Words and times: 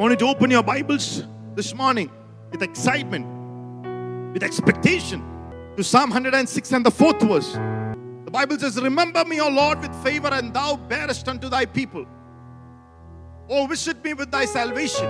want 0.00 0.12
you 0.12 0.16
to 0.16 0.28
open 0.28 0.50
your 0.50 0.62
Bibles 0.62 1.24
this 1.54 1.74
morning 1.74 2.10
with 2.50 2.62
excitement, 2.62 3.26
with 4.32 4.42
expectation 4.42 5.22
to 5.76 5.84
Psalm 5.84 6.08
106 6.08 6.72
and 6.72 6.86
the 6.86 6.90
fourth 6.90 7.20
verse. 7.20 7.52
The 7.52 8.30
Bible 8.30 8.58
says, 8.58 8.80
Remember 8.80 9.26
me, 9.26 9.42
O 9.42 9.50
Lord, 9.50 9.82
with 9.82 9.94
favor, 10.02 10.28
and 10.28 10.54
thou 10.54 10.76
bearest 10.76 11.28
unto 11.28 11.50
thy 11.50 11.66
people. 11.66 12.06
Oh, 13.50 13.66
visit 13.66 14.02
me 14.02 14.14
with 14.14 14.30
thy 14.30 14.46
salvation. 14.46 15.04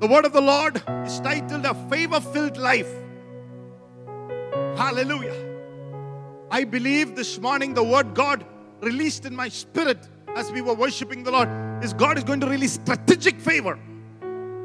The 0.00 0.08
word 0.08 0.24
of 0.24 0.32
the 0.32 0.40
Lord 0.40 0.82
is 1.06 1.20
titled 1.20 1.64
A 1.64 1.74
Favor 1.88 2.20
Filled 2.20 2.56
Life. 2.56 2.92
Hallelujah. 4.76 5.36
I 6.50 6.64
believe 6.64 7.14
this 7.14 7.38
morning 7.38 7.72
the 7.72 7.84
word 7.84 8.14
God 8.14 8.44
released 8.80 9.26
in 9.26 9.36
my 9.36 9.48
spirit 9.48 10.08
as 10.36 10.50
we 10.50 10.60
were 10.60 10.74
worshiping 10.74 11.22
the 11.22 11.30
Lord 11.30 11.48
is 11.84 11.92
God 11.92 12.18
is 12.18 12.24
going 12.24 12.40
to 12.40 12.46
release 12.46 12.74
strategic 12.74 13.38
favor 13.38 13.78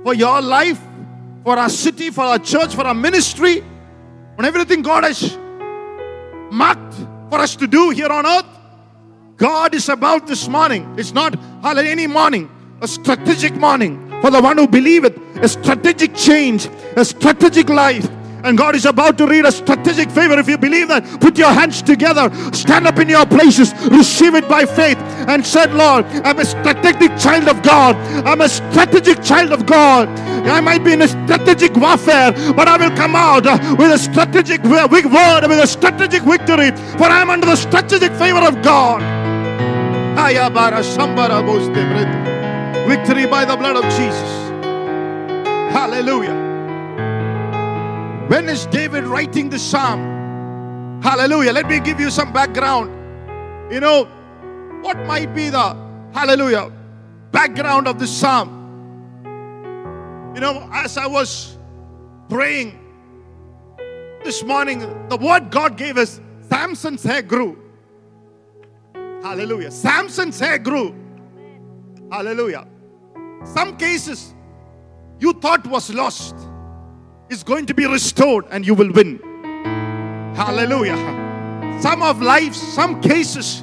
for 0.03 0.13
your 0.13 0.41
life, 0.41 0.79
for 1.43 1.57
our 1.57 1.69
city, 1.69 2.09
for 2.09 2.21
our 2.21 2.39
church, 2.39 2.75
for 2.75 2.85
our 2.85 2.93
ministry, 2.93 3.63
on 4.37 4.45
everything 4.45 4.81
God 4.81 5.03
has 5.03 5.37
marked 6.51 6.93
for 7.29 7.39
us 7.39 7.55
to 7.57 7.67
do 7.67 7.89
here 7.89 8.07
on 8.07 8.25
earth. 8.25 8.45
God 9.35 9.75
is 9.75 9.89
about 9.89 10.27
this 10.27 10.47
morning. 10.47 10.95
It's 10.97 11.13
not 11.13 11.37
any 11.63 12.07
morning, 12.07 12.49
a 12.81 12.87
strategic 12.87 13.53
morning 13.55 14.07
for 14.21 14.31
the 14.31 14.41
one 14.41 14.57
who 14.57 14.67
believeth, 14.67 15.17
a 15.37 15.47
strategic 15.47 16.15
change, 16.15 16.67
a 16.95 17.05
strategic 17.05 17.69
life. 17.69 18.09
And 18.43 18.57
God 18.57 18.75
is 18.75 18.85
about 18.85 19.17
to 19.17 19.27
read 19.27 19.45
a 19.45 19.51
strategic 19.51 20.09
favor. 20.09 20.37
If 20.39 20.47
you 20.47 20.57
believe 20.57 20.87
that, 20.89 21.03
put 21.19 21.37
your 21.37 21.49
hands 21.49 21.81
together, 21.81 22.31
stand 22.53 22.87
up 22.87 22.97
in 22.99 23.09
your 23.09 23.25
places, 23.25 23.73
receive 23.87 24.35
it 24.35 24.47
by 24.47 24.65
faith, 24.65 24.97
and 25.27 25.45
said, 25.45 25.73
Lord, 25.73 26.05
I'm 26.23 26.39
a 26.39 26.45
strategic 26.45 27.17
child 27.17 27.47
of 27.49 27.61
God. 27.63 27.95
I'm 28.25 28.41
a 28.41 28.49
strategic 28.49 29.23
child 29.23 29.51
of 29.51 29.65
God. 29.65 30.07
I 30.47 30.61
might 30.61 30.83
be 30.83 30.93
in 30.93 31.01
a 31.01 31.07
strategic 31.07 31.75
warfare, 31.75 32.31
but 32.53 32.67
I 32.67 32.77
will 32.77 32.95
come 32.95 33.15
out 33.15 33.43
with 33.77 33.91
a 33.91 33.97
strategic 33.97 34.63
word, 34.63 34.91
with 34.91 35.59
a 35.59 35.67
strategic 35.67 36.23
victory, 36.23 36.71
for 36.97 37.05
I'm 37.05 37.29
under 37.29 37.47
the 37.47 37.55
strategic 37.55 38.11
favor 38.13 38.47
of 38.47 38.61
God. 38.61 39.01
Victory 42.87 43.25
by 43.25 43.43
the 43.43 43.57
blood 43.57 43.75
of 43.75 43.83
Jesus. 43.83 44.47
Hallelujah. 45.73 46.46
When 48.27 48.49
is 48.49 48.65
David 48.65 49.05
writing 49.05 49.49
the 49.49 49.57
psalm? 49.57 51.01
Hallelujah. 51.01 51.53
Let 51.53 51.67
me 51.67 51.79
give 51.79 51.99
you 51.99 52.09
some 52.09 52.33
background. 52.33 52.91
You 53.71 53.79
know, 53.79 54.03
what 54.81 54.97
might 55.05 55.33
be 55.33 55.49
the 55.49 55.75
hallelujah 56.13 56.71
background 57.31 57.87
of 57.87 57.99
the 57.99 58.07
psalm? 58.07 58.49
You 60.35 60.41
know, 60.41 60.69
as 60.73 60.97
I 60.97 61.07
was 61.07 61.57
praying 62.29 62.77
this 64.25 64.43
morning, 64.43 64.79
the 65.07 65.17
word 65.17 65.49
God 65.49 65.77
gave 65.77 65.97
us 65.97 66.19
Samson's 66.49 67.03
hair 67.03 67.21
grew. 67.21 67.57
Hallelujah. 69.23 69.71
Samson's 69.71 70.37
hair 70.39 70.57
grew. 70.57 70.93
Hallelujah. 72.11 72.67
Some 73.45 73.77
cases 73.77 74.33
you 75.19 75.33
thought 75.33 75.65
was 75.67 75.93
lost 75.93 76.35
is 77.29 77.43
going 77.43 77.65
to 77.65 77.73
be 77.73 77.85
restored 77.85 78.45
and 78.49 78.65
you 78.65 78.73
will 78.73 78.91
win. 78.91 79.19
Hallelujah. 80.35 80.97
Some 81.81 82.01
of 82.01 82.21
lives, 82.21 82.57
some 82.59 83.01
cases 83.01 83.61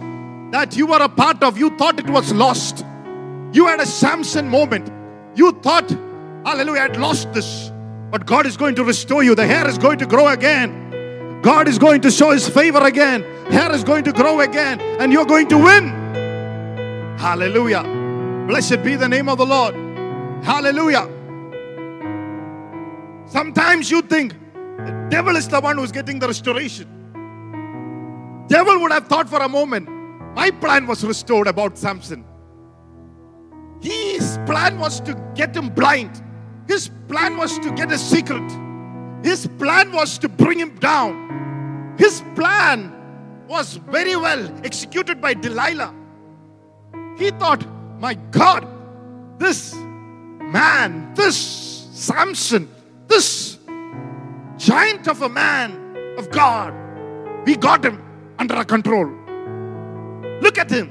that 0.51 0.77
you 0.77 0.87
were 0.87 1.03
a 1.03 1.09
part 1.09 1.43
of, 1.43 1.59
you 1.59 1.77
thought 1.77 1.99
it 1.99 2.09
was 2.09 2.33
lost. 2.33 2.85
You 3.53 3.67
had 3.67 3.81
a 3.81 3.87
Samson 3.87 4.49
moment. 4.49 4.91
You 5.37 5.53
thought, 5.53 5.89
hallelujah, 6.45 6.81
I 6.81 6.83
had 6.83 6.97
lost 6.97 7.33
this. 7.33 7.71
But 8.11 8.27
God 8.27 8.47
is 8.47 8.57
going 8.57 8.75
to 8.77 8.85
restore 8.85 9.25
you. 9.25 9.35
The 9.35 9.47
hair 9.47 9.67
is 9.69 9.79
going 9.79 9.99
to 9.99 10.07
grow 10.07 10.29
again. 10.29 11.41
God 11.43 11.69
is 11.69 11.79
going 11.79 12.01
to 12.03 12.11
show 12.11 12.31
his 12.31 12.49
favor 12.49 12.79
again. 12.79 13.23
Hair 13.51 13.73
is 13.73 13.85
going 13.85 14.05
to 14.05 14.13
grow 14.13 14.41
again. 14.41 14.81
And 14.81 15.13
you're 15.13 15.27
going 15.27 15.49
to 15.49 15.59
win. 15.59 15.89
Hallelujah. 17.19 17.83
Blessed 18.47 18.83
be 18.83 18.97
the 18.97 19.09
name 19.09 19.29
of 19.29 19.39
the 19.39 19.47
Lord. 19.47 19.75
Hallelujah. 20.45 21.14
Sometimes 23.35 23.91
you 23.91 24.01
think 24.01 24.33
the 24.77 25.09
devil 25.11 25.35
is 25.35 25.49
the 25.49 25.61
one 25.61 25.77
who's 25.77 25.91
getting 25.91 26.21
the 26.21 26.29
restoration. 26.29 26.87
Devil 28.47 28.79
would 28.81 28.93
have 28.93 29.09
thought 29.09 29.29
for 29.29 29.41
a 29.41 29.49
moment, 29.49 29.89
my 30.37 30.53
plan 30.53 30.87
was 30.87 31.05
restored 31.05 31.49
about 31.49 31.77
Samson. 31.77 32.25
His 33.83 34.39
plan 34.47 34.79
was 34.79 35.01
to 35.01 35.21
get 35.35 35.57
him 35.57 35.69
blind. 35.69 36.23
His 36.69 36.89
plan 37.09 37.37
was 37.37 37.59
to 37.59 37.73
get 37.73 37.91
a 37.91 37.99
secret. 37.99 38.49
His 39.25 39.49
plan 39.59 39.91
was 39.91 40.17
to 40.19 40.29
bring 40.29 40.61
him 40.61 40.77
down. 40.77 41.97
His 41.99 42.23
plan 42.37 42.95
was 43.49 43.79
very 43.91 44.15
well 44.15 44.49
executed 44.63 45.21
by 45.21 45.35
Delilah. 45.35 45.93
He 47.19 47.33
thought, 47.33 47.67
my 47.99 48.15
God, 48.31 48.65
this 49.41 49.75
man, 49.75 51.13
this 51.15 51.37
Samson, 51.37 52.69
this 53.15 53.59
giant 54.57 55.07
of 55.07 55.23
a 55.23 55.29
man 55.29 55.71
of 56.19 56.31
God, 56.31 56.75
we 57.47 57.57
got 57.57 57.85
him 57.85 58.03
under 58.41 58.57
our 58.57 58.65
control. 58.65 59.07
Look 60.41 60.59
at 60.59 60.69
him. 60.69 60.91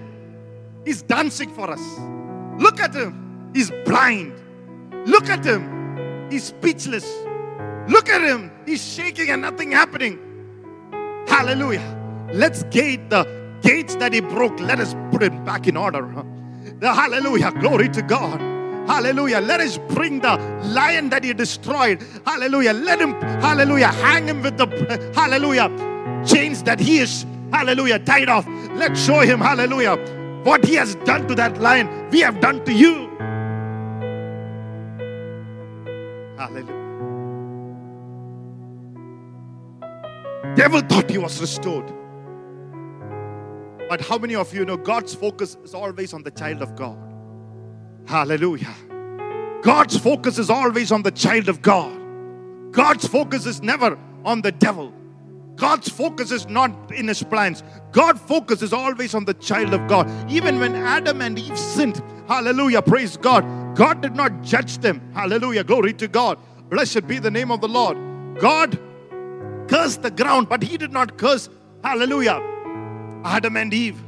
He's 0.86 1.02
dancing 1.02 1.50
for 1.54 1.70
us. 1.70 1.84
Look 2.60 2.80
at 2.80 2.94
him. 2.94 3.52
He's 3.54 3.72
blind. 3.86 4.34
Look 5.06 5.30
at 5.30 5.44
him. 5.44 6.30
He's 6.32 6.46
speechless. 6.46 7.06
Look 7.90 8.08
at 8.08 8.22
him. 8.22 8.52
He's 8.66 8.84
shaking 8.96 9.30
and 9.30 9.42
nothing 9.42 9.72
happening. 9.72 10.18
Hallelujah. 11.28 11.86
Let's 12.32 12.64
gate 12.64 13.10
the 13.10 13.24
gates 13.62 13.96
that 13.98 14.14
he 14.14 14.22
broke. 14.22 14.58
Let 14.62 14.80
us 14.80 14.96
put 15.12 15.24
it 15.24 15.44
back 15.44 15.68
in 15.68 15.76
order. 15.76 16.04
The 16.80 16.94
hallelujah. 16.94 17.52
Glory 17.60 17.90
to 17.90 18.02
God. 18.02 18.53
Hallelujah. 18.88 19.40
Let 19.40 19.62
us 19.62 19.78
bring 19.90 20.20
the 20.20 20.38
lion 20.66 21.10
that 21.10 21.24
he 21.24 21.34
destroyed. 21.34 22.04
Hallelujah. 22.26 22.74
Let 22.74 23.00
him, 23.00 23.14
hallelujah, 23.22 23.88
hang 23.88 24.28
him 24.28 24.42
with 24.42 24.58
the, 24.58 24.68
hallelujah, 25.16 25.70
chains 26.26 26.64
that 26.64 26.80
he 26.80 27.00
is, 27.00 27.26
hallelujah, 27.52 28.00
tied 28.00 28.30
off. 28.30 28.46
Let's 28.76 29.04
show 29.04 29.22
him, 29.22 29.40
hallelujah, 29.40 29.96
what 30.44 30.66
he 30.66 30.76
has 30.76 30.96
done 30.96 31.28
to 31.28 31.36
that 31.36 31.62
lion, 31.62 32.10
we 32.10 32.20
have 32.20 32.42
done 32.42 32.64
to 32.66 32.74
you. 32.74 33.10
Hallelujah. 36.38 36.82
Devil 40.56 40.82
thought 40.82 41.10
he 41.10 41.18
was 41.18 41.40
restored. 41.40 41.92
But 43.88 44.02
how 44.02 44.18
many 44.18 44.36
of 44.36 44.54
you 44.54 44.66
know 44.66 44.76
God's 44.76 45.16
focus 45.16 45.58
is 45.64 45.74
always 45.74 46.14
on 46.14 46.24
the 46.24 46.32
child 46.32 46.62
of 46.62 46.76
God? 46.76 47.13
Hallelujah. 48.06 48.74
God's 49.62 49.98
focus 49.98 50.38
is 50.38 50.50
always 50.50 50.92
on 50.92 51.04
the 51.04 51.12
child 51.12 51.50
of 51.50 51.62
God. 51.62 51.92
God's 52.72 53.08
focus 53.08 53.46
is 53.46 53.62
never 53.62 53.98
on 54.26 54.42
the 54.42 54.52
devil. 54.52 54.94
God's 55.56 55.88
focus 55.88 56.32
is 56.32 56.48
not 56.48 56.92
in 56.92 57.08
his 57.08 57.22
plans. 57.24 57.64
God's 57.92 58.20
focus 58.22 58.62
is 58.62 58.74
always 58.74 59.14
on 59.14 59.26
the 59.26 59.36
child 59.36 59.74
of 59.74 59.88
God. 59.88 60.10
Even 60.30 60.60
when 60.60 60.76
Adam 60.76 61.22
and 61.22 61.38
Eve 61.38 61.58
sinned, 61.58 62.02
hallelujah, 62.28 62.82
praise 62.82 63.16
God. 63.18 63.44
God 63.76 64.02
did 64.02 64.16
not 64.16 64.42
judge 64.42 64.80
them. 64.80 65.02
Hallelujah, 65.14 65.64
glory 65.64 65.94
to 65.94 66.08
God. 66.08 66.40
Blessed 66.70 67.08
be 67.08 67.20
the 67.20 67.32
name 67.32 67.52
of 67.52 67.62
the 67.62 67.68
Lord. 67.68 67.98
God 68.40 68.80
cursed 69.68 70.02
the 70.02 70.12
ground, 70.12 70.50
but 70.50 70.64
he 70.64 70.78
did 70.78 70.92
not 70.92 71.18
curse, 71.18 71.50
hallelujah, 71.84 72.42
Adam 73.24 73.56
and 73.58 73.74
Eve 73.74 74.02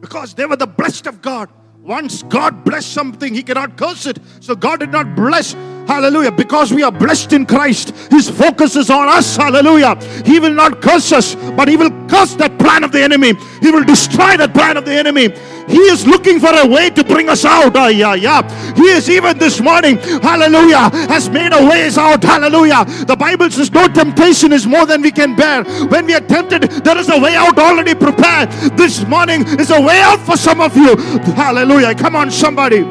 because 0.00 0.34
they 0.34 0.46
were 0.46 0.56
the 0.56 0.66
blessed 0.66 1.06
of 1.06 1.22
God. 1.22 1.48
Once 1.86 2.24
God 2.24 2.64
blessed 2.64 2.92
something, 2.92 3.32
He 3.32 3.44
cannot 3.44 3.76
curse 3.76 4.06
it. 4.06 4.18
So 4.40 4.56
God 4.56 4.80
did 4.80 4.90
not 4.90 5.14
bless. 5.14 5.52
Hallelujah. 5.86 6.32
Because 6.32 6.72
we 6.72 6.82
are 6.82 6.90
blessed 6.90 7.32
in 7.32 7.46
Christ, 7.46 7.90
His 8.10 8.28
focus 8.28 8.74
is 8.74 8.90
on 8.90 9.06
us. 9.06 9.36
Hallelujah. 9.36 9.94
He 10.24 10.40
will 10.40 10.52
not 10.52 10.82
curse 10.82 11.12
us, 11.12 11.36
but 11.52 11.68
He 11.68 11.76
will 11.76 11.90
curse 12.08 12.34
that 12.34 12.58
plan 12.58 12.82
of 12.82 12.90
the 12.90 13.00
enemy. 13.00 13.34
He 13.62 13.70
will 13.70 13.84
destroy 13.84 14.36
that 14.36 14.52
plan 14.52 14.76
of 14.76 14.84
the 14.84 14.94
enemy. 14.94 15.28
He 15.68 15.78
is 15.78 16.06
looking 16.06 16.38
for 16.38 16.50
a 16.52 16.66
way 16.66 16.90
to 16.90 17.02
bring 17.02 17.28
us 17.28 17.44
out. 17.44 17.76
Ah, 17.76 17.88
yeah, 17.88 18.14
yeah. 18.14 18.42
He 18.74 18.84
is 18.84 19.10
even 19.10 19.38
this 19.38 19.60
morning, 19.60 19.98
hallelujah, 19.98 20.90
has 21.08 21.28
made 21.28 21.52
a 21.52 21.68
ways 21.68 21.98
out. 21.98 22.22
Hallelujah. 22.22 22.84
The 23.04 23.16
Bible 23.16 23.50
says 23.50 23.72
no 23.72 23.88
temptation 23.88 24.52
is 24.52 24.66
more 24.66 24.86
than 24.86 25.02
we 25.02 25.10
can 25.10 25.34
bear. 25.34 25.64
When 25.88 26.06
we 26.06 26.14
are 26.14 26.20
tempted, 26.20 26.62
there 26.84 26.96
is 26.98 27.08
a 27.08 27.18
way 27.18 27.34
out 27.34 27.58
already 27.58 27.94
prepared. 27.94 28.50
This 28.76 29.04
morning 29.06 29.46
is 29.58 29.70
a 29.70 29.80
way 29.80 30.00
out 30.00 30.20
for 30.20 30.36
some 30.36 30.60
of 30.60 30.76
you. 30.76 30.96
Hallelujah. 31.34 31.94
Come 31.94 32.16
on, 32.16 32.30
somebody. 32.30 32.84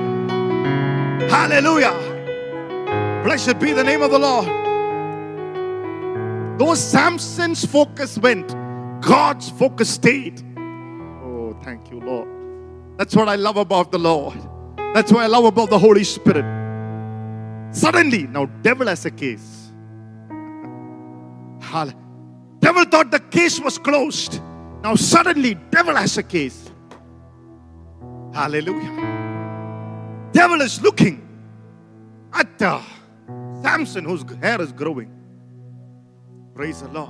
Hallelujah. 1.29 1.93
Blessed 3.23 3.59
be 3.59 3.73
the 3.73 3.83
name 3.83 4.01
of 4.01 4.11
the 4.11 4.19
Lord. 4.19 4.47
Though 6.59 6.75
Samson's 6.75 7.65
focus 7.65 8.17
went, 8.17 8.55
God's 9.01 9.49
focus 9.49 9.89
stayed. 9.89 10.41
That's 12.97 13.15
what 13.15 13.27
I 13.27 13.35
love 13.35 13.57
about 13.57 13.91
the 13.91 13.99
Lord. 13.99 14.37
That's 14.93 15.11
what 15.11 15.23
I 15.23 15.27
love 15.27 15.45
about 15.45 15.69
the 15.69 15.79
Holy 15.79 16.03
Spirit. 16.03 16.45
Suddenly, 17.75 18.27
now 18.27 18.45
devil 18.61 18.87
has 18.87 19.05
a 19.05 19.11
case. 19.11 19.71
Devil 22.59 22.85
thought 22.85 23.11
the 23.11 23.19
case 23.19 23.59
was 23.59 23.77
closed. 23.77 24.41
Now 24.81 24.95
suddenly, 24.95 25.55
devil 25.69 25.95
has 25.95 26.17
a 26.17 26.23
case. 26.23 26.71
Hallelujah. 28.33 30.29
Devil 30.31 30.61
is 30.61 30.81
looking 30.81 31.27
at 32.33 32.61
uh, 32.61 32.81
Samson, 33.61 34.05
whose 34.05 34.23
hair 34.41 34.61
is 34.61 34.71
growing. 34.71 35.11
Praise 36.53 36.81
the 36.81 36.87
Lord. 36.89 37.09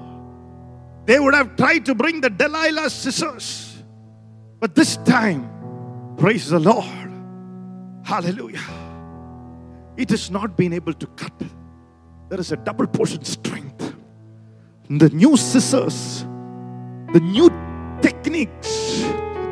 They 1.05 1.19
would 1.19 1.33
have 1.33 1.55
tried 1.55 1.85
to 1.85 1.95
bring 1.95 2.19
the 2.21 2.29
Delilah 2.29 2.89
scissors, 2.89 3.83
but 4.59 4.75
this 4.75 4.97
time, 4.97 5.49
praise 6.17 6.49
the 6.49 6.59
Lord. 6.59 6.85
Hallelujah. 8.03 8.61
It 9.97 10.09
has 10.09 10.29
not 10.29 10.55
been 10.57 10.73
able 10.73 10.93
to 10.93 11.07
cut. 11.07 11.33
There 12.29 12.39
is 12.39 12.51
a 12.51 12.57
double 12.57 12.87
portion 12.87 13.23
strength. 13.23 13.95
The 14.89 15.09
new 15.09 15.37
scissors, 15.37 16.21
the 17.13 17.19
new 17.21 17.49
techniques, 18.01 19.01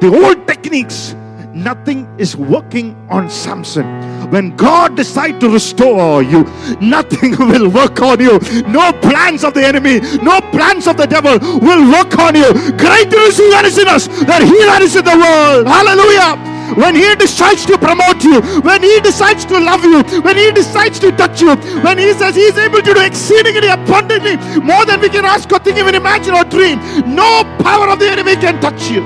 the 0.02 0.12
old 0.14 0.48
techniques, 0.48 1.16
nothing 1.54 2.08
is 2.20 2.36
working 2.36 2.96
on 3.10 3.30
Samson. 3.30 3.86
When 4.30 4.56
God 4.56 4.96
decides 4.96 5.40
to 5.40 5.50
restore 5.50 6.22
you, 6.22 6.44
nothing 6.82 7.32
will 7.40 7.70
work 7.70 8.02
on 8.02 8.20
you. 8.20 8.40
No 8.68 8.92
plans 8.94 9.44
of 9.44 9.54
the 9.54 9.66
enemy, 9.66 10.00
no 10.22 10.42
plans 10.52 10.88
of 10.88 10.98
the 10.98 11.08
devil 11.08 11.40
will 11.60 11.92
work 11.92 12.18
on 12.20 12.36
you. 12.36 12.52
Greater 12.78 13.20
is 13.20 13.38
he 13.38 13.50
that 13.50 13.64
is 13.66 13.78
in 13.78 13.88
us 13.88 14.08
than 14.08 14.46
he 14.46 14.58
that 14.66 14.82
is 14.82 14.96
in 14.96 15.06
the 15.06 15.18
world. 15.18 15.68
Hallelujah. 15.68 16.53
When 16.76 16.96
he 16.96 17.16
decides 17.16 17.66
to 17.66 17.78
promote 17.78 18.24
you, 18.24 18.42
when 18.62 18.82
he 18.82 19.00
decides 19.02 19.46
to 19.46 19.60
love 19.60 19.84
you, 19.84 20.04
when 20.22 20.38
he 20.38 20.52
decides 20.52 21.00
to 21.00 21.12
touch 21.12 21.42
you, 21.42 21.56
when 21.84 21.98
he 21.98 22.14
says 22.14 22.36
he 22.36 22.42
is 22.44 22.58
able 22.58 22.82
to 22.82 22.94
do 22.94 23.02
exceedingly 23.02 23.68
abundantly 23.68 24.38
more 24.62 24.86
than 24.86 25.00
we 25.00 25.10
can 25.10 25.26
ask 25.26 25.52
or 25.52 25.60
think, 25.60 25.78
even 25.78 25.96
imagine 25.96 26.34
or 26.34 26.44
dream, 26.46 26.80
no 27.16 27.44
power 27.60 27.90
of 27.90 28.00
the 28.00 28.10
enemy 28.10 28.36
can 28.36 28.60
touch 28.60 28.90
you. 28.90 29.04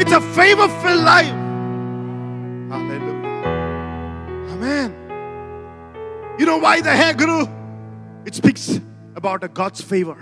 It's 0.00 0.12
a 0.12 0.20
favor 0.20 0.68
filled 0.80 1.04
life. 1.04 1.34
Hallelujah. 2.70 3.42
Amen. 4.52 4.94
You 6.38 6.46
know 6.46 6.58
why 6.58 6.80
the 6.80 6.90
hair 6.90 7.14
grew? 7.14 7.48
It 8.24 8.34
speaks 8.34 8.80
about 9.14 9.44
a 9.44 9.48
God's 9.48 9.80
favor. 9.80 10.16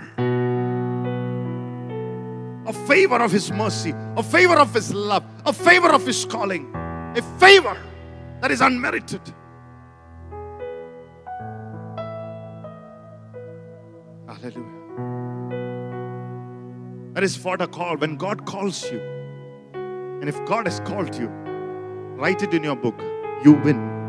A 2.65 2.73
favor 2.73 3.17
of 3.17 3.31
His 3.31 3.51
mercy, 3.51 3.93
a 4.15 4.23
favor 4.23 4.55
of 4.55 4.73
His 4.73 4.93
love, 4.93 5.23
a 5.45 5.53
favor 5.53 5.91
of 5.91 6.05
His 6.05 6.25
calling, 6.25 6.71
a 6.73 7.21
favor 7.39 7.77
that 8.41 8.51
is 8.51 8.61
unmerited. 8.61 9.21
Hallelujah. 14.27 14.81
That 17.13 17.23
is 17.23 17.43
what 17.43 17.61
a 17.61 17.67
call. 17.67 17.97
When 17.97 18.15
God 18.15 18.45
calls 18.45 18.89
you, 18.91 18.99
and 19.73 20.29
if 20.29 20.35
God 20.45 20.65
has 20.67 20.79
called 20.81 21.15
you, 21.15 21.27
write 22.15 22.41
it 22.43 22.53
in 22.53 22.63
your 22.63 22.75
book. 22.75 22.99
You 23.43 23.53
win. 23.53 24.00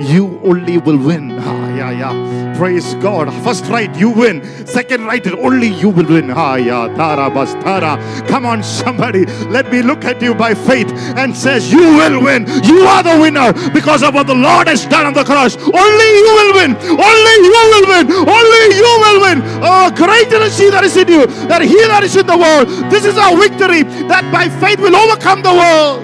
You 0.00 0.40
only 0.42 0.78
will 0.78 0.98
win. 0.98 1.38
Ah, 1.38 1.74
yeah, 1.76 1.90
yeah. 1.92 2.54
Praise 2.58 2.94
God. 2.94 3.32
First 3.44 3.66
right, 3.66 3.94
you 3.96 4.10
win. 4.10 4.42
Second 4.66 5.06
right, 5.06 5.24
only 5.38 5.68
you 5.68 5.88
will 5.88 6.06
win. 6.06 6.32
Ah, 6.32 6.56
yeah. 6.56 6.88
Tara 6.96 7.30
bastara. 7.30 7.94
Come 8.26 8.44
on, 8.44 8.64
somebody. 8.64 9.24
Let 9.46 9.70
me 9.70 9.82
look 9.82 10.04
at 10.04 10.20
you 10.20 10.34
by 10.34 10.54
faith 10.54 10.90
and 11.16 11.36
says, 11.36 11.70
you 11.70 11.78
will 11.78 12.24
win. 12.24 12.44
You 12.64 12.80
are 12.80 13.04
the 13.04 13.20
winner 13.20 13.52
because 13.70 14.02
of 14.02 14.14
what 14.14 14.26
the 14.26 14.34
Lord 14.34 14.66
has 14.66 14.84
done 14.86 15.06
on 15.06 15.14
the 15.14 15.22
cross. 15.22 15.56
Only 15.56 16.08
you 16.18 16.30
will 16.34 16.54
win. 16.54 16.74
Only 16.74 17.34
you 17.46 17.54
will 17.54 17.86
win. 17.86 18.06
Only 18.26 18.64
you 18.74 18.92
will 18.98 19.20
win. 19.22 19.42
Oh, 19.62 19.92
greater 19.94 20.42
is 20.42 20.58
He 20.58 20.70
that 20.70 20.82
is 20.82 20.96
in 20.96 21.06
you 21.06 21.26
than 21.46 21.62
He 21.62 21.78
that 21.86 22.02
is 22.02 22.16
in 22.16 22.26
the 22.26 22.36
world. 22.36 22.66
This 22.90 23.04
is 23.04 23.16
our 23.16 23.36
victory 23.36 23.84
that 24.10 24.26
by 24.32 24.48
faith 24.58 24.80
will 24.80 24.96
overcome 24.96 25.42
the 25.42 25.54
world. 25.54 26.02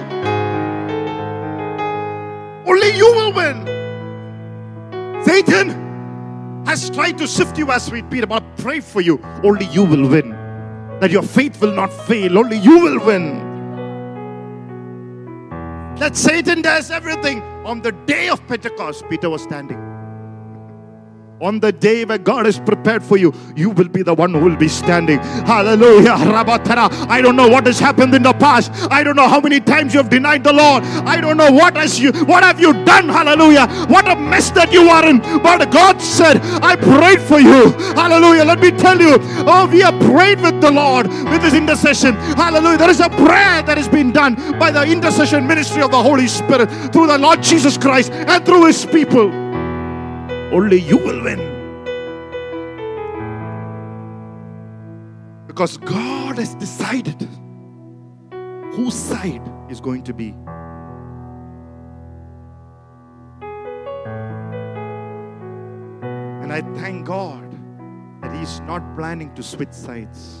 Only 2.65 2.95
you 2.95 3.11
will 3.11 3.33
win. 3.33 3.70
Satan 5.25 5.69
has 6.65 6.89
tried 6.89 7.17
to 7.17 7.27
sift 7.27 7.57
you 7.57 7.71
as 7.71 7.91
we 7.91 8.01
Peter, 8.03 8.27
but 8.27 8.43
pray 8.57 8.79
for 8.79 9.01
you. 9.01 9.19
Only 9.43 9.65
you 9.67 9.83
will 9.83 10.07
win. 10.07 10.31
That 10.99 11.11
your 11.11 11.23
faith 11.23 11.59
will 11.61 11.73
not 11.73 11.91
fail. 11.91 12.37
Only 12.37 12.57
you 12.57 12.79
will 12.79 13.05
win. 13.05 13.49
That 15.97 16.15
Satan 16.15 16.61
does 16.61 16.91
everything. 16.91 17.41
On 17.65 17.81
the 17.81 17.91
day 17.91 18.29
of 18.29 18.45
Pentecost, 18.47 19.07
Peter 19.09 19.29
was 19.29 19.43
standing. 19.43 19.90
On 21.41 21.59
the 21.59 21.71
day 21.71 22.05
where 22.05 22.19
God 22.19 22.45
is 22.45 22.59
prepared 22.59 23.01
for 23.01 23.17
you, 23.17 23.33
you 23.55 23.71
will 23.71 23.87
be 23.87 24.03
the 24.03 24.13
one 24.13 24.31
who 24.31 24.41
will 24.41 24.55
be 24.55 24.67
standing. 24.67 25.17
Hallelujah. 25.17 26.13
I 26.13 27.19
don't 27.19 27.35
know 27.35 27.47
what 27.47 27.65
has 27.65 27.79
happened 27.79 28.13
in 28.13 28.21
the 28.21 28.33
past. 28.33 28.71
I 28.91 29.03
don't 29.03 29.15
know 29.15 29.27
how 29.27 29.39
many 29.39 29.59
times 29.59 29.95
you 29.95 30.01
have 30.01 30.11
denied 30.11 30.43
the 30.43 30.53
Lord. 30.53 30.83
I 30.83 31.19
don't 31.19 31.37
know 31.37 31.51
what 31.51 31.75
has 31.77 31.99
you 31.99 32.11
what 32.25 32.43
have 32.43 32.59
you 32.59 32.73
done. 32.85 33.09
Hallelujah. 33.09 33.65
What 33.87 34.07
a 34.07 34.15
mess 34.15 34.51
that 34.51 34.71
you 34.71 34.83
are 34.83 35.03
in. 35.03 35.17
But 35.41 35.71
God 35.71 35.99
said, 35.99 36.37
I 36.61 36.75
prayed 36.75 37.21
for 37.21 37.39
you. 37.39 37.71
Hallelujah. 37.95 38.45
Let 38.45 38.59
me 38.59 38.69
tell 38.69 39.01
you. 39.01 39.17
Oh, 39.47 39.67
we 39.71 39.79
have 39.79 39.99
prayed 39.99 40.39
with 40.41 40.61
the 40.61 40.69
Lord 40.69 41.07
with 41.07 41.41
this 41.41 41.55
intercession. 41.55 42.13
Hallelujah. 42.37 42.77
There 42.77 42.91
is 42.91 42.99
a 42.99 43.09
prayer 43.09 43.63
that 43.63 43.77
has 43.77 43.87
been 43.87 44.11
done 44.11 44.35
by 44.59 44.69
the 44.69 44.83
intercession 44.83 45.47
ministry 45.47 45.81
of 45.81 45.89
the 45.89 46.03
Holy 46.03 46.27
Spirit 46.27 46.69
through 46.93 47.07
the 47.07 47.17
Lord 47.17 47.41
Jesus 47.41 47.79
Christ 47.79 48.11
and 48.11 48.45
through 48.45 48.65
his 48.65 48.85
people 48.85 49.40
only 50.51 50.79
you 50.79 50.97
will 50.97 51.23
win. 51.23 51.39
Because 55.47 55.77
God 55.77 56.37
has 56.37 56.55
decided 56.55 57.27
whose 58.73 58.93
side 58.93 59.41
is 59.69 59.79
going 59.79 60.03
to 60.03 60.13
be. 60.13 60.35
And 66.41 66.51
I 66.51 66.61
thank 66.79 67.05
God 67.05 67.49
that 68.21 68.33
He's 68.37 68.59
not 68.61 68.95
planning 68.97 69.33
to 69.35 69.43
switch 69.43 69.73
sides. 69.73 70.39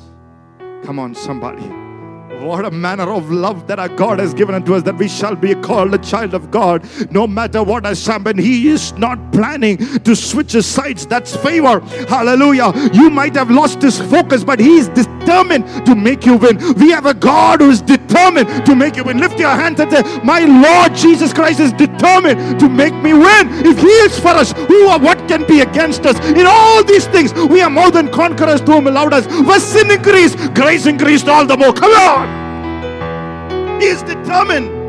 Come 0.83 0.99
on, 0.99 1.13
somebody. 1.15 1.90
What 2.39 2.65
a 2.65 2.71
manner 2.71 3.11
of 3.11 3.29
love 3.29 3.67
that 3.67 3.77
our 3.77 3.89
God 3.89 4.19
has 4.19 4.33
given 4.33 4.55
unto 4.55 4.73
us 4.73 4.83
that 4.83 4.97
we 4.97 5.07
shall 5.07 5.35
be 5.35 5.53
called 5.53 5.93
a 5.93 5.97
child 5.99 6.33
of 6.33 6.49
God. 6.49 6.87
No 7.11 7.27
matter 7.27 7.61
what 7.63 7.85
has 7.85 8.05
happened, 8.05 8.39
He 8.39 8.69
is 8.69 8.93
not 8.93 9.31
planning 9.31 9.77
to 9.77 10.15
switch 10.15 10.53
his 10.53 10.65
sides. 10.65 11.05
That's 11.05 11.35
favor. 11.35 11.81
Hallelujah. 12.07 12.71
You 12.93 13.09
might 13.09 13.35
have 13.35 13.51
lost 13.51 13.81
his 13.81 13.99
focus, 13.99 14.43
but 14.43 14.59
He 14.59 14.77
is 14.77 14.87
determined 14.89 15.85
to 15.85 15.93
make 15.93 16.25
you 16.25 16.37
win. 16.37 16.57
We 16.75 16.89
have 16.91 17.05
a 17.05 17.13
God 17.13 17.61
who 17.61 17.69
is 17.69 17.81
determined 17.81 18.00
to 18.11 18.75
make 18.75 18.95
you 18.95 19.03
win. 19.03 19.17
Lift 19.17 19.39
your 19.39 19.49
hands 19.49 19.79
and 19.79 19.91
say, 19.91 20.03
My 20.23 20.39
Lord 20.39 20.95
Jesus 20.95 21.33
Christ 21.33 21.59
is 21.59 21.71
determined 21.73 22.59
to 22.59 22.69
make 22.69 22.93
me 22.95 23.13
win. 23.13 23.47
If 23.65 23.79
He 23.79 23.87
is 23.87 24.19
for 24.19 24.29
us, 24.29 24.51
who 24.51 24.89
or 24.89 24.99
what 24.99 25.27
can 25.27 25.45
be 25.47 25.61
against 25.61 26.05
us? 26.05 26.19
In 26.31 26.45
all 26.47 26.83
these 26.83 27.07
things, 27.07 27.33
we 27.33 27.61
are 27.61 27.69
more 27.69 27.91
than 27.91 28.11
conquerors 28.11 28.61
to 28.61 28.73
whom 28.73 28.87
allowed 28.87 29.13
us. 29.13 29.27
Where 29.27 29.59
sin 29.59 29.91
increased, 29.91 30.37
grace 30.53 30.85
increased 30.85 31.27
all 31.27 31.45
the 31.45 31.57
more. 31.57 31.73
Come 31.73 31.91
on. 31.91 33.81
He 33.81 33.87
is 33.87 34.03
determined. 34.03 34.79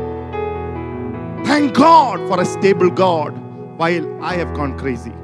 Thank 1.45 1.73
God 1.73 2.19
for 2.27 2.39
a 2.41 2.45
stable 2.45 2.89
God 2.89 3.37
while 3.77 4.23
I 4.23 4.35
have 4.35 4.53
gone 4.53 4.77
crazy. 4.77 5.11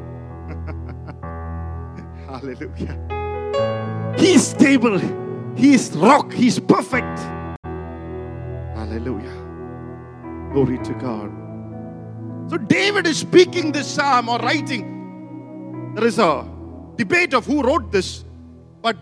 Hallelujah. 2.28 2.98
He 4.18 4.34
is 4.34 4.48
stable. 4.48 5.00
He 5.56 5.74
is 5.74 5.92
rock. 5.96 6.34
He 6.34 6.48
is 6.48 6.60
perfect. 6.60 7.20
Hallelujah. 8.90 10.52
Glory 10.52 10.80
to 10.80 10.94
God. 10.96 11.32
So 12.50 12.58
David 12.58 13.06
is 13.06 13.20
speaking 13.20 13.72
this 13.72 13.86
psalm 13.86 14.30
or 14.30 14.40
writing. 14.40 15.94
There 15.94 16.06
is 16.06 16.18
a 16.18 16.50
debate 16.96 17.36
of 17.36 17.46
who 17.46 17.62
wrote 17.62 17.92
this, 17.92 18.26
but 18.82 18.98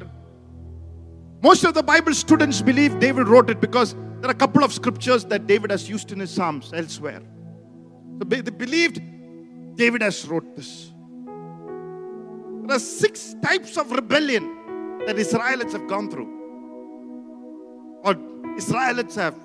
most 1.41 1.63
of 1.63 1.73
the 1.73 1.83
Bible 1.83 2.13
students 2.13 2.61
believe 2.61 2.99
David 2.99 3.29
wrote 3.29 3.49
it 3.49 3.61
because 3.61 3.93
there 4.19 4.29
are 4.29 4.31
a 4.31 4.35
couple 4.35 4.61
of 4.61 4.73
scriptures 4.73 5.23
that 5.25 5.47
David 5.47 5.71
has 5.71 5.87
used 5.87 6.11
in 6.11 6.19
his 6.19 6.31
Psalms 6.31 6.73
elsewhere. 6.73 7.21
So 8.19 8.25
they 8.25 8.41
believed 8.41 8.99
David 9.77 10.01
has 10.01 10.27
wrote 10.27 10.53
this. 10.57 10.91
There 12.65 12.75
are 12.75 12.79
six 12.79 13.35
types 13.41 13.77
of 13.77 13.89
rebellion 13.91 15.05
that 15.05 15.17
Israelites 15.17 15.71
have 15.71 15.87
gone 15.87 16.11
through. 16.11 16.27
Or 18.03 18.17
Israelites 18.57 19.15
have 19.15 19.35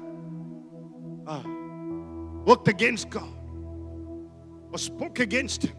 uh, 1.26 1.42
worked 2.44 2.68
against 2.68 3.10
God 3.10 3.32
or 4.70 4.78
spoke 4.78 5.20
against 5.20 5.64
Him. 5.64 5.76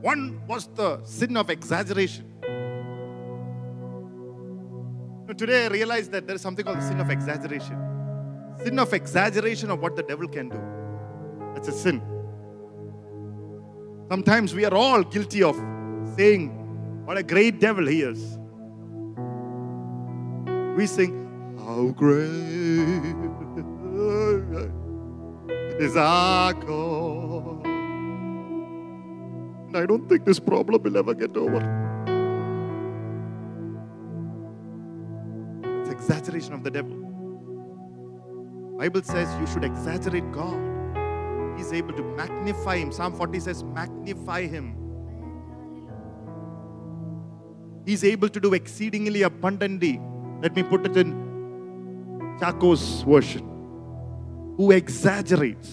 One 0.00 0.40
was 0.46 0.66
the 0.66 1.04
sin 1.04 1.36
of 1.36 1.50
exaggeration. 1.50 2.28
Today 5.36 5.64
I 5.64 5.68
realize 5.68 6.08
that 6.10 6.26
there 6.26 6.36
is 6.36 6.42
something 6.42 6.64
called 6.64 6.78
the 6.78 6.86
sin 6.86 7.00
of 7.00 7.08
exaggeration. 7.08 7.78
sin 8.62 8.78
of 8.78 8.92
exaggeration 8.92 9.70
of 9.70 9.80
what 9.80 9.96
the 9.96 10.02
devil 10.02 10.28
can 10.28 10.48
do. 10.48 10.60
That's 11.54 11.68
a 11.68 11.72
sin. 11.72 12.02
Sometimes 14.10 14.54
we 14.54 14.64
are 14.64 14.74
all 14.74 15.02
guilty 15.02 15.42
of 15.42 15.56
saying, 16.16 16.50
What 17.06 17.16
a 17.16 17.22
great 17.22 17.60
devil 17.60 17.86
he 17.86 18.02
is. 18.02 18.38
We 20.76 20.86
sing, 20.86 21.21
How 21.72 21.88
great 21.88 23.16
is 25.80 25.96
our 25.96 26.52
God. 26.52 27.66
And 29.68 29.76
I 29.78 29.86
don't 29.86 30.06
think 30.06 30.26
this 30.26 30.38
problem 30.38 30.82
will 30.82 30.98
ever 30.98 31.14
get 31.14 31.34
over. 31.34 31.62
It's 35.80 35.88
exaggeration 35.88 36.52
of 36.52 36.62
the 36.62 36.70
devil. 36.70 36.94
Bible 38.76 39.02
says 39.02 39.34
you 39.40 39.46
should 39.46 39.64
exaggerate 39.64 40.30
God. 40.30 40.60
He's 41.56 41.72
able 41.72 41.94
to 41.94 42.02
magnify 42.02 42.76
him. 42.76 42.92
Psalm 42.92 43.14
40 43.14 43.40
says, 43.40 43.64
magnify 43.64 44.42
him. 44.46 44.76
He's 47.86 48.04
able 48.04 48.28
to 48.28 48.38
do 48.38 48.52
exceedingly 48.52 49.22
abundantly. 49.22 49.98
Let 50.42 50.54
me 50.54 50.62
put 50.64 50.84
it 50.84 50.98
in 50.98 51.21
Chaco's 52.40 53.02
version. 53.02 53.48
Who 54.56 54.70
exaggerates. 54.70 55.72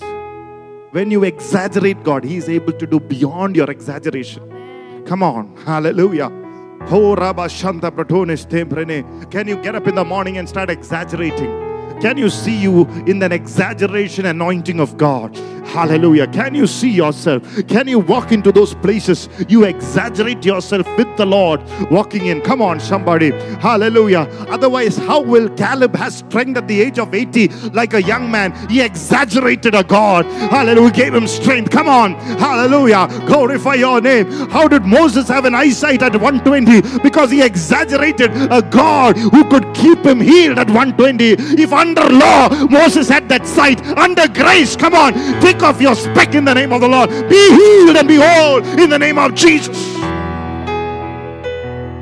When 0.92 1.12
you 1.12 1.24
exaggerate 1.24 2.04
God, 2.04 2.24
He 2.24 2.38
is 2.38 2.50
able 2.50 2.74
to 2.74 2.88
do 2.88 3.00
beyond 3.00 3.56
your 3.56 3.70
exaggeration. 3.70 5.04
Come 5.06 5.22
on, 5.24 5.56
hallelujah. 5.58 6.32
Can 6.88 6.98
you 9.48 9.56
get 9.58 9.76
up 9.76 9.88
in 9.88 9.96
the 9.96 10.06
morning 10.06 10.38
and 10.38 10.48
start 10.48 10.70
exaggerating? 10.70 11.52
Can 12.02 12.18
you 12.18 12.30
see 12.30 12.56
you 12.58 12.86
in 13.06 13.22
an 13.22 13.32
exaggeration 13.34 14.26
anointing 14.26 14.80
of 14.80 14.98
God? 14.98 15.36
Hallelujah. 15.70 16.26
Can 16.26 16.56
you 16.56 16.66
see 16.66 16.90
yourself? 16.90 17.44
Can 17.68 17.88
you 17.88 18.00
walk 18.00 18.32
into 18.32 18.52
those 18.52 18.74
places? 18.74 19.30
You 19.48 19.66
exaggerate 19.66 20.44
yourself 20.44 20.88
with 20.98 21.16
the 21.16 21.26
Lord 21.26 21.62
walking 21.92 22.26
in. 22.26 22.42
Come 22.42 22.62
on, 22.62 22.80
somebody. 22.80 23.32
Hallelujah. 23.60 24.28
Otherwise, 24.50 24.98
how 24.98 25.22
will 25.22 25.48
Caleb 25.50 25.96
have 25.96 26.12
strength 26.12 26.58
at 26.58 26.68
the 26.68 26.82
age 26.82 26.98
of 26.98 27.14
80 27.14 27.50
like 27.70 27.94
a 27.94 28.02
young 28.02 28.32
man? 28.32 28.52
He 28.68 28.82
exaggerated 28.82 29.76
a 29.76 29.84
God. 29.84 30.26
Hallelujah. 30.26 30.92
Gave 30.92 31.14
him 31.14 31.28
strength. 31.28 31.70
Come 31.70 31.88
on. 31.88 32.16
Hallelujah. 32.16 33.08
Glorify 33.28 33.76
your 33.76 34.02
name. 34.02 34.26
How 34.50 34.68
did 34.68 34.86
Moses 34.86 35.28
have 35.28 35.46
an 35.46 35.54
eyesight 35.54 36.02
at 36.02 36.14
120? 36.14 37.00
Because 37.04 37.30
he 37.30 37.44
exaggerated 37.44 38.32
a 38.52 38.64
God 38.64 39.18
who 39.18 39.44
could 39.46 39.72
keep 39.76 40.00
him 40.00 40.20
healed 40.20 40.58
at 40.58 40.68
120. 40.68 41.62
If 41.62 41.72
under 41.72 42.10
law 42.10 42.50
Moses 42.68 43.08
had 43.08 43.30
that 43.30 43.46
sight, 43.46 43.86
under 43.98 44.28
grace, 44.28 44.76
come 44.76 44.96
on, 44.96 45.14
take 45.42 45.59
off 45.62 45.82
your 45.82 45.96
speck 45.96 46.36
in 46.36 46.46
the 46.46 46.54
name 46.54 46.72
of 46.74 46.82
the 46.82 46.88
Lord. 46.88 47.10
Be 47.30 47.50
healed 47.52 47.98
and 47.98 48.08
be 48.08 48.16
whole 48.16 48.64
in 48.80 48.90
the 48.90 49.00
name 49.00 49.18
of 49.18 49.34
Jesus. 49.36 49.96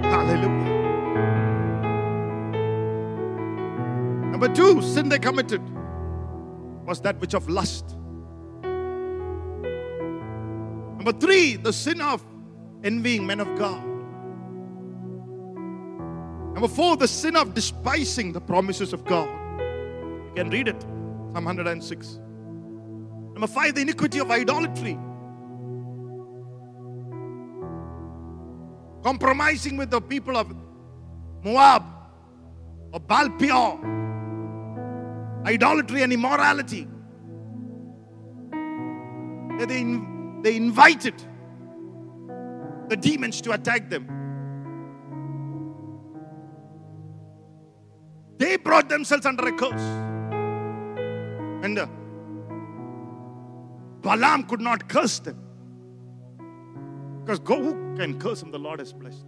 Hallelujah. 0.03 0.47
Number 4.31 4.49
two, 4.53 4.81
sin 4.81 5.09
they 5.09 5.19
committed 5.19 5.61
was 6.85 7.01
that 7.01 7.19
which 7.19 7.33
of 7.33 7.49
lust. 7.49 7.95
Number 10.97 11.11
three, 11.13 11.55
the 11.55 11.73
sin 11.73 12.01
of 12.01 12.23
envying 12.83 13.25
men 13.25 13.39
of 13.39 13.47
God. 13.57 13.83
Number 16.53 16.67
four, 16.67 16.97
the 16.97 17.07
sin 17.07 17.35
of 17.35 17.53
despising 17.53 18.31
the 18.31 18.41
promises 18.41 18.91
of 18.91 19.05
God. 19.05 19.29
You 19.59 20.31
can 20.35 20.49
read 20.49 20.67
it, 20.67 20.81
Psalm 20.81 21.45
106. 21.45 22.19
Number 23.37 23.53
five, 23.53 23.75
the 23.75 23.81
iniquity 23.81 24.17
of 24.17 24.31
idolatry. 24.31 24.97
Compromising 29.03 29.77
with 29.77 29.91
the 29.91 30.01
people 30.01 30.35
of 30.35 30.51
Moab 31.43 31.83
or 32.91 32.99
Baal 32.99 33.29
Peor. 33.29 33.79
Idolatry 35.45 36.01
and 36.01 36.13
immorality. 36.13 36.87
They, 39.59 39.67
they 40.41 40.55
invited 40.55 41.13
the 42.89 42.97
demons 42.99 43.39
to 43.41 43.51
attack 43.51 43.87
them. 43.87 44.07
They 48.39 48.57
brought 48.57 48.89
themselves 48.89 49.27
under 49.27 49.47
a 49.47 49.51
curse. 49.51 49.79
And 51.63 51.77
uh, 51.77 51.87
Balaam 54.01 54.43
could 54.43 54.61
not 54.61 54.87
curse 54.87 55.19
them. 55.19 55.37
Because 57.21 57.39
go, 57.39 57.61
who 57.61 57.97
can 57.97 58.19
curse 58.19 58.41
him? 58.41 58.51
The 58.51 58.59
Lord 58.59 58.79
has 58.79 58.93
blessed. 58.93 59.25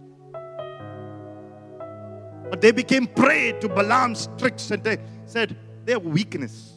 But 2.48 2.60
they 2.60 2.72
became 2.72 3.06
prey 3.06 3.52
to 3.60 3.68
Balaam's 3.68 4.28
tricks 4.38 4.70
and 4.70 4.82
they 4.82 4.98
said, 5.26 5.56
their 5.84 5.98
weakness. 5.98 6.72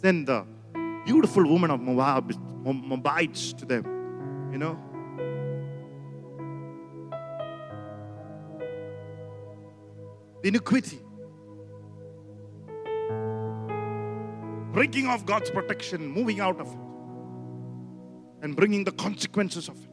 Then 0.00 0.24
the 0.24 0.44
beautiful 1.04 1.46
woman 1.46 1.70
of 1.70 1.80
Moab, 1.80 2.32
Moabites 2.64 3.52
to 3.54 3.64
them, 3.64 3.84
you 4.52 4.58
know. 4.58 4.78
The 10.42 10.48
iniquity. 10.48 11.00
Breaking 14.72 15.06
off 15.06 15.26
God's 15.26 15.50
protection, 15.50 16.06
moving 16.06 16.40
out 16.40 16.60
of 16.60 16.68
it, 16.68 16.78
and 18.42 18.54
bringing 18.54 18.84
the 18.84 18.92
consequences 18.92 19.68
of 19.68 19.76
it. 19.82 19.90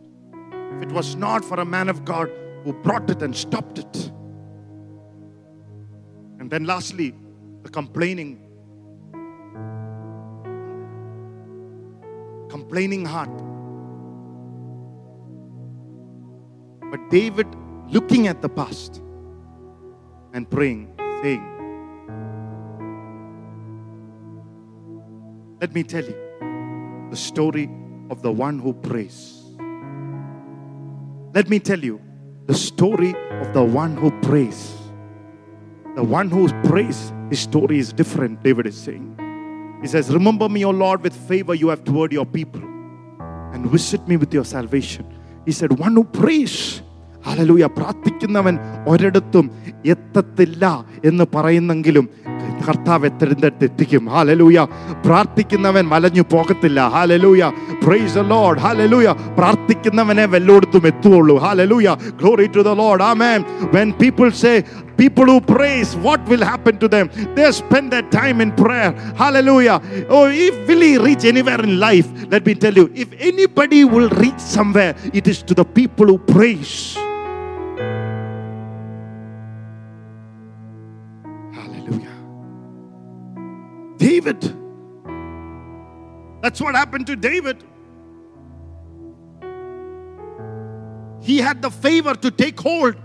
If 0.77 0.83
it 0.83 0.91
was 0.91 1.15
not 1.15 1.43
for 1.43 1.59
a 1.59 1.65
man 1.65 1.89
of 1.89 2.05
God 2.05 2.29
who 2.63 2.73
brought 2.73 3.09
it 3.09 3.21
and 3.21 3.35
stopped 3.35 3.79
it. 3.79 4.11
And 6.39 6.49
then 6.49 6.65
lastly, 6.65 7.13
the 7.63 7.69
complaining. 7.69 8.41
Complaining 12.49 13.05
heart. 13.05 13.29
But 16.91 17.09
David 17.09 17.47
looking 17.89 18.27
at 18.27 18.41
the 18.41 18.49
past 18.49 19.01
and 20.33 20.49
praying, 20.49 20.93
saying, 21.21 21.51
Let 25.61 25.73
me 25.73 25.83
tell 25.83 26.03
you 26.03 27.07
the 27.09 27.15
story 27.15 27.69
of 28.10 28.22
the 28.22 28.32
one 28.32 28.58
who 28.58 28.72
prays. 28.72 29.16
Let 31.34 31.48
me 31.48 31.58
tell 31.60 31.78
you 31.78 32.00
the 32.46 32.54
story 32.54 33.14
of 33.42 33.52
the 33.52 33.62
one 33.62 33.96
who 33.96 34.10
prays. 34.20 34.76
The 35.96 36.02
one 36.02 36.28
who 36.30 36.48
prays, 36.70 37.12
his 37.30 37.40
story 37.40 37.78
is 37.78 37.92
different, 37.92 38.42
David 38.42 38.66
is 38.66 38.76
saying. 38.76 39.06
He 39.82 39.88
says, 39.88 40.12
Remember 40.12 40.48
me, 40.48 40.64
O 40.64 40.70
Lord, 40.70 41.02
with 41.02 41.14
favor 41.30 41.54
you 41.54 41.68
have 41.68 41.84
toward 41.84 42.12
your 42.12 42.26
people, 42.26 42.62
and 43.52 43.66
visit 43.66 44.06
me 44.06 44.16
with 44.16 44.32
your 44.32 44.44
salvation. 44.44 45.04
He 45.46 45.52
said, 45.52 45.72
One 45.86 45.94
who 45.94 46.04
prays. 46.20 46.56
ഹലലൂയ 47.26 47.64
പ്രാർത്ഥിക്കുന്നവൻ 47.78 48.54
ഒരിടത്തും 48.90 49.46
എത്തത്തില്ല 49.92 50.64
എന്ന് 51.08 51.24
പറയുന്നെങ്കിലും 51.34 52.06
കർത്താവ് 52.66 53.08
എത്തിരത്തെത്തിക്കും 53.10 54.04
hallelujah 54.14 54.58
പ്രാർത്ഥിക്കുന്നവൻ 55.06 55.84
വലഞ്ഞു 55.94 56.24
പോകത്തില്ല 56.34 56.80
hallelujah 56.96 57.44
praise 57.84 58.24
Lord 58.32 58.62
hallelujah 58.66 59.08
പ്രാർത്ഥിക്കുന്നവനെ 59.38 60.26
വെല്ലോടത്തും 60.34 60.86
എത്തുള്ളൂ 60.92 61.36
hallelujah 61.46 61.88
glory 62.22 62.48
to 62.56 62.64
the 62.70 62.74
Lord 62.82 63.06
amen 63.12 63.40
when 63.74 63.88
people 63.94 64.30
say 64.42 64.54
people 64.96 65.26
who 65.32 65.40
praise 65.52 65.90
what 66.06 66.20
will 66.30 66.44
happen 66.44 66.74
to 66.76 66.88
them 66.88 67.06
they 67.36 67.50
spend 67.52 67.86
their 67.94 68.06
time 68.12 68.38
in 68.40 68.50
prayer 68.52 68.90
hallelujah 69.22 69.76
oh 70.10 70.24
if 70.46 70.56
will 70.68 70.82
he 70.88 70.92
reach 70.98 71.24
anywhere 71.24 71.60
in 71.68 71.74
life 71.80 72.08
let 72.34 72.44
me 72.44 72.54
tell 72.64 72.74
you 72.74 72.86
if 72.96 73.10
anybody 73.30 73.82
will 73.94 74.10
reach 74.24 74.42
somewhere 74.56 74.90
it 75.12 75.26
is 75.26 75.40
to 75.42 75.54
the 75.54 75.66
people 75.78 76.06
who 76.06 76.18
praise 76.34 76.74
David 83.97 84.41
that's 86.41 86.61
what 86.61 86.75
happened 86.75 87.07
to 87.07 87.15
david 87.15 87.63
he 91.21 91.39
had 91.39 91.61
the 91.61 91.71
favor 91.71 92.13
to 92.13 92.29
take 92.29 92.59
hold 92.59 92.95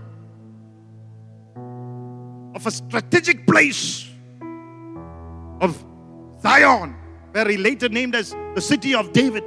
of 2.53 2.67
a 2.67 2.71
strategic 2.71 3.47
place 3.47 4.07
of 5.59 5.83
Zion, 6.41 6.95
where 7.31 7.47
he 7.47 7.57
later 7.57 7.89
named 7.89 8.15
as 8.15 8.35
the 8.53 8.61
city 8.61 8.93
of 8.93 9.11
David. 9.11 9.43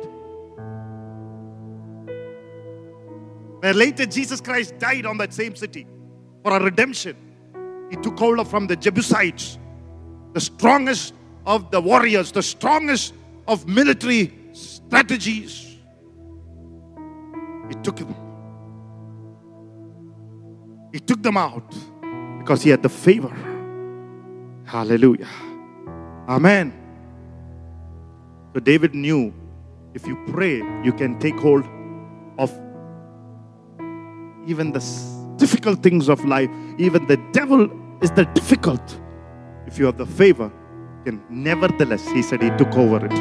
Where 3.61 3.75
later 3.75 4.07
Jesus 4.07 4.41
Christ 4.41 4.79
died 4.79 5.07
on 5.07 5.19
that 5.19 5.33
same 5.33 5.55
city 5.55 5.87
for 6.43 6.57
a 6.57 6.63
redemption. 6.63 7.17
He 7.91 7.97
took 7.97 8.19
hold 8.19 8.41
of 8.41 8.49
from 8.49 8.67
the 8.67 8.77
Jebusites, 8.77 9.59
the 10.33 10.41
strongest 10.41 11.15
of 11.47 11.71
the 11.71 11.81
warriors, 11.81 12.33
the 12.33 12.43
strongest 12.43 13.15
of 13.47 13.67
military 13.67 14.33
strategies. 14.53 15.77
He 17.69 17.75
took 17.83 17.97
them. 17.97 18.15
He 20.93 21.01
took 21.01 21.23
them 21.23 21.37
out 21.37 21.75
because 22.39 22.63
he 22.63 22.71
had 22.71 22.83
the 22.83 22.89
favor. 22.89 23.35
Hallelujah. 24.65 25.29
Amen. 26.29 26.73
So 28.55 28.61
David 28.61 28.95
knew 28.95 29.35
if 29.95 30.07
you 30.07 30.17
pray, 30.29 30.57
you 30.83 30.93
can 30.93 31.19
take 31.19 31.37
hold 31.39 31.65
of 32.39 32.51
even 34.47 34.73
the 34.73 34.85
difficult 35.37 35.83
things 35.83 36.09
of 36.09 36.25
life. 36.25 36.51
Even 36.79 37.07
the 37.07 37.17
devil 37.33 37.69
is 38.03 38.11
the 38.13 38.25
difficult. 38.27 39.01
If 39.67 39.79
you 39.79 39.87
have 39.87 39.97
the 39.97 40.07
favor, 40.07 40.51
nevertheless, 41.30 42.08
he 42.08 42.23
said 42.23 42.42
he 42.42 42.50
took 42.50 42.75
over 42.76 43.04
it. 43.04 43.12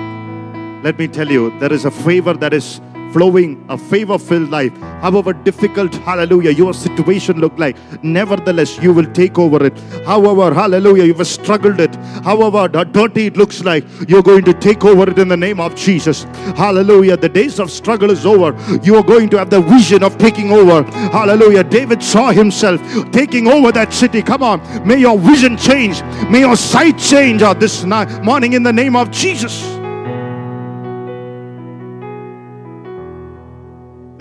Let 0.84 0.98
me 1.00 1.08
tell 1.08 1.30
you, 1.30 1.58
there 1.60 1.72
is 1.72 1.86
a 1.86 1.92
favor 1.92 2.34
that 2.34 2.54
is 2.54 2.82
flowing, 3.14 3.64
a 3.70 3.78
favor 3.78 4.18
filled 4.18 4.50
life. 4.50 4.76
However 5.02 5.34
difficult, 5.34 5.94
hallelujah, 5.96 6.52
your 6.52 6.74
situation 6.74 7.40
look 7.40 7.58
like, 7.58 7.78
nevertheless, 8.04 8.78
you 8.82 8.92
will 8.94 9.12
take 9.14 9.38
over 9.38 9.64
it. 9.66 9.78
However, 10.06 10.54
hallelujah, 10.54 11.06
you've 11.06 11.26
struggled 11.28 11.80
it. 11.80 11.96
However 12.24 12.68
dirty 12.68 13.28
it 13.28 13.38
looks 13.38 13.64
like, 13.64 13.86
you're 14.08 14.24
going 14.24 14.44
to 14.46 14.54
take 14.54 14.84
over 14.84 15.10
it 15.10 15.20
in 15.20 15.28
the 15.28 15.38
name 15.38 15.60
of 15.60 15.76
Jesus. 15.76 16.24
Hallelujah. 16.56 17.18
The 17.18 17.30
days 17.30 17.60
of 17.60 17.70
struggle 17.70 18.10
is 18.10 18.26
over. 18.26 18.56
You 18.84 18.96
are 18.96 19.04
going 19.04 19.30
to 19.30 19.38
have 19.38 19.50
the 19.50 19.62
vision 19.62 20.04
of 20.04 20.18
taking 20.18 20.52
over. 20.52 20.84
Hallelujah. 21.10 21.64
David 21.64 22.02
saw 22.02 22.32
himself 22.32 22.82
taking 23.12 23.48
over 23.48 23.72
that 23.72 23.94
city. 23.94 24.22
Come 24.22 24.44
on. 24.44 24.88
May 24.88 25.00
your 25.00 25.18
vision 25.20 25.58
change. 25.58 26.02
May 26.30 26.40
your 26.40 26.56
sight 26.56 26.98
change 26.98 27.42
uh, 27.42 27.54
this 27.54 27.84
morning 27.86 28.54
in 28.54 28.64
the 28.64 28.74
name 28.74 28.96
of 28.96 29.12
Jesus. 29.12 29.83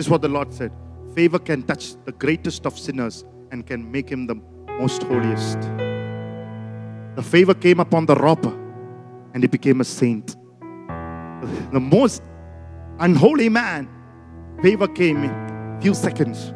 Is 0.03 0.11
what 0.11 0.23
the 0.23 0.29
Lord 0.29 0.53
said. 0.53 0.73
Favor 1.15 1.39
can 1.39 1.63
touch 1.63 1.95
the 2.05 2.13
greatest 2.13 2.67
of 2.67 2.79
sinners 2.79 3.25
and 3.53 3.67
can 3.67 3.91
make 3.91 4.09
him 4.09 4.27
the 4.27 4.35
most 4.81 5.03
holiest. 5.05 5.61
The 7.17 7.23
favor 7.23 7.55
came 7.55 7.79
upon 7.79 8.07
the 8.07 8.17
robber 8.17 8.53
and 9.33 9.43
he 9.45 9.49
became 9.49 9.81
a 9.81 9.85
saint. 9.85 10.37
The 11.73 11.81
most 11.81 12.23
unholy 12.99 13.49
man, 13.49 13.89
favor 14.63 14.89
came 14.89 15.23
in 15.25 15.81
few 15.81 15.95
seconds, 15.95 16.53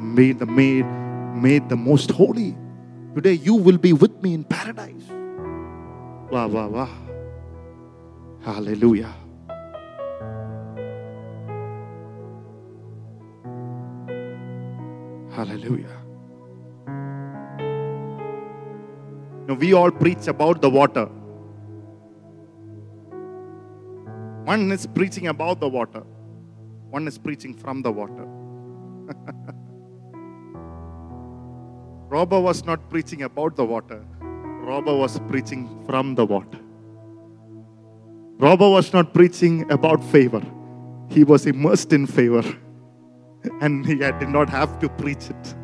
made 0.00 0.38
the 0.38 0.46
made, 0.46 0.86
made 1.34 1.68
the 1.68 1.76
most 1.76 2.10
holy. 2.10 2.56
Today 3.14 3.34
you 3.34 3.54
will 3.54 3.78
be 3.78 3.92
with 3.92 4.22
me 4.22 4.34
in 4.34 4.44
paradise. 4.44 5.08
Wow, 6.30 6.48
wow, 6.48 6.68
wow. 6.68 6.94
Hallelujah. 8.42 9.14
Hallelujah. 15.38 15.96
Now, 19.46 19.54
we 19.54 19.72
all 19.72 19.92
preach 19.92 20.26
about 20.26 20.60
the 20.60 20.68
water. 20.68 21.04
One 24.48 24.72
is 24.72 24.88
preaching 24.88 25.28
about 25.28 25.60
the 25.60 25.68
water, 25.68 26.02
one 26.90 27.06
is 27.06 27.18
preaching 27.18 27.54
from 27.54 27.82
the 27.82 27.92
water. 27.92 28.26
Robber 32.16 32.40
was 32.40 32.64
not 32.64 32.90
preaching 32.90 33.22
about 33.22 33.54
the 33.54 33.64
water, 33.64 34.04
Robber 34.20 34.96
was 34.96 35.20
preaching 35.28 35.68
from 35.86 36.16
the 36.16 36.26
water. 36.26 36.58
Robber 38.38 38.68
was 38.68 38.92
not 38.92 39.14
preaching 39.14 39.70
about 39.70 40.02
favor, 40.02 40.42
he 41.08 41.22
was 41.22 41.46
immersed 41.46 41.92
in 41.92 42.08
favor 42.08 42.42
and 43.60 43.84
he 43.86 43.96
did 43.96 44.28
not 44.28 44.48
have 44.48 44.78
to 44.80 44.88
preach 44.88 45.30
it. 45.30 45.54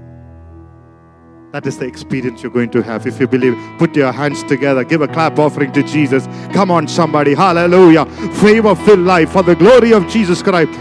That 1.54 1.68
is 1.68 1.78
the 1.78 1.86
experience 1.86 2.42
you're 2.42 2.50
going 2.50 2.70
to 2.70 2.82
have. 2.82 3.06
If 3.06 3.20
you 3.20 3.28
believe, 3.28 3.56
put 3.78 3.94
your 3.94 4.10
hands 4.10 4.42
together, 4.42 4.82
give 4.82 5.02
a 5.02 5.06
clap 5.06 5.38
offering 5.38 5.72
to 5.74 5.84
Jesus. 5.84 6.26
Come 6.52 6.72
on, 6.72 6.88
somebody. 6.88 7.32
Hallelujah. 7.32 8.06
Favor 8.42 8.74
filled 8.74 9.06
life 9.06 9.30
for 9.30 9.44
the 9.44 9.54
glory 9.54 9.92
of 9.92 10.08
Jesus 10.08 10.42
Christ. 10.42 10.72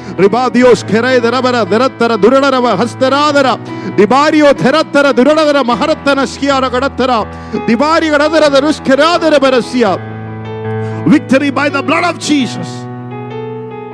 Victory 11.07 11.51
by 11.51 11.69
the 11.69 11.83
blood 11.83 12.03
of 12.03 12.19
Jesus. 12.19 12.67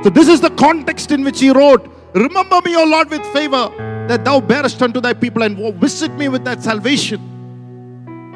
So 0.02 0.08
this 0.08 0.28
is 0.28 0.40
the 0.40 0.50
context 0.56 1.10
in 1.10 1.24
which 1.24 1.40
he 1.40 1.50
wrote 1.50 1.99
Remember 2.14 2.60
me, 2.64 2.76
O 2.76 2.84
Lord, 2.84 3.10
with 3.10 3.24
favor, 3.26 3.70
that 4.08 4.24
thou 4.24 4.40
bearest 4.40 4.82
unto 4.82 5.00
thy 5.00 5.12
people, 5.12 5.42
and 5.42 5.74
visit 5.76 6.12
me 6.14 6.28
with 6.28 6.44
that 6.44 6.62
salvation. 6.62 7.20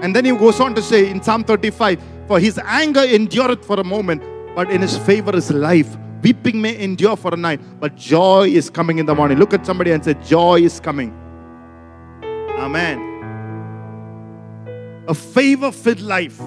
And 0.03 0.15
then 0.15 0.25
he 0.25 0.33
goes 0.33 0.61
on 0.61 0.75
to 0.75 0.83
say 0.83 1.11
in 1.11 1.23
Psalm 1.23 1.45
35 1.45 2.01
For 2.29 2.39
his 2.39 2.59
anger 2.59 3.03
endureth 3.03 3.65
for 3.65 3.81
a 3.81 3.85
moment, 3.85 4.23
but 4.55 4.71
in 4.71 4.81
his 4.83 4.97
favor 4.99 5.35
is 5.35 5.51
life. 5.51 5.97
Weeping 6.23 6.61
may 6.61 6.83
endure 6.83 7.17
for 7.17 7.35
a 7.35 7.37
night, 7.37 7.61
but 7.81 7.97
joy 7.97 8.49
is 8.49 8.71
coming 8.71 8.99
in 8.99 9.07
the 9.07 9.15
morning. 9.15 9.39
Look 9.39 9.53
at 9.53 9.67
somebody 9.67 9.91
and 9.91 10.03
say, 10.03 10.15
Joy 10.25 10.61
is 10.63 10.81
coming. 10.81 11.13
Amen. 12.59 13.11
A 15.07 15.15
favor 15.15 15.71
filled 15.71 16.01
life. 16.01 16.39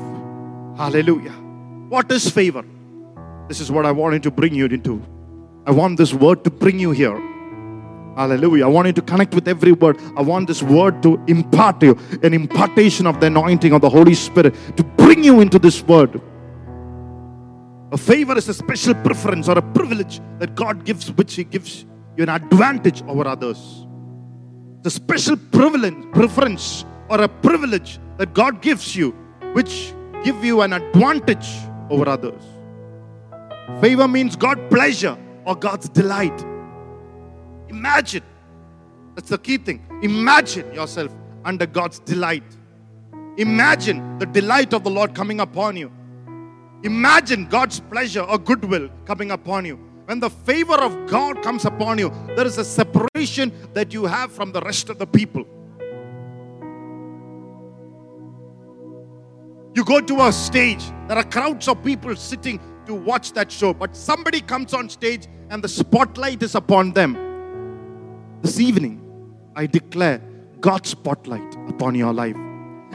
Hallelujah. 0.78 1.34
What 1.90 2.12
is 2.12 2.30
favor? 2.30 2.64
This 3.48 3.60
is 3.60 3.72
what 3.72 3.86
I 3.86 3.92
wanted 3.92 4.24
to 4.24 4.32
bring 4.32 4.56
you 4.56 4.66
into. 4.66 5.04
I 5.68 5.72
want 5.72 5.98
this 5.98 6.14
word 6.14 6.46
to 6.46 6.50
bring 6.50 6.80
you 6.80 6.92
here. 6.92 7.22
Hallelujah. 8.16 8.66
I 8.66 8.70
want 8.70 8.88
you 8.88 8.94
to 8.94 9.02
connect 9.02 9.36
with 9.36 9.50
every 9.50 9.74
word. 9.74 10.00
I 10.16 10.22
want 10.22 10.48
this 10.48 10.64
word 10.64 11.04
to 11.04 11.22
impart 11.28 11.82
to 11.82 11.88
you 11.88 12.00
an 12.24 12.34
impartation 12.34 13.06
of 13.06 13.20
the 13.20 13.28
anointing 13.28 13.74
of 13.74 13.82
the 13.82 13.90
Holy 13.90 14.14
Spirit 14.14 14.56
to 14.78 14.84
bring 14.84 15.26
you 15.26 15.42
into 15.42 15.60
this 15.60 15.84
word. 15.84 16.22
A 17.92 17.98
favor 17.98 18.38
is 18.38 18.48
a 18.48 18.54
special 18.54 18.96
preference 18.96 19.50
or 19.50 19.58
a 19.58 19.62
privilege 19.62 20.22
that 20.40 20.56
God 20.56 20.86
gives, 20.86 21.12
which 21.12 21.36
He 21.36 21.44
gives 21.44 21.86
you 22.16 22.24
an 22.24 22.30
advantage 22.30 23.04
over 23.04 23.28
others. 23.28 23.86
A 24.86 24.90
special 24.90 25.36
privilege, 25.36 25.96
preference 26.14 26.86
or 27.10 27.22
a 27.22 27.28
privilege 27.28 28.00
that 28.18 28.34
God 28.34 28.62
gives 28.62 28.96
you, 28.96 29.12
which 29.52 29.94
give 30.24 30.46
you 30.46 30.62
an 30.62 30.72
advantage 30.72 31.50
over 31.90 32.08
others. 32.08 32.42
Favor 33.82 34.08
means 34.08 34.38
God 34.38 34.72
pleasure 34.72 35.18
or 35.48 35.56
God's 35.56 35.90
delight. 35.90 36.40
Imagine. 37.70 38.24
That's 39.16 39.30
the 39.30 39.38
key 39.38 39.58
thing. 39.58 39.82
Imagine 40.04 40.72
yourself 40.74 41.12
under 41.44 41.66
God's 41.66 42.00
delight. 42.00 42.44
Imagine 43.38 44.20
the 44.20 44.26
delight 44.26 44.74
of 44.74 44.84
the 44.84 44.90
Lord 44.90 45.16
coming 45.16 45.40
upon 45.40 45.78
you. 45.78 45.92
Imagine 46.84 47.46
God's 47.46 47.80
pleasure 47.80 48.22
or 48.22 48.38
goodwill 48.38 48.90
coming 49.06 49.32
upon 49.32 49.66
you. 49.66 49.80
When 50.06 50.20
the 50.20 50.30
favor 50.30 50.76
of 50.76 51.08
God 51.08 51.42
comes 51.42 51.66
upon 51.66 51.98
you, 51.98 52.12
there 52.36 52.46
is 52.46 52.58
a 52.58 52.66
separation 52.66 53.52
that 53.74 53.94
you 53.94 54.06
have 54.06 54.32
from 54.32 54.52
the 54.52 54.62
rest 54.62 54.90
of 54.90 55.00
the 55.00 55.08
people. 55.08 55.46
You 59.74 59.86
go 59.86 60.02
to 60.02 60.22
a 60.26 60.34
stage, 60.34 60.84
there 61.08 61.18
are 61.18 61.24
crowds 61.24 61.68
of 61.68 61.84
people 61.84 62.16
sitting 62.16 62.60
to 62.88 62.96
watch 62.96 63.34
that 63.34 63.52
show, 63.52 63.74
but 63.74 63.96
somebody 63.96 64.42
comes 64.42 64.74
on 64.74 64.90
stage 64.90 65.28
and 65.50 65.64
the 65.64 65.68
spotlight 65.68 66.42
is 66.44 66.56
upon 66.56 66.94
them. 66.94 67.16
This 68.42 68.60
evening, 68.60 69.02
I 69.56 69.66
declare 69.66 70.22
God's 70.60 70.90
spotlight 70.90 71.56
upon 71.70 71.96
your 71.96 72.14
life. 72.14 72.36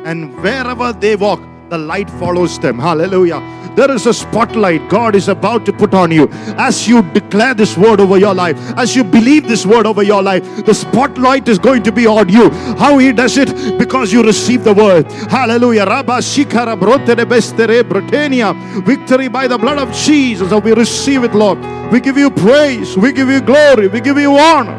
And 0.04 0.34
wherever 0.42 0.92
they 0.92 1.16
walk, 1.16 1.40
the 1.72 1.78
light 1.78 2.10
follows 2.10 2.58
them. 2.58 2.78
Hallelujah. 2.78 3.40
There 3.74 3.90
is 3.90 4.04
a 4.06 4.12
spotlight 4.12 4.90
God 4.90 5.14
is 5.16 5.28
about 5.28 5.64
to 5.64 5.72
put 5.72 5.94
on 5.94 6.10
you. 6.10 6.28
As 6.58 6.86
you 6.86 7.00
declare 7.14 7.54
this 7.54 7.78
word 7.78 7.98
over 7.98 8.18
your 8.18 8.34
life, 8.34 8.58
as 8.76 8.94
you 8.94 9.02
believe 9.02 9.48
this 9.48 9.64
word 9.64 9.86
over 9.86 10.02
your 10.02 10.22
life, 10.22 10.44
the 10.66 10.74
spotlight 10.74 11.48
is 11.48 11.58
going 11.58 11.82
to 11.84 11.90
be 11.90 12.06
on 12.06 12.28
you. 12.28 12.50
How 12.76 12.98
He 12.98 13.10
does 13.12 13.38
it? 13.38 13.78
Because 13.78 14.12
you 14.12 14.22
receive 14.22 14.64
the 14.64 14.74
word. 14.74 15.10
Hallelujah. 15.10 15.86
Rabba 15.86 16.18
Shikara 16.18 16.78
Britannia. 16.78 18.52
Victory 18.84 19.28
by 19.28 19.48
the 19.48 19.56
blood 19.56 19.78
of 19.78 19.90
Jesus. 19.94 20.50
So 20.50 20.58
we 20.58 20.74
receive 20.74 21.24
it, 21.24 21.34
Lord. 21.34 21.58
We 21.90 22.00
give 22.00 22.18
you 22.18 22.30
praise. 22.30 22.98
We 22.98 23.12
give 23.12 23.30
you 23.30 23.40
glory. 23.40 23.88
We 23.88 24.02
give 24.02 24.18
you 24.18 24.36
honor. 24.36 24.76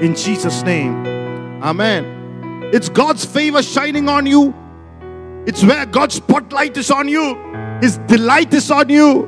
In 0.00 0.14
Jesus' 0.14 0.62
name. 0.62 1.06
Amen. 1.62 2.70
It's 2.72 2.88
God's 2.88 3.26
favor 3.26 3.62
shining 3.62 4.08
on 4.08 4.24
you 4.24 4.54
it's 5.46 5.62
where 5.62 5.86
God's 5.86 6.16
spotlight 6.16 6.76
is 6.76 6.90
on 6.90 7.08
you, 7.08 7.36
His 7.80 7.98
delight 8.08 8.52
is 8.52 8.70
on 8.70 8.88
you. 8.88 9.22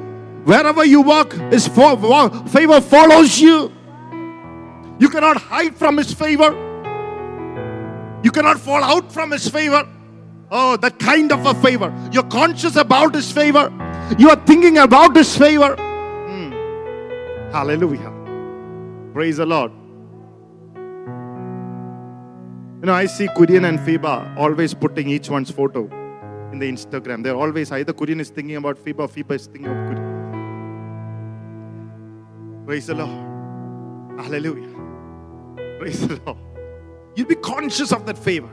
Wherever 0.45 0.85
you 0.85 1.01
walk, 1.03 1.33
His 1.53 1.69
favor 1.69 2.81
follows 2.81 3.41
you. 3.41 3.73
You 4.99 5.09
cannot 5.09 5.37
hide 5.37 5.77
from 5.77 5.97
His 5.97 6.13
favor. 6.13 6.51
You 8.25 8.31
cannot 8.33 8.59
fall 8.59 8.83
out 8.83 9.13
from 9.13 9.31
His 9.31 9.49
favor. 9.49 9.87
Oh, 10.51 10.77
that 10.79 10.99
kind 10.99 11.31
of 11.31 11.45
a 11.45 11.55
favor. 11.55 11.93
You're 12.11 12.25
conscious 12.25 12.77
about 12.77 13.15
His 13.15 13.31
favor. 13.31 13.71
You 14.19 14.31
are 14.31 14.41
thinking 14.47 14.79
about 14.79 15.15
His 15.15 15.37
favor. 15.37 15.77
Hmm. 15.77 16.51
Hallelujah. 17.53 18.13
Praise 19.13 19.37
the 19.37 19.47
Lord. 19.47 19.71
You 22.81 22.87
know, 22.87 22.95
I 22.95 23.07
see 23.07 23.27
Kurian 23.29 23.69
and 23.69 23.79
Fiba 23.81 24.37
always 24.37 24.73
putting 24.73 25.09
each 25.09 25.29
one's 25.29 25.51
photo 25.51 25.91
in 26.53 26.59
the 26.59 26.71
Instagram. 26.71 27.23
They're 27.23 27.37
always 27.37 27.71
either 27.73 27.93
Kurian 27.93 28.21
is 28.21 28.31
thinking 28.31 28.57
about 28.57 28.77
Fiba, 28.79 29.09
Fiba 29.09 29.33
is 29.33 29.47
thinking 29.47 29.67
of 29.67 29.77
Kurian. 29.77 30.09
Praise 32.67 32.87
the 32.87 32.95
Lord. 32.95 34.21
Hallelujah. 34.21 34.69
Praise 35.79 36.07
the 36.07 36.21
Lord. 36.25 36.39
You'll 37.15 37.29
be 37.29 37.35
conscious 37.37 37.93
of 37.93 38.07
that 38.07 38.19
favor. 38.19 38.51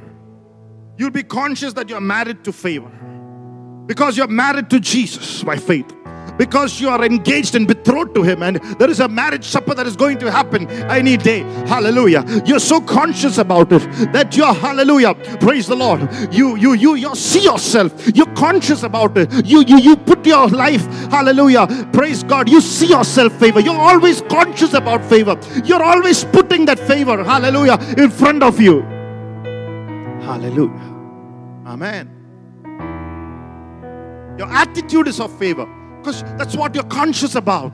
You'll 0.97 1.11
be 1.11 1.23
conscious 1.23 1.73
that 1.73 1.89
you're 1.89 2.01
married 2.01 2.43
to 2.45 2.53
favor. 2.53 2.91
Because 3.85 4.17
you're 4.17 4.27
married 4.27 4.69
to 4.69 4.79
Jesus 4.79 5.43
by 5.43 5.57
faith. 5.57 5.91
Because 6.37 6.79
you 6.81 6.89
are 6.89 7.03
engaged 7.03 7.55
and 7.55 7.67
betrothed 7.67 8.15
to 8.15 8.23
Him, 8.23 8.43
and 8.43 8.57
there 8.79 8.89
is 8.89 8.99
a 8.99 9.07
marriage 9.07 9.45
supper 9.45 9.73
that 9.73 9.87
is 9.87 9.95
going 9.95 10.17
to 10.19 10.31
happen 10.31 10.69
any 10.89 11.17
day. 11.17 11.39
Hallelujah. 11.67 12.25
You're 12.45 12.59
so 12.59 12.81
conscious 12.81 13.37
about 13.37 13.71
it 13.71 13.81
that 14.11 14.35
you're 14.35 14.53
hallelujah. 14.53 15.13
Praise 15.39 15.67
the 15.67 15.75
Lord. 15.75 16.09
You 16.31 16.55
you 16.55 16.73
you 16.73 16.95
you 16.95 17.15
see 17.15 17.43
yourself. 17.43 17.93
You're 18.15 18.33
conscious 18.35 18.83
about 18.83 19.17
it. 19.17 19.45
You 19.45 19.63
you 19.65 19.79
you 19.79 19.95
put 19.95 20.25
your 20.25 20.47
life, 20.49 20.85
hallelujah. 21.09 21.67
Praise 21.93 22.23
God. 22.23 22.49
You 22.49 22.61
see 22.61 22.87
yourself 22.87 23.33
favor. 23.39 23.59
You're 23.59 23.79
always 23.79 24.21
conscious 24.21 24.73
about 24.73 25.05
favor. 25.05 25.39
You're 25.63 25.83
always 25.83 26.23
putting 26.25 26.65
that 26.65 26.79
favor, 26.79 27.23
hallelujah, 27.23 27.77
in 27.97 28.09
front 28.09 28.43
of 28.43 28.59
you. 28.59 28.81
Hallelujah. 30.21 30.93
Amen. 31.65 32.11
Your 34.37 34.51
attitude 34.51 35.07
is 35.07 35.19
of 35.19 35.31
favor 35.39 35.67
because 36.05 36.21
that's 36.37 36.55
what 36.55 36.75
you're 36.75 36.83
conscious 36.83 37.33
about. 37.33 37.73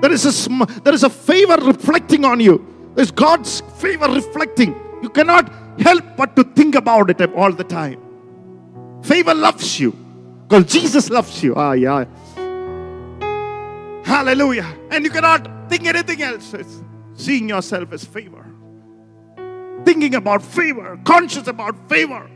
There 0.00 0.12
is 0.12 0.24
a 0.24 0.32
sm- 0.32 0.64
there 0.82 0.94
is 0.94 1.04
a 1.04 1.10
favor 1.10 1.56
reflecting 1.56 2.24
on 2.24 2.40
you. 2.40 2.54
There's 2.94 3.10
God's 3.10 3.60
favor 3.82 4.06
reflecting. 4.06 4.74
You 5.02 5.10
cannot 5.10 5.52
help 5.78 6.04
but 6.16 6.36
to 6.36 6.44
think 6.44 6.74
about 6.74 7.10
it 7.10 7.20
all 7.34 7.52
the 7.52 7.64
time. 7.64 8.00
Favor 9.02 9.34
loves 9.34 9.78
you 9.78 9.92
because 10.48 10.72
Jesus 10.72 11.10
loves 11.10 11.42
you. 11.42 11.54
Ah, 11.54 11.72
yeah. 11.72 12.06
Hallelujah. 14.04 14.66
And 14.90 15.04
you 15.04 15.10
cannot 15.10 15.68
think 15.68 15.86
anything 15.86 16.22
else. 16.22 16.54
It's 16.54 16.82
seeing 17.14 17.48
yourself 17.48 17.92
as 17.92 18.04
favor. 18.04 18.46
Thinking 19.84 20.14
about 20.14 20.40
favor, 20.40 20.98
conscious 21.04 21.46
about 21.46 21.90
favor. 21.90 22.30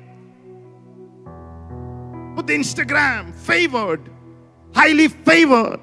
The 2.46 2.54
Instagram, 2.54 3.34
favored, 3.34 4.08
highly 4.74 5.08
favored. 5.08 5.80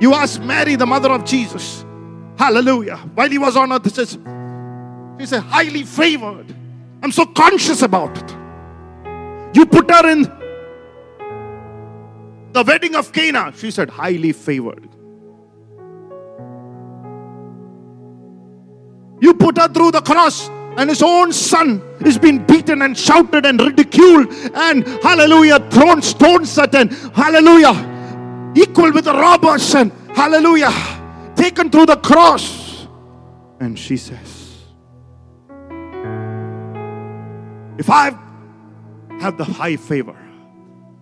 You 0.00 0.14
ask 0.14 0.42
Mary, 0.42 0.74
the 0.74 0.86
mother 0.86 1.12
of 1.12 1.24
Jesus. 1.24 1.84
Hallelujah. 2.36 2.96
While 3.14 3.30
he 3.30 3.38
was 3.38 3.56
on 3.56 3.72
earth, 3.72 3.94
says, 3.94 4.18
he 5.16 5.26
said, 5.26 5.42
highly 5.42 5.84
favored. 5.84 6.52
I'm 7.04 7.12
so 7.12 7.24
conscious 7.24 7.82
about 7.82 8.18
it. 8.18 8.30
You 9.56 9.64
put 9.64 9.88
her 9.88 10.10
in 10.10 10.22
the 12.52 12.64
wedding 12.64 12.96
of 12.96 13.12
Cana. 13.12 13.52
She 13.56 13.70
said, 13.70 13.88
highly 13.88 14.32
favored. 14.32 14.88
You 19.20 19.34
put 19.34 19.56
her 19.58 19.68
through 19.68 19.92
the 19.92 20.00
cross, 20.00 20.48
and 20.76 20.90
his 20.90 21.02
own 21.02 21.32
son 21.32 21.82
is 22.00 22.18
being 22.18 22.44
beaten 22.44 22.82
and 22.82 22.96
shouted 22.96 23.46
and 23.46 23.60
ridiculed, 23.60 24.28
and 24.54 24.86
hallelujah, 25.02 25.58
thrown 25.70 26.02
stones 26.02 26.58
at, 26.58 26.74
and 26.74 26.92
hallelujah, 27.14 28.52
equal 28.54 28.92
with 28.92 29.04
the 29.04 29.12
robbers, 29.12 29.74
and 29.74 29.90
hallelujah, 30.14 30.72
taken 31.34 31.70
through 31.70 31.86
the 31.86 31.96
cross. 31.96 32.86
And 33.58 33.78
she 33.78 33.96
says, 33.96 34.42
If 37.78 37.90
I 37.90 38.16
have 39.20 39.36
the 39.36 39.44
high 39.44 39.76
favor, 39.76 40.16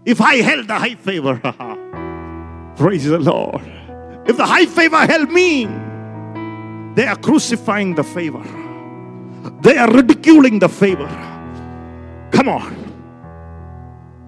if 0.05 0.21
I 0.21 0.37
held 0.37 0.69
the 0.69 0.79
high 0.79 0.95
favor, 0.95 1.37
praise 2.77 3.05
the 3.05 3.19
Lord. 3.19 3.63
If 4.27 4.37
the 4.37 4.47
high 4.47 4.67
favor 4.67 4.99
held 4.99 5.31
me, 5.31 5.67
they 6.95 7.07
are 7.07 7.17
crucifying 7.17 7.95
the 7.95 8.05
favor. 8.05 8.43
They 9.61 9.77
are 9.77 9.91
ridiculing 9.91 10.59
the 10.59 10.69
favor. 10.69 11.09
Come 12.33 12.49
on. 12.49 12.75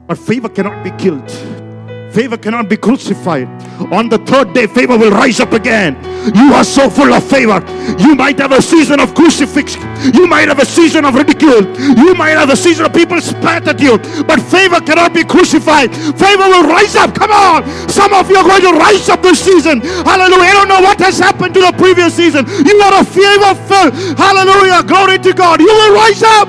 But 0.07 0.19
favor 0.19 0.49
cannot 0.49 0.85
be 0.85 0.91
killed. 0.93 1.66
Favor 2.13 2.37
cannot 2.37 2.69
be 2.69 2.77
crucified. 2.77 3.49
On 3.93 4.09
the 4.09 4.19
third 4.19 4.55
day, 4.55 4.67
favor 4.67 4.97
will 4.97 5.11
rise 5.11 5.39
up 5.41 5.53
again. 5.53 5.97
You 6.35 6.55
are 6.55 6.65
so 6.65 6.89
full 6.89 7.13
of 7.13 7.23
favor. 7.25 7.63
You 7.99 8.15
might 8.15 8.39
have 8.39 8.53
a 8.53 8.63
season 8.63 9.01
of 9.01 9.15
crucifixion. 9.15 9.83
You 10.15 10.27
might 10.27 10.49
have 10.49 10.59
a 10.59 10.65
season 10.65 11.05
of 11.05 11.15
ridicule. 11.15 11.63
You 11.79 12.15
might 12.15 12.37
have 12.41 12.51
a 12.51 12.57
season 12.57 12.87
of 12.87 12.93
people 12.95 13.21
spat 13.21 13.69
at 13.69 13.81
you. 13.81 13.99
But 14.25 14.41
favor 14.41 14.81
cannot 14.81 15.13
be 15.13 15.25
crucified. 15.25 15.95
Favor 15.95 16.49
will 16.49 16.69
rise 16.69 16.97
up. 16.97 17.15
Come 17.15 17.33
on. 17.33 17.67
Some 17.89 18.13
of 18.13 18.31
you 18.31 18.37
are 18.37 18.49
going 18.49 18.63
to 18.63 18.73
rise 18.73 19.09
up 19.09 19.23
this 19.23 19.45
season. 19.45 19.81
Hallelujah. 19.81 20.51
I 20.51 20.53
don't 20.55 20.69
know 20.69 20.81
what 20.81 20.99
has 21.01 21.19
happened 21.19 21.55
to 21.55 21.61
the 21.61 21.75
previous 21.77 22.15
season. 22.15 22.47
You 22.47 22.81
are 22.81 23.03
a 23.03 23.05
favor 23.05 23.55
filled. 23.69 24.19
Hallelujah. 24.19 24.83
Glory 24.85 25.19
to 25.19 25.33
God. 25.33 25.61
You 25.61 25.67
will 25.67 25.95
rise 25.95 26.23
up. 26.23 26.49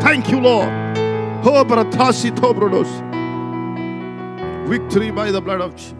Thank 0.00 0.30
you, 0.30 0.40
Lord. 0.40 0.70
Victory 4.66 5.10
by 5.10 5.30
the 5.30 5.42
blood 5.42 5.60
of 5.60 5.76
Jesus. 5.76 5.92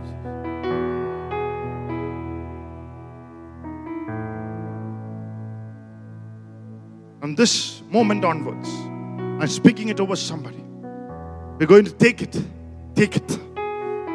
From 7.20 7.34
this 7.34 7.82
moment 7.90 8.24
onwards, 8.24 8.70
I'm 9.40 9.48
speaking 9.48 9.88
it 9.88 10.00
over 10.00 10.16
somebody. 10.16 10.64
We're 11.58 11.66
going 11.66 11.84
to 11.84 11.92
take 11.92 12.22
it. 12.22 12.42
Take 12.94 13.16
it 13.16 13.38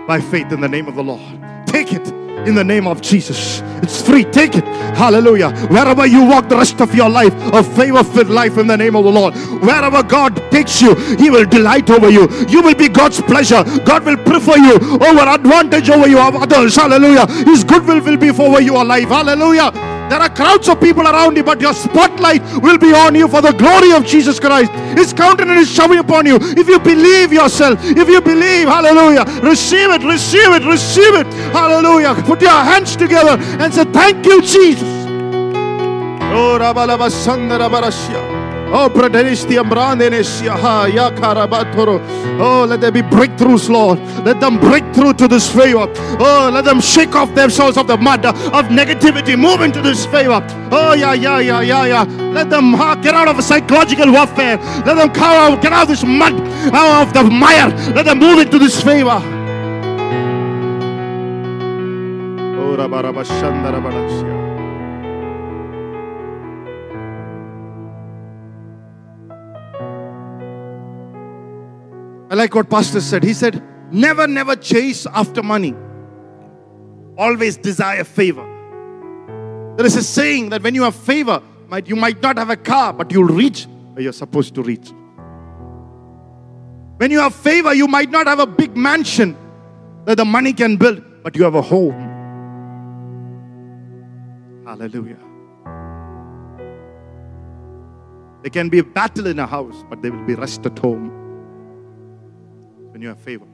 by 0.07 0.19
faith 0.19 0.51
in 0.51 0.61
the 0.61 0.67
name 0.67 0.87
of 0.87 0.95
the 0.95 1.03
Lord. 1.03 1.21
Take 1.67 1.93
it 1.93 2.22
in 2.47 2.55
the 2.55 2.63
name 2.63 2.87
of 2.87 3.01
Jesus. 3.01 3.61
It's 3.81 4.01
free. 4.01 4.23
Take 4.25 4.55
it. 4.55 4.63
Hallelujah. 4.95 5.51
Wherever 5.67 6.05
you 6.05 6.25
walk 6.25 6.49
the 6.49 6.57
rest 6.57 6.81
of 6.81 6.93
your 6.95 7.09
life, 7.09 7.33
a 7.53 7.63
favor 7.63 8.03
filled 8.03 8.29
life 8.29 8.57
in 8.57 8.67
the 8.67 8.77
name 8.77 8.95
of 8.95 9.03
the 9.03 9.11
Lord. 9.11 9.35
Wherever 9.61 10.03
God 10.03 10.35
takes 10.51 10.81
you, 10.81 10.95
He 11.15 11.29
will 11.29 11.45
delight 11.45 11.89
over 11.89 12.09
you. 12.09 12.29
You 12.47 12.61
will 12.61 12.75
be 12.75 12.89
God's 12.89 13.21
pleasure. 13.21 13.63
God 13.85 14.05
will 14.05 14.17
prefer 14.17 14.57
you 14.57 14.75
over 14.75 15.21
advantage 15.21 15.89
over 15.89 16.07
you 16.07 16.19
of 16.19 16.35
others. 16.35 16.75
Hallelujah. 16.75 17.27
His 17.45 17.63
goodwill 17.63 18.01
will 18.01 18.17
be 18.17 18.31
for 18.31 18.61
you, 18.61 18.73
your 18.73 18.85
life. 18.85 19.09
Hallelujah. 19.09 19.92
There 20.09 20.19
are 20.19 20.29
crowds 20.29 20.67
of 20.69 20.79
people 20.79 21.03
around 21.03 21.37
you, 21.37 21.43
but 21.43 21.61
your 21.61 21.73
spotlight 21.73 22.41
will 22.61 22.77
be 22.77 22.93
on 22.93 23.15
you 23.15 23.27
for 23.27 23.41
the 23.41 23.51
glory 23.51 23.91
of 23.91 24.05
Jesus 24.05 24.39
Christ. 24.39 24.71
His 24.97 25.13
countenance 25.13 25.69
is 25.69 25.71
showing 25.73 25.99
upon 25.99 26.25
you. 26.25 26.37
If 26.39 26.67
you 26.67 26.79
believe 26.79 27.33
yourself, 27.33 27.79
if 27.83 28.07
you 28.07 28.21
believe, 28.21 28.67
hallelujah, 28.67 29.25
receive 29.41 29.89
it, 29.89 30.03
receive 30.03 30.51
it, 30.53 30.63
receive 30.65 31.13
it. 31.15 31.27
Hallelujah. 31.53 32.15
Put 32.23 32.41
your 32.41 32.51
hands 32.51 32.95
together 32.95 33.37
and 33.59 33.73
say, 33.73 33.85
Thank 33.85 34.25
you, 34.25 34.41
Jesus. 34.41 35.03
Oh, 36.35 36.57
Oh. 38.75 38.89
Oh, 42.39 42.65
let 42.67 42.81
there 42.81 42.91
be 42.91 43.01
breakthroughs, 43.03 43.69
Lord. 43.69 43.99
Let 44.25 44.39
them 44.39 44.59
break 44.59 44.83
through 44.95 45.13
to 45.13 45.27
this 45.27 45.47
favor. 45.53 45.87
Oh, 46.19 46.49
let 46.51 46.65
them 46.65 46.81
shake 46.81 47.15
off 47.15 47.35
themselves 47.35 47.77
of 47.77 47.85
the 47.85 47.97
mud 47.97 48.25
of 48.25 48.65
negativity. 48.69 49.37
Move 49.37 49.61
into 49.61 49.79
this 49.83 50.07
favor. 50.07 50.41
Oh, 50.71 50.93
yeah, 50.93 51.13
yeah, 51.13 51.37
yeah, 51.39 51.61
yeah, 51.61 51.85
yeah. 51.85 52.03
Let 52.33 52.49
them 52.49 52.71
get 53.03 53.13
out 53.13 53.27
of 53.27 53.43
psychological 53.43 54.11
warfare. 54.11 54.57
Let 54.57 54.95
them 54.95 55.11
come 55.13 55.53
out, 55.53 55.61
get 55.61 55.71
out 55.71 55.83
of 55.83 55.89
this 55.89 56.03
mud, 56.03 56.33
out 56.73 57.07
of 57.07 57.13
the 57.13 57.23
mire. 57.23 57.69
Let 57.93 58.05
them 58.05 58.17
move 58.17 58.39
into 58.39 58.57
this 58.57 58.81
favor. 58.81 59.21
Oh, 62.57 62.75
I 72.33 72.35
like 72.35 72.55
what 72.55 72.67
Pastor 72.67 72.99
said. 72.99 73.23
He 73.23 73.31
said, 73.31 73.61
Never, 73.91 74.25
never 74.25 74.55
chase 74.55 75.05
after 75.05 75.43
money. 75.43 75.75
Always 77.15 77.57
desire 77.57 78.03
favor. 78.03 78.43
There 79.77 79.85
is 79.85 79.95
a 79.95 80.01
saying 80.01 80.49
that 80.49 80.63
when 80.63 80.73
you 80.73 80.81
have 80.81 80.95
favor, 80.95 81.43
you 81.85 81.95
might 81.95 82.19
not 82.23 82.39
have 82.39 82.49
a 82.49 82.55
car, 82.55 82.91
but 82.91 83.11
you'll 83.11 83.25
reach 83.25 83.67
where 83.91 84.01
you're 84.01 84.13
supposed 84.13 84.55
to 84.55 84.63
reach. 84.63 84.89
When 86.97 87.11
you 87.11 87.19
have 87.19 87.35
favor, 87.35 87.71
you 87.71 87.87
might 87.87 88.09
not 88.09 88.25
have 88.25 88.39
a 88.39 88.47
big 88.47 88.75
mansion 88.75 89.37
that 90.05 90.17
the 90.17 90.25
money 90.25 90.53
can 90.53 90.75
build, 90.75 91.03
but 91.21 91.35
you 91.35 91.43
have 91.43 91.53
a 91.53 91.61
home. 91.61 91.93
Hallelujah. 94.65 95.19
There 98.41 98.49
can 98.49 98.69
be 98.69 98.79
a 98.79 98.83
battle 98.83 99.27
in 99.27 99.37
a 99.37 99.45
house, 99.45 99.85
but 99.87 100.01
there 100.01 100.11
will 100.11 100.25
be 100.25 100.33
rest 100.33 100.65
at 100.65 100.79
home 100.79 101.22
when 102.93 103.01
you 103.01 103.07
have 103.09 103.19
favor. 103.19 103.47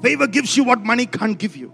Favor 0.00 0.26
gives 0.26 0.56
you 0.56 0.64
what 0.64 0.82
money 0.82 1.04
can't 1.04 1.38
give 1.38 1.54
you. 1.54 1.72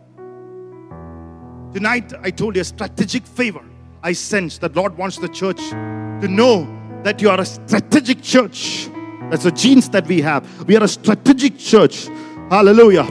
Tonight, 1.73 2.13
I 2.21 2.31
told 2.31 2.57
you 2.57 2.63
a 2.63 2.65
strategic 2.65 3.25
favor. 3.25 3.65
I 4.03 4.13
sense 4.13 4.59
that 4.59 4.75
Lord 4.75 4.99
wants 4.99 5.19
the 5.19 5.29
church 5.29 5.61
to 5.71 6.27
know 6.29 6.67
that 7.05 7.23
you 7.23 7.31
are 7.31 7.41
a 7.41 7.45
strategic 7.45 8.23
church. 8.23 8.89
That's 9.31 9.45
the 9.45 9.53
genes 9.53 9.89
that 9.91 10.07
we 10.07 10.21
have. 10.21 10.67
We 10.67 10.77
are 10.77 10.83
a 10.83 10.89
strategic 10.89 11.59
church. 11.59 12.09
Hallelujah. 12.51 13.05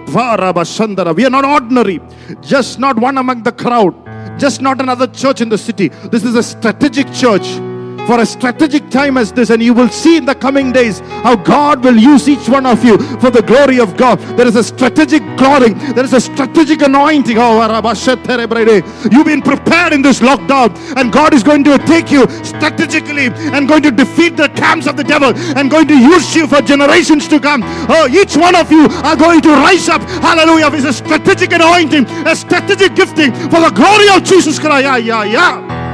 We 1.13 1.25
are 1.25 1.29
not 1.29 1.45
ordinary, 1.45 1.99
just 2.41 2.79
not 2.79 2.97
one 2.97 3.17
among 3.17 3.43
the 3.43 3.51
crowd, 3.51 4.39
just 4.39 4.61
not 4.61 4.81
another 4.81 5.07
church 5.07 5.39
in 5.41 5.49
the 5.49 5.57
city. 5.57 5.89
This 6.11 6.23
is 6.23 6.35
a 6.35 6.43
strategic 6.43 7.11
church 7.13 7.47
for 8.05 8.19
a 8.19 8.25
strategic 8.25 8.89
time 8.89 9.17
as 9.17 9.31
this, 9.31 9.49
and 9.49 9.61
you 9.61 9.73
will 9.73 9.89
see 9.89 10.17
in 10.17 10.25
the 10.25 10.35
coming 10.35 10.71
days 10.71 10.99
how 11.23 11.35
God 11.35 11.83
will 11.83 11.97
use 11.97 12.27
each 12.29 12.47
one 12.47 12.65
of 12.65 12.83
you 12.83 12.97
for 13.19 13.31
the 13.31 13.41
glory 13.41 13.79
of 13.79 13.97
God. 13.97 14.19
There 14.37 14.47
is 14.47 14.55
a 14.55 14.63
strategic 14.63 15.21
glory, 15.37 15.73
there 15.93 16.05
is 16.05 16.13
a 16.13 16.21
strategic 16.21 16.81
anointing. 16.81 17.37
Oh, 17.39 17.55
you've 19.11 19.25
been 19.25 19.41
prepared 19.41 19.93
in 19.93 20.01
this 20.01 20.19
lockdown, 20.19 20.75
and 20.97 21.11
God 21.11 21.33
is 21.33 21.43
going 21.43 21.63
to 21.65 21.77
take 21.79 22.11
you 22.11 22.27
strategically 22.43 23.27
and 23.53 23.67
going 23.67 23.83
to 23.83 23.91
defeat 23.91 24.37
the 24.37 24.49
camps 24.49 24.87
of 24.87 24.97
the 24.97 25.03
devil 25.03 25.33
and 25.57 25.71
going 25.71 25.87
to 25.87 25.97
use 25.97 26.35
you 26.35 26.47
for 26.47 26.61
generations 26.61 27.27
to 27.27 27.39
come. 27.39 27.61
Oh, 27.89 28.07
each 28.11 28.37
one 28.37 28.55
of 28.55 28.71
you 28.71 28.87
are 29.03 29.15
going 29.15 29.41
to 29.41 29.49
rise 29.49 29.89
up. 29.89 30.01
Hallelujah. 30.01 30.69
It's 30.73 30.85
a 30.85 30.93
strategic 30.93 31.53
anointing, 31.53 32.05
a 32.27 32.35
strategic 32.35 32.95
gifting 32.95 33.33
for 33.33 33.59
the 33.59 33.71
glory 33.73 34.09
of 34.15 34.23
Jesus 34.23 34.59
Christ. 34.59 34.83
Yeah, 34.83 34.97
yeah, 34.97 35.23
yeah 35.23 35.84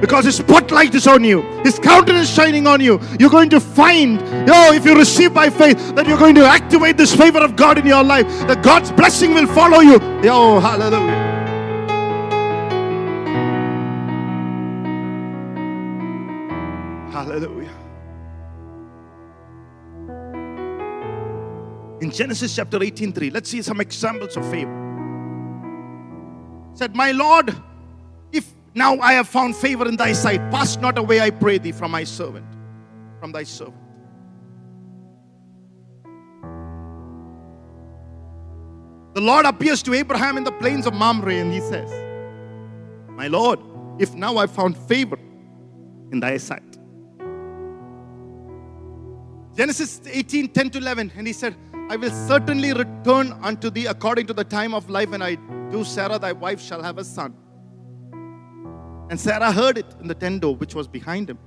because 0.00 0.24
his 0.24 0.36
spotlight 0.36 0.94
is 0.94 1.06
on 1.06 1.24
you. 1.24 1.42
His 1.62 1.78
countenance 1.78 2.28
shining 2.28 2.66
on 2.66 2.80
you. 2.80 3.00
You're 3.18 3.30
going 3.30 3.50
to 3.50 3.60
find 3.60 4.20
oh 4.50 4.72
if 4.72 4.84
you 4.84 4.96
receive 4.96 5.34
by 5.34 5.50
faith 5.50 5.94
that 5.94 6.06
you're 6.06 6.18
going 6.18 6.34
to 6.36 6.44
activate 6.44 6.96
this 6.96 7.14
favor 7.14 7.38
of 7.38 7.56
god 7.56 7.78
in 7.78 7.86
your 7.86 8.04
life 8.04 8.26
that 8.46 8.62
god's 8.62 8.92
blessing 8.92 9.34
will 9.34 9.46
follow 9.46 9.80
you. 9.80 9.98
Oh 10.24 10.60
hallelujah. 10.60 11.26
Hallelujah. 17.12 17.74
In 22.00 22.10
genesis 22.12 22.54
chapter 22.54 22.82
18 22.82 23.12
3 23.12 23.30
let's 23.30 23.50
see 23.50 23.62
some 23.62 23.80
examples 23.80 24.36
of 24.36 24.48
favor. 24.50 24.84
Said 26.74 26.94
my 26.94 27.10
lord 27.10 27.56
now 28.78 28.98
I 29.00 29.12
have 29.14 29.28
found 29.28 29.56
favor 29.56 29.86
in 29.88 29.96
thy 29.96 30.12
sight. 30.12 30.40
Pass 30.50 30.76
not 30.76 30.96
away, 30.96 31.20
I 31.20 31.30
pray 31.30 31.58
thee, 31.58 31.72
from 31.72 31.90
my 31.90 32.04
servant, 32.04 32.46
from 33.20 33.32
thy 33.32 33.42
servant. 33.42 33.76
The 39.14 39.20
Lord 39.20 39.46
appears 39.46 39.82
to 39.82 39.94
Abraham 39.94 40.36
in 40.36 40.44
the 40.44 40.52
plains 40.52 40.86
of 40.86 40.94
Mamre 40.94 41.34
and 41.34 41.52
he 41.52 41.60
says, 41.60 41.90
My 43.10 43.26
Lord, 43.26 43.58
if 43.98 44.14
now 44.14 44.36
I 44.36 44.46
found 44.46 44.76
favor 44.76 45.18
in 46.12 46.20
thy 46.20 46.36
sight. 46.36 46.62
Genesis 49.56 50.00
18 50.06 50.48
10 50.48 50.70
to 50.70 50.78
11, 50.78 51.12
and 51.16 51.26
he 51.26 51.32
said, 51.32 51.56
I 51.90 51.96
will 51.96 52.12
certainly 52.28 52.72
return 52.72 53.32
unto 53.42 53.70
thee 53.70 53.86
according 53.86 54.26
to 54.28 54.32
the 54.32 54.44
time 54.44 54.72
of 54.72 54.88
life, 54.88 55.12
and 55.12 55.24
I 55.24 55.34
do 55.72 55.82
Sarah 55.82 56.18
thy 56.18 56.30
wife 56.32 56.60
shall 56.60 56.82
have 56.82 56.98
a 56.98 57.04
son. 57.04 57.34
And 59.10 59.18
Sarah 59.18 59.50
heard 59.52 59.78
it 59.78 59.86
in 60.00 60.08
the 60.08 60.14
tent 60.14 60.42
door 60.42 60.54
which 60.54 60.74
was 60.74 60.86
behind 60.86 61.30
him. 61.30 61.38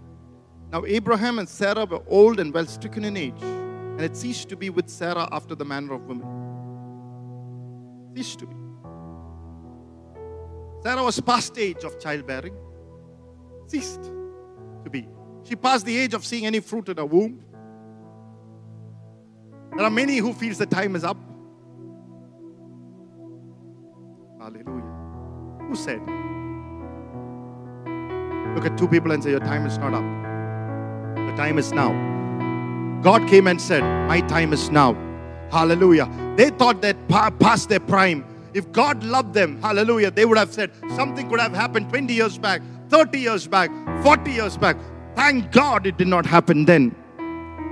Now 0.72 0.84
Abraham 0.86 1.38
and 1.40 1.48
Sarah 1.48 1.86
were 1.86 2.02
old 2.08 2.40
and 2.40 2.54
well 2.54 2.66
stricken 2.66 3.06
in 3.06 3.16
age, 3.18 3.42
and 3.42 4.02
it 4.02 4.18
ceased 4.18 4.50
to 4.50 4.56
be 4.56 4.70
with 4.70 4.90
Sarah 4.90 5.28
after 5.32 5.54
the 5.54 5.66
manner 5.66 5.94
of 5.94 6.06
women. 6.06 6.26
Ceased 8.16 8.40
to 8.40 8.48
be. 8.48 8.56
Sarah 10.82 11.04
was 11.04 11.20
past 11.20 11.58
age 11.58 11.84
of 11.84 12.00
childbearing, 12.00 12.56
ceased 13.68 14.04
to 14.84 14.90
be. 14.90 15.08
She 15.44 15.56
passed 15.56 15.86
the 15.86 15.96
age 15.98 16.14
of 16.14 16.26
seeing 16.26 16.46
any 16.46 16.62
fruit 16.62 16.90
in 16.90 16.98
her 16.98 17.06
womb. 17.06 17.44
There 19.76 19.86
are 19.86 19.92
many 19.92 20.18
who 20.18 20.34
feels 20.34 20.58
the 20.58 20.66
time 20.66 20.96
is 20.96 21.04
up. 21.04 21.18
Hallelujah. 24.40 25.68
Who 25.68 25.76
said? 25.76 26.02
Look 28.56 28.66
at 28.66 28.78
two 28.78 28.88
people 28.88 29.12
and 29.12 29.24
say, 29.24 29.32
Your 29.32 29.40
time 29.40 29.66
is 29.66 29.78
not 29.78 29.94
up. 29.94 30.04
The 31.16 31.36
time 31.38 31.58
is 31.58 31.72
now. 31.72 31.92
God 33.02 33.28
came 33.28 33.48
and 33.48 33.60
said, 33.60 33.82
My 34.08 34.22
time 34.22 34.54
is 34.54 34.70
now. 34.70 34.94
Hallelujah. 35.52 36.10
They 36.38 36.50
thought 36.50 36.82
that 36.82 36.96
past 37.08 37.70
their 37.70 37.80
prime. 37.80 38.26
If 38.54 38.72
God 38.72 39.04
loved 39.04 39.34
them, 39.34 39.62
hallelujah, 39.62 40.12
they 40.12 40.26
would 40.26 40.38
have 40.38 40.54
said 40.54 40.72
something 40.96 41.30
could 41.30 41.40
have 41.40 41.54
happened 41.54 41.90
20 41.90 42.14
years 42.14 42.38
back, 42.38 42.62
30 42.90 43.20
years 43.20 43.48
back, 43.48 43.72
40 44.04 44.32
years 44.32 44.58
back. 44.58 44.78
Thank 45.16 45.52
God 45.52 45.88
it 45.88 45.98
did 45.98 46.08
not 46.08 46.26
happen 46.26 46.66
then. 46.66 46.96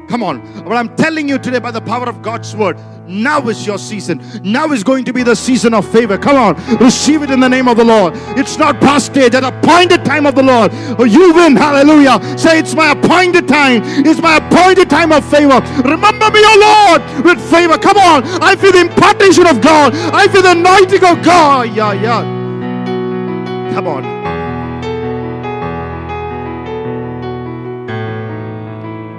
Come 0.10 0.24
on. 0.24 0.64
But 0.64 0.74
I'm 0.74 0.96
telling 0.96 1.30
you 1.30 1.38
today 1.38 1.60
by 1.60 1.70
the 1.70 1.82
power 1.82 2.10
of 2.10 2.24
God's 2.24 2.56
word, 2.56 2.80
now 3.08 3.48
is 3.48 3.66
your 3.66 3.78
season. 3.78 4.22
Now 4.44 4.72
is 4.72 4.84
going 4.84 5.06
to 5.06 5.14
be 5.14 5.22
the 5.22 5.36
season 5.36 5.74
of 5.76 5.90
favor. 5.92 6.18
Come 6.18 6.36
on. 6.36 6.78
Receive 6.78 7.22
it 7.22 7.30
in 7.30 7.40
the 7.40 7.48
name 7.48 7.68
of 7.68 7.78
the 7.78 7.84
Lord. 7.84 8.14
It's 8.38 8.58
not 8.58 8.80
past 8.82 9.08
stage, 9.08 9.36
at 9.36 9.44
appointed 9.44 10.04
time 10.04 10.26
of 10.26 10.34
the 10.34 10.42
Lord. 10.42 10.72
Oh, 10.98 11.04
you 11.04 11.34
win. 11.34 11.56
Hallelujah. 11.56 12.20
Say, 12.38 12.60
it's 12.60 12.74
my 12.74 12.92
appointed 12.92 13.48
time. 13.48 13.82
It's 14.06 14.20
my 14.20 14.38
appointed 14.38 14.90
time 14.90 15.12
of 15.12 15.24
favor. 15.30 15.60
Remember 15.88 16.32
me, 16.32 16.42
O 16.44 16.90
Lord, 16.98 17.26
with 17.26 17.40
favor. 17.50 17.78
Come 17.78 17.98
on. 17.98 18.24
I 18.42 18.56
feel 18.56 18.72
the 18.72 18.82
impartation 18.82 19.46
of 19.46 19.62
God. 19.62 19.94
I 19.96 20.28
feel 20.28 20.42
the 20.42 20.52
anointing 20.52 21.04
of 21.04 21.24
God. 21.24 21.76
Yeah, 21.76 21.94
yeah. 21.94 22.22
Come 23.74 23.88
on. 23.88 24.39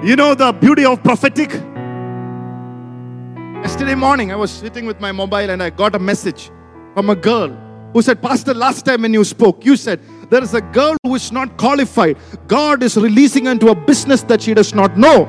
You 0.02 0.16
know 0.16 0.34
the 0.34 0.50
beauty 0.52 0.86
of 0.86 1.02
prophetic? 1.02 1.50
Yesterday 3.62 3.94
morning, 3.94 4.32
I 4.32 4.36
was 4.36 4.50
sitting 4.50 4.86
with 4.86 4.98
my 4.98 5.12
mobile 5.12 5.50
and 5.50 5.62
I 5.62 5.68
got 5.68 5.94
a 5.94 5.98
message 5.98 6.50
from 6.94 7.10
a 7.10 7.14
girl 7.14 7.50
who 7.92 8.00
said, 8.00 8.22
Pastor, 8.22 8.54
last 8.54 8.86
time 8.86 9.02
when 9.02 9.12
you 9.12 9.22
spoke, 9.24 9.62
you 9.62 9.76
said, 9.76 10.00
there 10.30 10.42
is 10.42 10.54
a 10.54 10.62
girl 10.62 10.96
who 11.02 11.16
is 11.16 11.30
not 11.30 11.58
qualified. 11.58 12.16
God 12.48 12.82
is 12.82 12.96
releasing 12.96 13.44
her 13.44 13.52
into 13.52 13.68
a 13.68 13.74
business 13.74 14.22
that 14.22 14.40
she 14.40 14.54
does 14.54 14.74
not 14.74 14.96
know. 14.96 15.26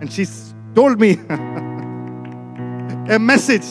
And 0.00 0.12
she 0.12 0.26
told 0.74 0.98
me 0.98 1.12
a 3.08 3.20
message. 3.20 3.62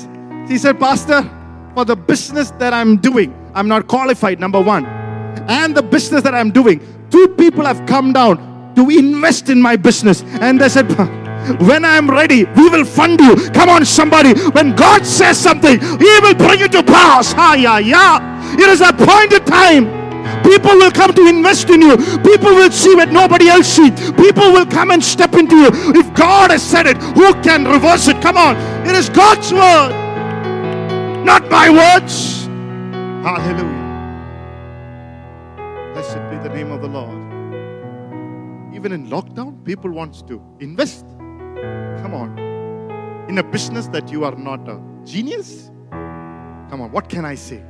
She 0.48 0.58
said, 0.60 0.80
Pastor, 0.80 1.30
for 1.76 1.84
the 1.84 1.98
business 1.98 2.52
that 2.52 2.74
I'm 2.74 2.96
doing, 2.96 3.36
I'm 3.54 3.68
not 3.68 3.88
qualified, 3.88 4.40
number 4.40 4.62
one. 4.62 4.86
And 5.50 5.76
the 5.76 5.84
business 5.84 6.24
that 6.24 6.34
I'm 6.34 6.52
doing, 6.52 6.80
two 7.10 7.28
people 7.38 7.66
have 7.66 7.86
come 7.86 8.14
down 8.14 8.57
to 8.78 8.90
invest 8.90 9.50
in 9.50 9.60
my 9.60 9.76
business. 9.76 10.24
And 10.40 10.62
they 10.62 10.70
said, 10.70 10.88
when 11.60 11.84
I'm 11.84 12.10
ready, 12.10 12.46
we 12.46 12.70
will 12.70 12.86
fund 12.86 13.20
you. 13.20 13.36
Come 13.50 13.70
on, 13.70 13.86
somebody. 13.86 14.34
When 14.52 14.76
God 14.76 15.06
says 15.06 15.38
something, 15.38 15.80
He 15.80 16.20
will 16.22 16.36
bring 16.36 16.62
it 16.62 16.72
to 16.74 16.84
pass. 16.84 17.34
Ha, 17.34 17.56
yeah, 17.58 17.80
yeah. 17.80 18.54
It 18.54 18.70
is 18.70 18.82
appointed 18.82 19.46
time. 19.46 19.98
People 20.44 20.76
will 20.76 20.92
come 20.92 21.14
to 21.14 21.28
invest 21.28 21.70
in 21.70 21.82
you. 21.82 21.98
People 21.98 22.54
will 22.54 22.72
see 22.72 22.94
what 22.96 23.12
nobody 23.12 23.48
else 23.48 23.68
sees. 23.68 23.92
People 24.12 24.52
will 24.52 24.66
come 24.66 24.92
and 24.92 25.04
step 25.04 25.34
into 25.34 25.56
you. 25.56 25.70
If 25.96 26.14
God 26.14 26.52
has 26.52 26.62
said 26.62 26.86
it, 26.86 26.98
who 26.98 27.34
can 27.42 27.66
reverse 27.66 28.08
it? 28.08 28.22
Come 28.22 28.38
on. 28.38 28.56
It 28.86 28.96
is 28.96 29.10
God's 29.10 29.52
word, 29.52 29.92
not 31.26 31.50
my 31.50 31.70
words. 31.70 32.46
Hallelujah. 33.26 33.86
Blessed 35.94 36.30
be 36.30 36.38
the 36.48 36.54
name 36.54 36.72
of 36.72 36.82
the 36.82 36.88
Lord 36.88 37.17
even 38.78 38.92
in 38.92 39.08
lockdown, 39.08 39.66
people 39.66 39.90
wants 39.90 40.22
to 40.22 40.40
invest. 40.60 41.04
Come 42.02 42.14
on. 42.14 42.38
In 43.28 43.40
a 43.40 43.44
business 43.44 43.88
that 43.88 44.12
you 44.12 44.24
are 44.24 44.36
not 44.36 44.70
a 44.70 44.80
genius? 45.04 45.72
Come 46.70 46.82
on, 46.82 46.92
what 46.92 47.10
can 47.10 47.26
I 47.26 47.34
say? 47.34 47.64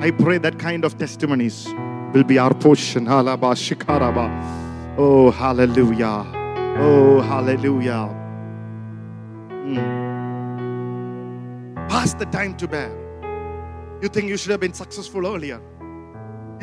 I 0.00 0.10
pray 0.10 0.38
that 0.38 0.58
kind 0.58 0.86
of 0.86 0.96
testimonies 0.96 1.68
will 2.14 2.24
be 2.24 2.38
our 2.38 2.54
portion. 2.54 3.06
Oh, 4.96 5.30
hallelujah. 5.30 6.24
Oh, 6.78 7.20
hallelujah. 7.20 8.08
Mm. 9.50 10.04
Pass 11.90 12.14
the 12.14 12.24
time 12.26 12.56
to 12.56 12.66
bear. 12.66 12.90
You 14.00 14.08
think 14.08 14.28
you 14.28 14.38
should 14.38 14.50
have 14.50 14.60
been 14.60 14.72
successful 14.72 15.26
earlier. 15.26 15.60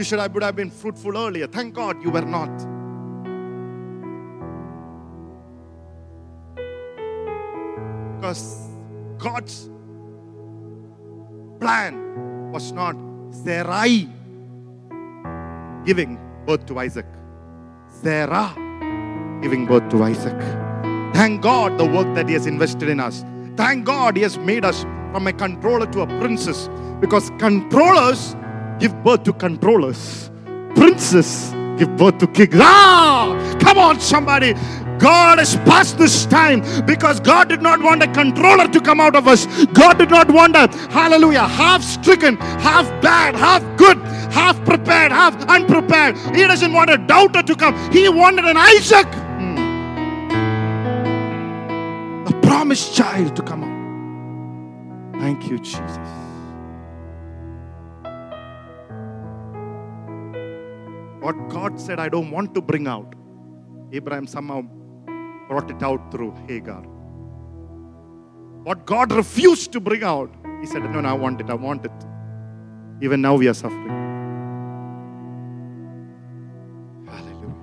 You 0.02 0.06
should 0.06 0.18
have, 0.18 0.34
would 0.34 0.42
have 0.42 0.56
been 0.56 0.72
fruitful 0.72 1.16
earlier. 1.16 1.46
Thank 1.46 1.76
God 1.76 2.04
you 2.04 2.10
were 2.10 2.22
not. 2.22 2.50
Because 8.16 8.68
God's 9.20 9.70
plan 11.60 12.52
was 12.52 12.72
not 12.72 12.96
Sarai 13.30 14.10
giving 15.86 16.20
birth 16.48 16.66
to 16.66 16.80
Isaac, 16.80 17.06
Sarah 18.02 18.56
giving 19.44 19.68
birth 19.68 19.88
to 19.90 20.02
Isaac. 20.02 20.42
Thank 21.14 21.44
God 21.44 21.78
the 21.78 21.86
work 21.86 22.12
that 22.16 22.28
He 22.28 22.34
has 22.34 22.48
invested 22.48 22.90
in 22.90 23.00
us. 23.00 23.24
Thank 23.56 23.86
God 23.86 24.16
He 24.16 24.24
has 24.24 24.40
made 24.40 24.66
us 24.66 24.82
from 25.12 25.28
a 25.28 25.34
controller 25.34 25.86
to 25.92 26.02
a 26.02 26.08
princess 26.08 26.72
because 27.00 27.30
controllers 27.38 28.36
give 28.82 29.04
birth 29.04 29.24
to 29.24 29.34
controllers, 29.34 30.32
princes 30.76 31.52
give 31.78 31.96
birth 31.98 32.18
to 32.18 32.28
kings. 32.28 32.56
Ah, 32.56 33.58
come 33.62 33.78
on, 33.78 34.00
somebody. 34.00 34.54
God 34.98 35.40
has 35.40 35.56
passed 35.58 35.98
this 35.98 36.26
time 36.26 36.62
because 36.86 37.20
God 37.20 37.50
did 37.50 37.62
not 37.62 37.82
want 37.82 38.04
a 38.04 38.08
controller 38.12 38.68
to 38.68 38.82
come 38.82 39.00
out 39.00 39.16
of 39.16 39.28
us. 39.28 39.48
God 39.68 39.98
did 39.98 40.10
not 40.10 40.30
want 40.30 40.56
a 40.56 40.68
hallelujah, 40.90 41.48
half 41.48 41.82
stricken, 41.84 42.38
half 42.38 42.86
bad, 43.02 43.36
half 43.36 43.64
good, 43.78 43.98
half 44.32 44.64
prepared, 44.66 45.12
half 45.12 45.36
unprepared. 45.48 46.18
He 46.36 46.46
doesn't 46.46 46.74
want 46.74 46.90
a 46.92 46.98
doubter 46.98 47.42
to 47.42 47.56
come. 47.56 47.76
He 47.92 48.10
wanted 48.10 48.46
an 48.46 48.58
Isaac, 48.58 49.08
hmm. 49.08 49.58
a 52.28 52.42
promised 52.42 52.96
child 52.96 53.36
to 53.36 53.42
come 53.42 53.64
out. 53.64 53.72
Thank 55.20 55.50
you, 55.50 55.58
Jesus. 55.58 56.21
What 61.22 61.50
God 61.50 61.80
said, 61.80 62.00
I 62.00 62.10
don't 62.10 62.32
want 62.32 62.56
to 62.56 62.62
bring 62.62 62.88
out. 62.88 63.14
Abraham 63.92 64.26
somehow 64.26 64.64
brought 65.48 65.70
it 65.70 65.84
out 65.84 66.12
through 66.12 66.34
Hagar. 66.48 66.82
What 68.64 68.88
God 68.88 69.12
refused 69.12 69.72
to 69.74 69.80
bring 69.80 70.04
out, 70.04 70.34
he 70.62 70.66
said, 70.66 70.82
No, 70.84 71.00
no, 71.00 71.10
I 71.10 71.14
want 71.14 71.40
it, 71.40 71.50
I 71.52 71.54
want 71.54 71.86
it. 71.86 71.92
Even 73.02 73.22
now 73.22 73.36
we 73.36 73.48
are 73.48 73.54
suffering. 73.54 73.88
Hallelujah. 77.08 77.56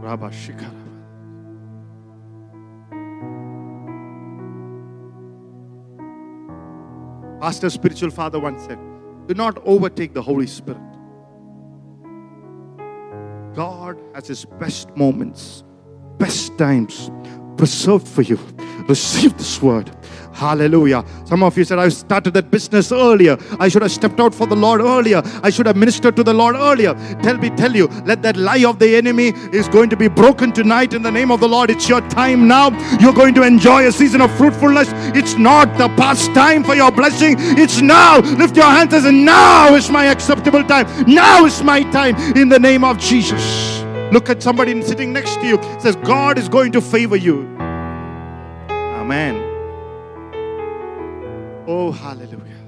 Rabba 0.00 0.30
Shikara. 0.30 0.82
Pastor, 7.40 7.68
spiritual 7.68 8.10
father 8.10 8.40
once 8.40 8.64
said, 8.64 8.78
Do 9.26 9.34
not 9.34 9.58
overtake 9.64 10.14
the 10.14 10.22
Holy 10.22 10.46
Spirit. 10.46 10.80
God 13.54 13.98
has 14.14 14.28
His 14.28 14.44
best 14.44 14.94
moments, 14.96 15.64
best 16.18 16.56
times 16.58 17.10
preserved 17.56 18.06
for 18.06 18.22
you. 18.22 18.38
Receive 18.88 19.36
this 19.36 19.60
word. 19.60 19.90
Hallelujah. 20.36 21.02
Some 21.24 21.42
of 21.42 21.56
you 21.56 21.64
said, 21.64 21.78
I 21.78 21.88
started 21.88 22.34
that 22.34 22.50
business 22.50 22.92
earlier. 22.92 23.38
I 23.58 23.68
should 23.68 23.80
have 23.80 23.90
stepped 23.90 24.20
out 24.20 24.34
for 24.34 24.46
the 24.46 24.54
Lord 24.54 24.82
earlier. 24.82 25.22
I 25.42 25.48
should 25.48 25.64
have 25.64 25.76
ministered 25.76 26.14
to 26.16 26.22
the 26.22 26.34
Lord 26.34 26.56
earlier. 26.56 26.92
Tell 27.22 27.38
me, 27.38 27.48
tell 27.48 27.74
you, 27.74 27.86
let 28.04 28.20
that 28.20 28.36
lie 28.36 28.62
of 28.66 28.78
the 28.78 28.96
enemy 28.96 29.28
is 29.50 29.66
going 29.66 29.88
to 29.88 29.96
be 29.96 30.08
broken 30.08 30.52
tonight 30.52 30.92
in 30.92 31.00
the 31.00 31.10
name 31.10 31.30
of 31.30 31.40
the 31.40 31.48
Lord. 31.48 31.70
It's 31.70 31.88
your 31.88 32.02
time 32.10 32.46
now. 32.46 32.68
You're 33.00 33.14
going 33.14 33.32
to 33.36 33.44
enjoy 33.44 33.86
a 33.86 33.92
season 33.92 34.20
of 34.20 34.30
fruitfulness. 34.36 34.88
It's 35.16 35.38
not 35.38 35.78
the 35.78 35.88
past 35.96 36.34
time 36.34 36.64
for 36.64 36.74
your 36.74 36.92
blessing. 36.92 37.36
It's 37.38 37.80
now. 37.80 38.18
Lift 38.18 38.56
your 38.56 38.66
hands 38.66 38.92
and 38.92 39.04
say, 39.04 39.12
Now 39.12 39.74
is 39.74 39.88
my 39.88 40.04
acceptable 40.06 40.64
time. 40.64 40.86
Now 41.06 41.46
is 41.46 41.62
my 41.62 41.82
time 41.92 42.14
in 42.36 42.50
the 42.50 42.58
name 42.58 42.84
of 42.84 42.98
Jesus. 42.98 43.80
Look 44.12 44.28
at 44.28 44.42
somebody 44.42 44.82
sitting 44.82 45.14
next 45.14 45.36
to 45.36 45.46
you. 45.46 45.58
Says, 45.80 45.96
God 45.96 46.38
is 46.38 46.50
going 46.50 46.72
to 46.72 46.82
favor 46.82 47.16
you. 47.16 47.56
Amen. 48.68 49.45
Oh, 51.66 51.90
hallelujah. 51.90 52.66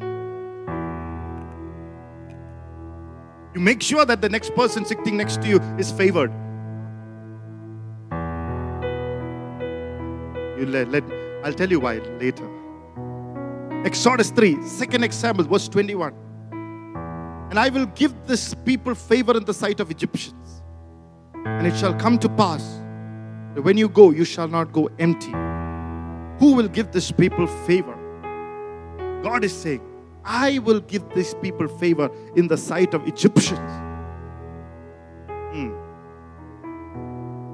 You 3.55 3.61
make 3.61 3.83
sure 3.83 4.05
that 4.05 4.21
the 4.21 4.29
next 4.29 4.55
person 4.55 4.85
sitting 4.85 5.17
next 5.17 5.41
to 5.43 5.49
you 5.49 5.61
is 5.79 5.91
favored. 5.91 6.33
You 10.59 10.67
let, 10.67 10.91
let 10.91 11.05
I'll 11.45 11.53
tell 11.53 11.71
you 11.71 11.81
why 11.81 11.99
later. 12.21 12.49
Exodus 13.85 14.31
3, 14.31 14.63
second 14.65 15.05
example, 15.05 15.45
verse 15.45 15.69
21. 15.69 16.13
And 17.51 17.59
I 17.59 17.69
will 17.69 17.87
give 17.87 18.13
this 18.27 18.55
people 18.55 18.95
favor 18.95 19.37
in 19.37 19.45
the 19.45 19.55
sight 19.55 19.81
of 19.81 19.91
Egyptians. 19.91 20.63
And 21.47 21.67
it 21.67 21.77
shall 21.77 21.95
come 21.95 22.19
to 22.19 22.29
pass 22.29 22.63
that 23.55 23.63
when 23.63 23.79
you 23.79 23.89
go, 23.89 24.11
you 24.11 24.25
shall 24.25 24.49
not 24.49 24.73
go 24.73 24.91
empty. 24.99 25.33
Who 26.39 26.55
will 26.55 26.69
give 26.69 26.93
this 26.93 27.11
people 27.11 27.47
favor? 27.67 27.98
God 29.23 29.45
is 29.45 29.53
saying, 29.53 29.81
I 30.25 30.59
will 30.59 30.81
give 30.81 31.09
these 31.15 31.35
people 31.35 31.69
favor 31.69 32.11
in 32.37 32.49
the 32.49 32.57
sight 32.57 32.95
of 32.95 33.07
Egyptians. 33.07 33.59
Hmm. 35.53 35.71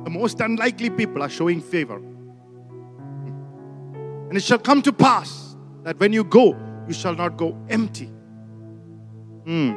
The 0.04 0.10
most 0.10 0.40
unlikely 0.40 0.90
people 0.90 1.22
are 1.22 1.28
showing 1.28 1.60
favor. 1.60 1.98
Hmm. 1.98 3.28
And 4.28 4.36
it 4.36 4.42
shall 4.42 4.58
come 4.58 4.82
to 4.82 4.92
pass 4.92 5.56
that 5.84 5.98
when 6.00 6.12
you 6.12 6.24
go, 6.24 6.56
you 6.88 6.94
shall 6.94 7.14
not 7.14 7.36
go 7.36 7.56
empty. 7.68 8.10
Hmm. 9.44 9.72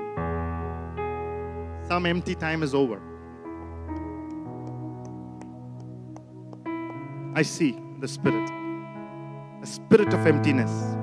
Some 1.87 2.05
empty 2.05 2.35
time 2.35 2.63
is 2.63 2.73
over. 2.73 3.01
I 7.35 7.43
see 7.43 7.77
the 7.99 8.07
spirit, 8.07 8.49
a 9.61 9.65
spirit 9.65 10.13
of 10.13 10.25
emptiness 10.25 10.96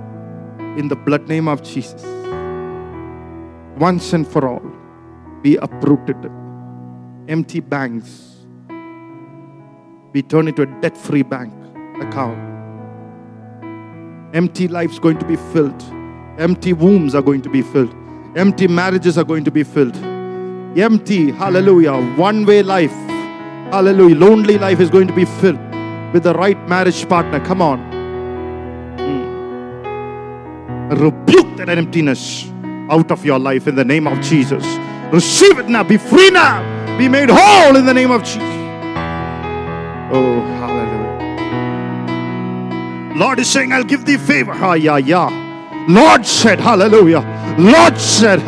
in 0.76 0.88
the 0.88 0.96
blood 0.96 1.28
name 1.28 1.48
of 1.48 1.62
Jesus. 1.62 2.02
Once 3.78 4.12
and 4.12 4.26
for 4.26 4.48
all, 4.48 4.62
be 5.42 5.56
uprooted. 5.56 6.30
Empty 7.28 7.60
banks. 7.60 8.46
We 10.12 10.22
turn 10.22 10.48
into 10.48 10.62
a 10.62 10.66
debt 10.80 10.96
free 10.96 11.22
bank 11.22 11.52
account. 12.00 12.38
Empty 14.34 14.68
lives 14.68 14.98
going 14.98 15.18
to 15.18 15.24
be 15.24 15.36
filled. 15.36 15.82
Empty 16.38 16.72
wombs 16.72 17.14
are 17.14 17.22
going 17.22 17.42
to 17.42 17.48
be 17.48 17.62
filled. 17.62 17.94
Empty 18.36 18.66
marriages 18.66 19.16
are 19.16 19.24
going 19.24 19.44
to 19.44 19.50
be 19.50 19.62
filled. 19.62 19.96
Empty, 20.76 21.30
hallelujah, 21.30 21.94
one 22.16 22.44
way 22.44 22.62
life, 22.62 22.90
hallelujah, 23.70 24.16
lonely 24.16 24.58
life 24.58 24.80
is 24.80 24.90
going 24.90 25.06
to 25.06 25.14
be 25.14 25.24
filled 25.24 25.60
with 26.12 26.24
the 26.24 26.34
right 26.34 26.58
marriage 26.68 27.08
partner. 27.08 27.38
Come 27.44 27.62
on. 27.62 27.93
Rebuke 30.90 31.56
that 31.56 31.68
emptiness 31.70 32.50
out 32.90 33.10
of 33.10 33.24
your 33.24 33.38
life 33.38 33.66
in 33.66 33.74
the 33.74 33.84
name 33.84 34.06
of 34.06 34.20
Jesus. 34.20 34.64
Receive 35.12 35.58
it 35.58 35.68
now. 35.68 35.82
Be 35.82 35.96
free 35.96 36.30
now. 36.30 36.62
Be 36.98 37.08
made 37.08 37.30
whole 37.30 37.76
in 37.76 37.86
the 37.86 37.94
name 37.94 38.10
of 38.10 38.22
Jesus. 38.22 38.42
Oh, 40.12 40.40
hallelujah. 40.60 41.04
Lord 43.16 43.38
is 43.38 43.48
saying, 43.48 43.72
I'll 43.72 43.84
give 43.84 44.04
thee 44.04 44.16
favor. 44.16 44.52
Ah, 44.54 44.74
yeah, 44.74 44.98
yeah. 44.98 45.30
Lord 45.88 46.24
said, 46.26 46.60
Hallelujah. 46.60 47.22
Lord 47.58 47.98
said, 47.98 48.42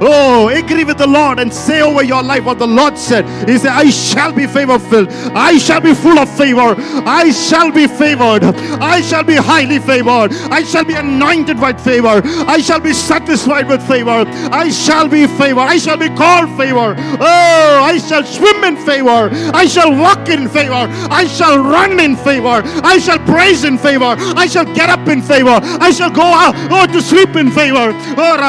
Oh, 0.00 0.48
agree 0.48 0.84
with 0.84 0.98
the 0.98 1.06
Lord 1.06 1.38
and 1.38 1.52
say 1.52 1.82
over 1.82 2.02
your 2.02 2.22
life 2.22 2.44
what 2.44 2.58
the 2.58 2.66
Lord 2.66 2.98
said. 2.98 3.24
He 3.48 3.58
said, 3.58 3.70
I 3.70 3.90
shall 3.90 4.32
be 4.32 4.46
favor 4.46 4.78
filled. 4.78 5.08
I 5.34 5.58
shall 5.58 5.80
be 5.80 5.94
full 5.94 6.18
of 6.18 6.28
favor. 6.36 6.74
I 7.06 7.30
shall 7.30 7.70
be 7.70 7.86
favored. 7.86 8.44
I 8.80 9.00
shall 9.00 9.24
be 9.24 9.36
highly 9.36 9.78
favored. 9.78 10.32
I 10.50 10.62
shall 10.62 10.84
be 10.84 10.94
anointed 10.94 11.60
with 11.60 11.80
favor. 11.80 12.20
I 12.46 12.58
shall 12.58 12.80
be 12.80 12.92
satisfied 12.92 13.68
with 13.68 13.86
favor. 13.86 14.24
I 14.50 14.70
shall 14.70 15.08
be 15.08 15.26
favor. 15.26 15.60
I 15.60 15.78
shall 15.78 15.96
be 15.96 16.08
called 16.08 16.56
favor. 16.56 16.94
Oh, 17.20 17.80
I 17.82 17.98
shall 17.98 18.24
swim 18.24 18.64
in 18.64 18.76
favor. 18.76 19.30
I 19.54 19.66
shall 19.66 19.92
walk 19.92 20.28
in 20.28 20.48
favor. 20.48 20.86
I 21.10 21.26
shall 21.26 21.58
run 21.58 22.00
in 22.00 22.16
favor. 22.16 22.62
I 22.82 22.98
shall 22.98 23.18
praise 23.20 23.64
in 23.64 23.78
favor. 23.78 24.14
I 24.18 24.46
shall 24.46 24.64
get 24.74 24.90
up 24.90 25.06
in 25.08 25.22
favor. 25.22 25.60
I 25.62 25.90
shall 25.90 26.10
go 26.10 26.22
out 26.22 26.54
oh, 26.70 26.86
to 26.92 27.00
sleep 27.00 27.36
in 27.36 27.50
favor. 27.50 27.92
Oh, 28.16 28.47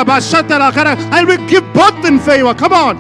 I 1.11 1.23
will 1.23 1.45
give 1.47 1.63
birth 1.73 2.05
in 2.05 2.19
favor. 2.19 2.53
Come 2.53 2.73
on. 2.73 2.97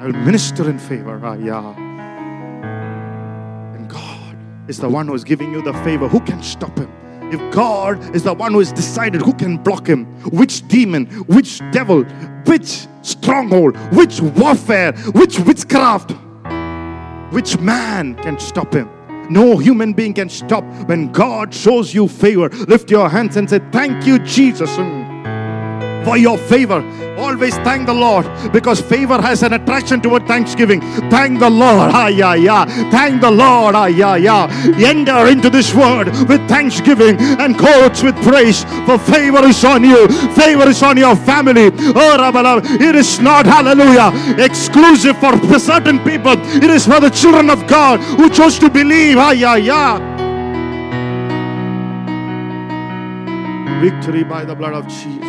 I 0.00 0.06
will 0.06 0.12
minister 0.12 0.68
in 0.68 0.78
favor. 0.78 1.20
Ah, 1.22 1.34
yeah. 1.34 1.74
And 3.74 3.88
God 3.88 4.36
is 4.68 4.78
the 4.78 4.88
one 4.88 5.06
who 5.06 5.14
is 5.14 5.24
giving 5.24 5.52
you 5.52 5.62
the 5.62 5.74
favor. 5.84 6.08
Who 6.08 6.20
can 6.20 6.42
stop 6.42 6.76
him? 6.78 6.90
If 7.30 7.40
God 7.54 8.16
is 8.16 8.22
the 8.22 8.32
one 8.32 8.52
who 8.52 8.58
has 8.60 8.72
decided 8.72 9.20
who 9.20 9.34
can 9.34 9.58
block 9.58 9.86
him, 9.86 10.06
which 10.30 10.66
demon, 10.66 11.06
which 11.26 11.60
devil, 11.72 12.04
which 12.46 12.86
stronghold, 13.02 13.76
which 13.92 14.20
warfare, 14.20 14.92
which 15.12 15.38
witchcraft, 15.40 16.12
which 17.32 17.58
man 17.58 18.14
can 18.16 18.38
stop 18.38 18.72
him? 18.72 18.88
No 19.30 19.56
human 19.56 19.92
being 19.92 20.14
can 20.14 20.28
stop 20.28 20.64
when 20.88 21.12
God 21.12 21.52
shows 21.52 21.94
you 21.94 22.08
favor. 22.08 22.48
Lift 22.48 22.90
your 22.90 23.08
hands 23.08 23.36
and 23.36 23.48
say, 23.48 23.60
Thank 23.72 24.06
you, 24.06 24.18
Jesus. 24.20 24.70
For 26.04 26.16
your 26.16 26.38
favor. 26.38 26.82
Always 27.18 27.56
thank 27.58 27.86
the 27.86 27.94
Lord 27.94 28.26
because 28.52 28.80
favor 28.80 29.20
has 29.20 29.42
an 29.42 29.52
attraction 29.52 30.00
toward 30.00 30.26
thanksgiving. 30.28 30.80
Thank 31.10 31.40
the 31.40 31.50
Lord. 31.50 31.90
Ah, 31.92 32.06
yeah, 32.06 32.34
yeah. 32.34 32.64
Thank 32.90 33.20
the 33.20 33.30
Lord. 33.30 33.74
Ah, 33.74 33.86
yeah, 33.86 34.14
yeah. 34.16 34.46
Enter 34.78 35.26
into 35.26 35.50
this 35.50 35.74
word 35.74 36.06
with 36.28 36.46
thanksgiving 36.48 37.16
and 37.18 37.58
quotes 37.58 38.02
with 38.02 38.14
praise. 38.22 38.62
For 38.86 38.98
favor 38.98 39.44
is 39.44 39.64
on 39.64 39.82
you, 39.82 40.06
favor 40.34 40.68
is 40.68 40.82
on 40.82 40.96
your 40.96 41.16
family. 41.16 41.66
Oh, 41.66 42.16
Rabbalab, 42.18 42.80
it 42.80 42.94
is 42.94 43.18
not, 43.20 43.46
hallelujah, 43.46 44.12
exclusive 44.38 45.18
for 45.18 45.58
certain 45.58 45.98
people. 46.04 46.34
It 46.62 46.70
is 46.70 46.86
for 46.86 47.00
the 47.00 47.10
children 47.10 47.50
of 47.50 47.66
God 47.66 48.00
who 48.00 48.30
chose 48.30 48.58
to 48.60 48.70
believe. 48.70 49.16
Ah, 49.18 49.32
yeah, 49.32 49.56
yeah. 49.56 49.98
Victory 53.80 54.24
by 54.24 54.44
the 54.44 54.54
blood 54.54 54.74
of 54.74 54.86
Jesus 54.88 55.27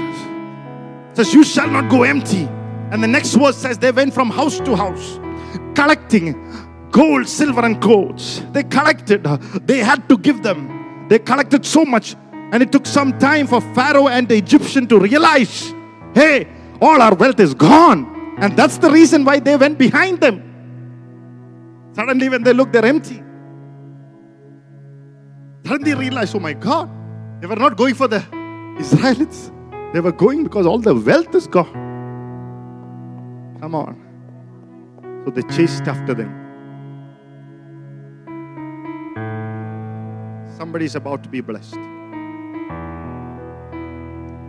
says, 1.14 1.34
You 1.34 1.44
shall 1.44 1.70
not 1.70 1.90
go 1.90 2.04
empty. 2.04 2.48
And 2.92 3.04
the 3.04 3.08
next 3.08 3.36
verse 3.36 3.58
says, 3.58 3.78
They 3.78 3.92
went 3.92 4.14
from 4.14 4.30
house 4.30 4.60
to 4.60 4.76
house, 4.76 5.20
collecting 5.76 6.36
gold, 6.92 7.28
silver, 7.28 7.64
and 7.66 7.82
coats. 7.82 8.42
They 8.52 8.64
collected, 8.64 9.24
they 9.68 9.80
had 9.80 10.10
to 10.10 10.18
give 10.18 10.44
them. 10.44 11.08
They 11.08 11.20
collected 11.20 11.66
so 11.66 11.86
much, 11.86 12.16
and 12.52 12.62
it 12.62 12.72
took 12.72 12.86
some 12.86 13.18
time 13.20 13.48
for 13.48 13.62
Pharaoh 13.74 14.08
and 14.08 14.28
the 14.28 14.36
Egyptian 14.36 14.88
to 14.88 15.00
realize, 15.00 15.74
Hey, 16.14 16.48
all 16.82 17.02
our 17.02 17.16
wealth 17.16 17.40
is 17.40 17.54
gone. 17.54 18.36
And 18.40 18.56
that's 18.56 18.78
the 18.78 18.90
reason 18.90 19.26
why 19.26 19.40
they 19.40 19.58
went 19.58 19.78
behind 19.78 20.22
them. 20.22 20.46
Suddenly, 21.94 22.30
when 22.30 22.44
they 22.44 22.54
look, 22.54 22.72
they're 22.72 22.86
empty. 22.86 23.22
Suddenly 25.66 25.94
realize, 25.96 26.34
oh 26.34 26.40
my 26.40 26.54
God, 26.54 26.90
they 27.42 27.48
were 27.48 27.56
not 27.56 27.76
going 27.76 27.96
for 27.96 28.08
the 28.08 28.24
Israelites. 28.80 29.52
They 29.94 30.02
were 30.02 30.12
going 30.12 30.44
because 30.44 30.68
all 30.68 30.78
the 30.80 30.94
wealth 30.94 31.34
is 31.34 31.48
gone. 31.48 31.74
Come 33.60 33.74
on. 33.74 33.96
So 35.26 35.32
they 35.32 35.42
chased 35.54 35.88
after 35.88 36.14
them. 36.14 36.30
Somebody 40.58 40.86
is 40.86 40.96
about 40.96 41.24
to 41.24 41.30
be 41.30 41.42
blessed. 41.42 41.76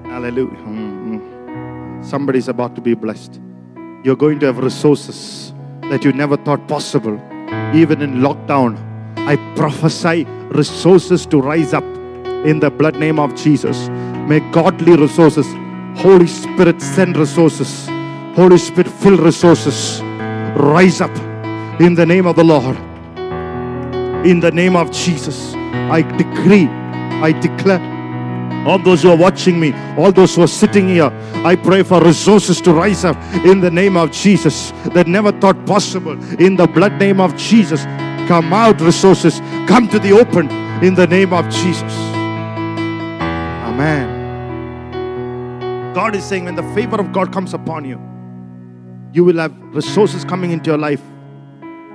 Hallelujah. 0.05 0.59
Mm-hmm. 0.59 2.03
Somebody 2.03 2.39
is 2.39 2.49
about 2.49 2.75
to 2.75 2.81
be 2.81 2.95
blessed. 2.95 3.41
You're 4.05 4.17
going 4.17 4.41
to 4.41 4.47
have 4.47 4.59
resources 4.59 5.55
that 5.83 6.05
you 6.05 6.13
never 6.13 6.37
thought 6.37 6.67
possible. 6.69 7.15
Even 7.75 8.03
in 8.03 8.17
lockdown, 8.17 8.77
I 9.19 9.37
prophesy 9.57 10.25
resources 10.51 11.25
to 11.27 11.41
rise 11.41 11.73
up 11.73 11.85
in 12.45 12.61
the 12.61 12.71
blood 12.71 12.97
name 12.97 13.19
of 13.19 13.35
Jesus. 13.35 13.89
May 14.29 14.41
godly 14.53 14.97
resources, 14.97 15.47
Holy 16.01 16.27
Spirit 16.27 16.81
send 16.81 17.17
resources, 17.17 17.87
Holy 18.35 18.59
Spirit 18.59 18.89
fill 18.89 19.17
resources, 19.17 20.01
rise 20.57 21.01
up 21.01 21.17
in 21.81 21.95
the 21.95 22.07
name 22.07 22.27
of 22.27 22.37
the 22.37 22.45
Lord. 22.45 22.77
In 24.27 24.41
the 24.41 24.51
name 24.51 24.77
of 24.77 24.91
Jesus, 24.91 25.55
I 25.55 26.03
decree, 26.03 26.67
I 26.67 27.33
declare 27.33 27.81
all 28.67 28.79
those 28.79 29.03
who 29.03 29.11
are 29.11 29.17
watching 29.17 29.59
me, 29.59 29.73
all 29.97 30.13
those 30.13 30.37
who 30.37 30.43
are 30.43 30.47
sitting 30.47 30.89
here, 30.89 31.11
I 31.45 31.57
pray 31.57 31.83
for 31.83 32.01
resources 32.03 32.61
to 32.63 32.73
rise 32.73 33.05
up 33.05 33.17
in 33.45 33.61
the 33.61 33.71
name 33.71 33.97
of 33.97 34.13
Jesus 34.13 34.73
that 34.93 35.07
never 35.07 35.33
thought 35.33 35.65
possible. 35.67 36.13
In 36.41 36.57
the 36.57 36.67
blood 36.67 36.93
name 36.99 37.21
of 37.21 37.35
Jesus, 37.37 37.85
come 38.29 38.53
out, 38.53 38.81
resources, 38.81 39.41
come 39.67 39.89
to 39.89 39.99
the 39.99 40.13
open 40.13 40.51
in 40.85 40.95
the 40.95 41.07
name 41.07 41.33
of 41.33 41.49
Jesus. 41.49 42.00
Amen. 43.81 44.19
God 45.95 46.15
is 46.15 46.25
saying, 46.25 46.45
when 46.45 46.55
the 46.55 46.75
favor 46.75 47.01
of 47.01 47.13
God 47.13 47.33
comes 47.33 47.55
upon 47.55 47.85
you, 47.85 47.99
you 49.13 49.25
will 49.25 49.39
have 49.39 49.57
resources 49.75 50.25
coming 50.25 50.51
into 50.51 50.71
your 50.71 50.79
life 50.79 51.03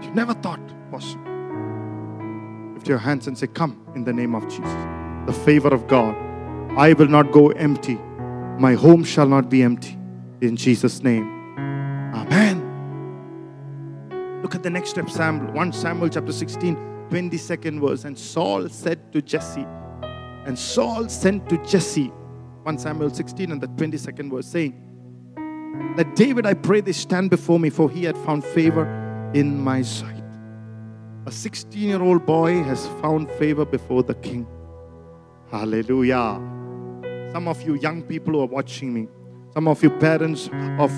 you 0.05 0.11
never 0.11 0.33
thought 0.35 0.59
possible. 0.91 1.23
Lift 2.73 2.87
your 2.87 2.97
hands 2.97 3.27
and 3.27 3.37
say, 3.37 3.47
Come 3.47 3.85
in 3.95 4.03
the 4.03 4.13
name 4.13 4.35
of 4.35 4.43
Jesus. 4.43 4.75
The 5.25 5.33
favor 5.45 5.69
of 5.69 5.87
God. 5.87 6.15
I 6.77 6.93
will 6.93 7.07
not 7.07 7.31
go 7.31 7.49
empty. 7.49 7.95
My 8.59 8.73
home 8.73 9.03
shall 9.03 9.27
not 9.27 9.49
be 9.49 9.63
empty. 9.63 9.97
In 10.41 10.55
Jesus' 10.57 11.01
name. 11.01 11.25
Amen. 12.13 12.61
Look 14.41 14.53
at 14.53 14.63
the 14.63 14.69
next 14.69 14.91
step, 14.91 15.09
Samuel. 15.09 15.53
1 15.53 15.73
Samuel 15.73 16.09
chapter 16.09 16.31
16, 16.31 16.75
22nd 17.09 17.79
verse. 17.81 18.03
And 18.03 18.17
Saul 18.17 18.69
said 18.69 19.11
to 19.13 19.21
Jesse, 19.21 19.65
and 20.45 20.57
Saul 20.57 21.09
sent 21.09 21.49
to 21.49 21.57
Jesse 21.65 22.11
1 22.63 22.79
Samuel 22.79 23.11
16 23.11 23.51
and 23.51 23.61
the 23.61 23.67
22nd 23.67 24.31
verse, 24.31 24.47
saying, 24.47 24.73
That 25.97 26.15
David, 26.15 26.45
I 26.45 26.55
pray 26.55 26.81
thee, 26.81 26.93
stand 26.93 27.29
before 27.29 27.59
me, 27.59 27.69
for 27.69 27.89
he 27.89 28.03
had 28.03 28.17
found 28.17 28.43
favor 28.43 28.85
in 29.33 29.59
my 29.59 29.81
sight. 29.83 30.23
A 31.27 31.31
16 31.31 31.81
year 31.81 32.01
old 32.01 32.25
boy 32.25 32.63
has 32.63 32.87
found 33.01 33.29
favor 33.31 33.65
before 33.65 34.03
the 34.03 34.15
king. 34.15 34.47
Hallelujah. 35.51 36.41
Some 37.31 37.47
of 37.47 37.61
you 37.61 37.75
young 37.75 38.01
people 38.01 38.33
who 38.33 38.41
are 38.41 38.47
watching 38.47 38.93
me, 38.93 39.07
some 39.53 39.67
of 39.67 39.83
you 39.83 39.89
parents 39.89 40.49
of 40.79 40.91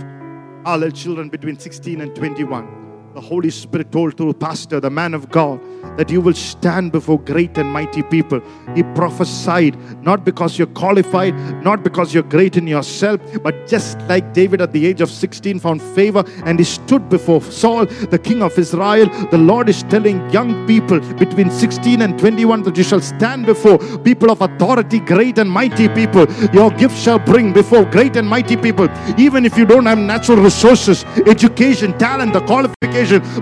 our 0.65 0.89
children 0.91 1.29
between 1.29 1.57
16 1.59 2.01
and 2.01 2.15
21 2.15 2.77
the 3.17 3.21
Holy 3.21 3.49
Spirit 3.49 3.91
told 3.91 4.15
to 4.15 4.31
pastor, 4.35 4.79
the 4.79 4.91
man 4.91 5.15
of 5.15 5.31
God, 5.31 5.59
that 5.97 6.09
you 6.09 6.21
will 6.21 6.33
stand 6.33 6.91
before 6.91 7.19
great 7.19 7.57
and 7.57 7.69
mighty 7.69 8.03
people. 8.03 8.41
He 8.75 8.83
prophesied, 8.83 9.75
not 10.03 10.23
because 10.23 10.57
you're 10.57 10.67
qualified, 10.67 11.35
not 11.63 11.83
because 11.83 12.13
you're 12.13 12.23
great 12.23 12.57
in 12.57 12.67
yourself, 12.67 13.19
but 13.43 13.67
just 13.67 13.99
like 14.01 14.33
David 14.33 14.61
at 14.61 14.71
the 14.71 14.85
age 14.85 15.01
of 15.01 15.09
16 15.09 15.59
found 15.59 15.81
favor 15.81 16.23
and 16.45 16.59
he 16.59 16.65
stood 16.65 17.09
before 17.09 17.41
Saul, 17.41 17.85
the 17.85 18.19
king 18.19 18.41
of 18.41 18.57
Israel. 18.57 19.07
The 19.31 19.37
Lord 19.37 19.69
is 19.69 19.83
telling 19.83 20.29
young 20.29 20.65
people 20.67 20.99
between 21.15 21.51
16 21.51 22.01
and 22.01 22.17
21 22.19 22.63
that 22.63 22.77
you 22.77 22.83
shall 22.83 23.01
stand 23.01 23.45
before 23.45 23.77
people 23.99 24.31
of 24.31 24.41
authority, 24.41 24.99
great 24.99 25.37
and 25.37 25.49
mighty 25.49 25.89
people. 25.89 26.25
Your 26.53 26.71
gift 26.71 26.97
shall 26.97 27.19
bring 27.19 27.53
before 27.53 27.85
great 27.85 28.15
and 28.15 28.27
mighty 28.27 28.57
people, 28.57 28.87
even 29.17 29.45
if 29.45 29.57
you 29.57 29.65
don't 29.65 29.85
have 29.85 29.97
natural 29.97 30.37
resources, 30.37 31.03
education, 31.25 31.97
talent, 31.97 32.33
the 32.33 32.41
qualification 32.41 32.77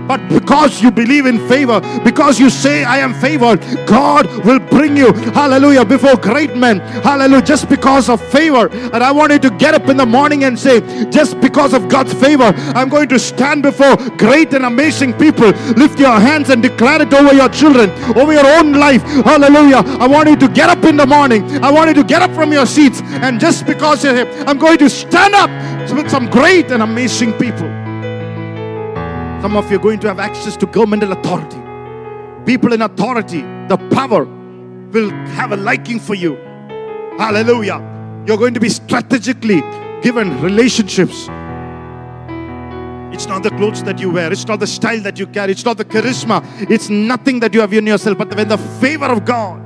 but 0.06 0.20
because 0.28 0.82
you 0.82 0.90
believe 0.90 1.26
in 1.26 1.38
favor, 1.48 1.80
because 2.04 2.38
you 2.38 2.45
say, 2.50 2.84
I 2.84 2.98
am 2.98 3.14
favored, 3.14 3.60
God 3.86 4.26
will 4.44 4.58
bring 4.58 4.96
you, 4.96 5.12
hallelujah, 5.12 5.84
before 5.84 6.16
great 6.16 6.56
men, 6.56 6.80
hallelujah, 6.80 7.42
just 7.42 7.68
because 7.68 8.08
of 8.08 8.20
favor. 8.20 8.68
And 8.68 9.02
I 9.02 9.12
want 9.12 9.32
you 9.32 9.38
to 9.40 9.50
get 9.50 9.74
up 9.74 9.88
in 9.88 9.96
the 9.96 10.06
morning 10.06 10.44
and 10.44 10.58
say, 10.58 10.80
just 11.10 11.40
because 11.40 11.72
of 11.72 11.88
God's 11.88 12.12
favor, 12.14 12.52
I'm 12.74 12.88
going 12.88 13.08
to 13.08 13.18
stand 13.18 13.62
before 13.62 13.96
great 14.16 14.54
and 14.54 14.64
amazing 14.64 15.14
people. 15.14 15.48
Lift 15.76 15.98
your 15.98 16.18
hands 16.18 16.50
and 16.50 16.62
declare 16.62 17.02
it 17.02 17.12
over 17.12 17.34
your 17.34 17.48
children, 17.48 17.90
over 18.16 18.32
your 18.32 18.46
own 18.58 18.72
life, 18.72 19.02
hallelujah. 19.02 19.82
I 19.98 20.06
want 20.06 20.28
you 20.28 20.36
to 20.36 20.48
get 20.48 20.68
up 20.68 20.84
in 20.84 20.96
the 20.96 21.06
morning, 21.06 21.64
I 21.64 21.70
want 21.70 21.88
you 21.88 21.94
to 21.94 22.04
get 22.04 22.22
up 22.22 22.32
from 22.32 22.52
your 22.52 22.66
seats, 22.66 23.00
and 23.02 23.40
just 23.40 23.66
because 23.66 24.04
you're 24.04 24.14
here, 24.14 24.44
I'm 24.46 24.58
going 24.58 24.78
to 24.78 24.90
stand 24.90 25.34
up 25.34 25.50
with 25.92 26.10
some 26.10 26.28
great 26.28 26.70
and 26.70 26.82
amazing 26.82 27.32
people. 27.34 27.68
Some 29.42 29.56
of 29.56 29.70
you 29.70 29.76
are 29.76 29.80
going 29.80 30.00
to 30.00 30.08
have 30.08 30.18
access 30.18 30.56
to 30.56 30.66
governmental 30.66 31.12
authority. 31.12 31.65
People 32.46 32.72
in 32.72 32.82
authority, 32.82 33.40
the 33.68 33.76
power 33.90 34.24
will 34.24 35.10
have 35.10 35.50
a 35.50 35.56
liking 35.56 35.98
for 35.98 36.14
you. 36.14 36.36
Hallelujah. 37.18 37.82
You're 38.24 38.38
going 38.38 38.54
to 38.54 38.60
be 38.60 38.68
strategically 38.68 39.62
given 40.00 40.40
relationships. 40.40 41.28
It's 43.12 43.26
not 43.26 43.42
the 43.42 43.50
clothes 43.50 43.82
that 43.82 43.98
you 43.98 44.10
wear, 44.10 44.30
it's 44.30 44.46
not 44.46 44.60
the 44.60 44.66
style 44.66 45.00
that 45.00 45.18
you 45.18 45.26
carry, 45.26 45.52
it's 45.52 45.64
not 45.64 45.76
the 45.76 45.84
charisma, 45.84 46.44
it's 46.70 46.88
nothing 46.88 47.40
that 47.40 47.52
you 47.52 47.60
have 47.60 47.72
in 47.72 47.86
yourself, 47.86 48.18
but 48.18 48.34
when 48.36 48.46
the 48.46 48.58
favor 48.58 49.06
of 49.06 49.24
God 49.24 49.65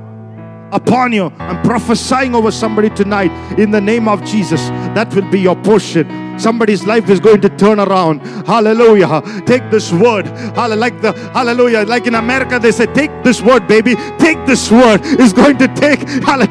upon 0.71 1.11
you. 1.13 1.31
I'm 1.39 1.61
prophesying 1.63 2.35
over 2.35 2.51
somebody 2.51 2.89
tonight 2.89 3.31
in 3.59 3.71
the 3.71 3.81
name 3.81 4.07
of 4.07 4.23
Jesus. 4.23 4.69
That 4.95 5.13
will 5.13 5.29
be 5.29 5.39
your 5.39 5.55
portion. 5.55 6.39
Somebody's 6.39 6.85
life 6.85 7.09
is 7.09 7.19
going 7.19 7.41
to 7.41 7.49
turn 7.49 7.79
around. 7.79 8.19
Hallelujah. 8.47 9.21
Take 9.45 9.69
this 9.69 9.91
word. 9.91 10.25
Like 10.55 10.99
the 11.01 11.13
hallelujah. 11.33 11.83
Like 11.83 12.07
in 12.07 12.15
America, 12.15 12.57
they 12.57 12.71
say, 12.71 12.87
take 12.87 13.11
this 13.23 13.41
word, 13.41 13.67
baby. 13.67 13.95
Take 14.17 14.43
this 14.45 14.71
word. 14.71 15.01
Is 15.05 15.33
going 15.33 15.57
to 15.59 15.67
take, 15.75 15.99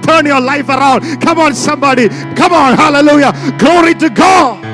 turn 0.03 0.27
your 0.27 0.41
life 0.41 0.68
around. 0.68 1.21
Come 1.21 1.39
on, 1.41 1.55
somebody. 1.55 2.09
Come 2.09 2.53
on. 2.53 2.77
Hallelujah. 2.77 3.33
Glory 3.59 3.95
to 3.95 4.11
God. 4.11 4.70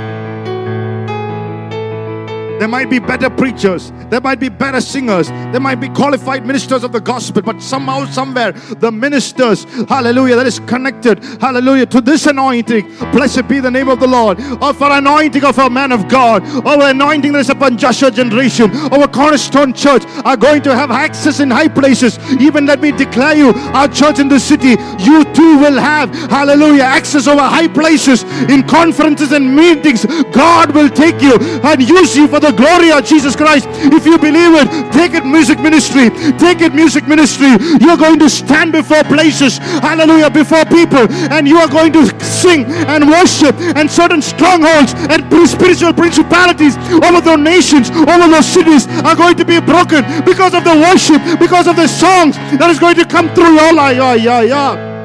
There 2.58 2.68
might 2.68 2.88
be 2.88 2.98
better 2.98 3.28
preachers. 3.28 3.92
There 4.10 4.20
might 4.20 4.40
be 4.40 4.48
better 4.48 4.80
singers. 4.80 5.28
There 5.28 5.60
might 5.60 5.80
be 5.80 5.88
qualified 5.88 6.46
ministers 6.46 6.84
of 6.84 6.92
the 6.92 7.00
gospel. 7.00 7.42
But 7.42 7.60
somehow, 7.62 8.06
somewhere, 8.06 8.52
the 8.52 8.90
ministers, 8.90 9.64
hallelujah, 9.88 10.36
that 10.36 10.46
is 10.46 10.60
connected, 10.60 11.22
hallelujah, 11.40 11.86
to 11.86 12.00
this 12.00 12.26
anointing. 12.26 12.88
Blessed 13.12 13.48
be 13.48 13.60
the 13.60 13.70
name 13.70 13.88
of 13.88 14.00
the 14.00 14.06
Lord. 14.06 14.40
Or 14.62 14.72
for 14.72 14.90
anointing 14.90 15.44
of 15.44 15.58
a 15.58 15.68
man 15.68 15.92
of 15.92 16.08
God. 16.08 16.42
Or 16.66 16.82
anointing 16.82 17.32
that 17.32 17.40
is 17.40 17.50
upon 17.50 17.76
Joshua 17.78 18.10
generation. 18.10 18.70
Our 18.92 19.08
cornerstone 19.08 19.72
church 19.72 20.04
are 20.24 20.36
going 20.36 20.62
to 20.62 20.74
have 20.74 20.90
access 20.90 21.40
in 21.40 21.50
high 21.50 21.68
places. 21.68 22.18
Even 22.40 22.66
let 22.66 22.80
me 22.80 22.92
declare 22.92 23.36
you, 23.36 23.52
our 23.74 23.88
church 23.88 24.18
in 24.18 24.28
the 24.28 24.40
city, 24.40 24.76
you 24.98 25.24
too 25.34 25.58
will 25.58 25.78
have, 25.78 26.14
hallelujah, 26.30 26.82
access 26.82 27.26
over 27.26 27.42
high 27.42 27.68
places 27.68 28.22
in 28.50 28.66
conferences 28.66 29.32
and 29.32 29.54
meetings. 29.54 30.04
God 30.32 30.74
will 30.74 30.88
take 30.88 31.20
you 31.20 31.36
and 31.38 31.88
use 31.88 32.16
you 32.16 32.28
for 32.28 32.40
the 32.40 32.45
glory 32.52 32.92
of 32.92 33.04
Jesus 33.04 33.34
Christ. 33.36 33.66
If 33.70 34.06
you 34.06 34.18
believe 34.18 34.54
it, 34.54 34.92
take 34.92 35.14
it 35.14 35.24
music 35.24 35.60
ministry. 35.60 36.10
Take 36.38 36.60
it 36.60 36.74
music 36.74 37.06
ministry. 37.06 37.56
You're 37.80 37.96
going 37.96 38.18
to 38.20 38.28
stand 38.28 38.72
before 38.72 39.02
places, 39.04 39.58
hallelujah, 39.58 40.30
before 40.30 40.64
people, 40.64 41.06
and 41.30 41.46
you 41.46 41.58
are 41.58 41.68
going 41.68 41.92
to 41.92 42.06
sing 42.24 42.64
and 42.64 43.08
worship, 43.08 43.54
and 43.76 43.90
certain 43.90 44.22
strongholds 44.22 44.94
and 45.10 45.24
spiritual 45.48 45.92
principalities 45.92 46.76
over 47.04 47.20
the 47.20 47.36
nations, 47.36 47.90
over 47.90 48.28
those 48.28 48.46
cities 48.46 48.86
are 49.04 49.16
going 49.16 49.36
to 49.36 49.44
be 49.44 49.60
broken 49.60 50.02
because 50.24 50.54
of 50.54 50.64
the 50.64 50.74
worship, 50.74 51.20
because 51.38 51.66
of 51.66 51.76
the 51.76 51.86
songs 51.86 52.36
that 52.58 52.68
is 52.70 52.78
going 52.78 52.96
to 52.96 53.04
come 53.04 53.28
through 53.34 53.54
your 53.54 53.72
life. 53.72 53.96
Yeah, 53.96 54.14
yeah, 54.14 54.42
yeah. 54.42 54.96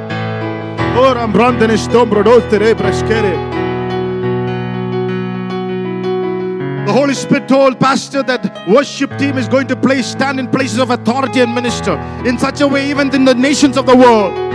The 6.85 6.93
Holy 6.93 7.13
Spirit 7.13 7.47
told 7.47 7.79
Pastor 7.79 8.23
that 8.23 8.67
worship 8.67 9.15
team 9.19 9.37
is 9.37 9.47
going 9.47 9.67
to 9.67 9.75
place 9.75 10.07
stand 10.07 10.39
in 10.39 10.47
places 10.49 10.79
of 10.79 10.89
authority 10.89 11.41
and 11.41 11.53
minister 11.53 11.93
in 12.25 12.39
such 12.39 12.61
a 12.61 12.67
way, 12.67 12.89
even 12.89 13.13
in 13.13 13.23
the 13.23 13.35
nations 13.35 13.77
of 13.77 13.85
the 13.85 13.95
world. 13.95 14.51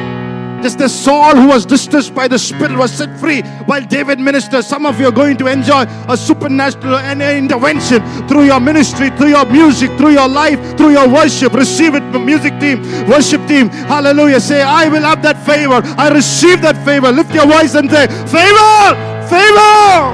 Just 0.60 0.80
as 0.80 0.92
Saul, 0.92 1.36
who 1.36 1.46
was 1.46 1.64
distressed 1.64 2.14
by 2.14 2.26
the 2.26 2.38
Spirit, 2.38 2.76
was 2.76 2.90
set 2.90 3.16
free 3.20 3.42
while 3.66 3.82
David 3.82 4.18
ministered. 4.18 4.64
Some 4.64 4.86
of 4.86 4.98
you 4.98 5.06
are 5.06 5.12
going 5.12 5.36
to 5.36 5.46
enjoy 5.46 5.84
a 6.08 6.16
supernatural 6.16 6.98
intervention 6.98 8.02
through 8.26 8.44
your 8.44 8.58
ministry, 8.58 9.10
through 9.10 9.28
your 9.28 9.46
music, 9.46 9.90
through 9.96 10.12
your 10.12 10.28
life, 10.28 10.58
through 10.76 10.90
your 10.90 11.08
worship. 11.08 11.52
Receive 11.52 11.94
it, 11.94 12.02
from 12.10 12.26
music 12.26 12.58
team, 12.58 12.82
worship 13.06 13.46
team. 13.46 13.68
Hallelujah. 13.68 14.40
Say, 14.40 14.62
I 14.62 14.88
will 14.88 15.02
have 15.02 15.22
that 15.22 15.38
favor. 15.46 15.80
I 15.96 16.08
receive 16.08 16.60
that 16.62 16.84
favor. 16.84 17.12
Lift 17.12 17.32
your 17.32 17.46
voice 17.46 17.76
and 17.76 17.88
say, 17.88 18.08
Favor, 18.26 18.96
favor, 19.30 20.10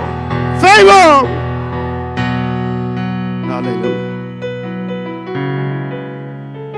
favor. 0.61 1.43
Hallelujah. 3.53 4.41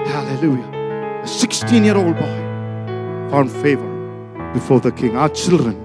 Hallelujah. 0.09 1.21
A 1.23 1.29
16 1.29 1.85
year 1.85 1.97
old 1.97 2.17
boy 2.17 3.31
found 3.31 3.53
favor 3.53 3.89
before 4.53 4.81
the 4.81 4.91
king. 4.91 5.17
Our 5.17 5.29
children, 5.29 5.77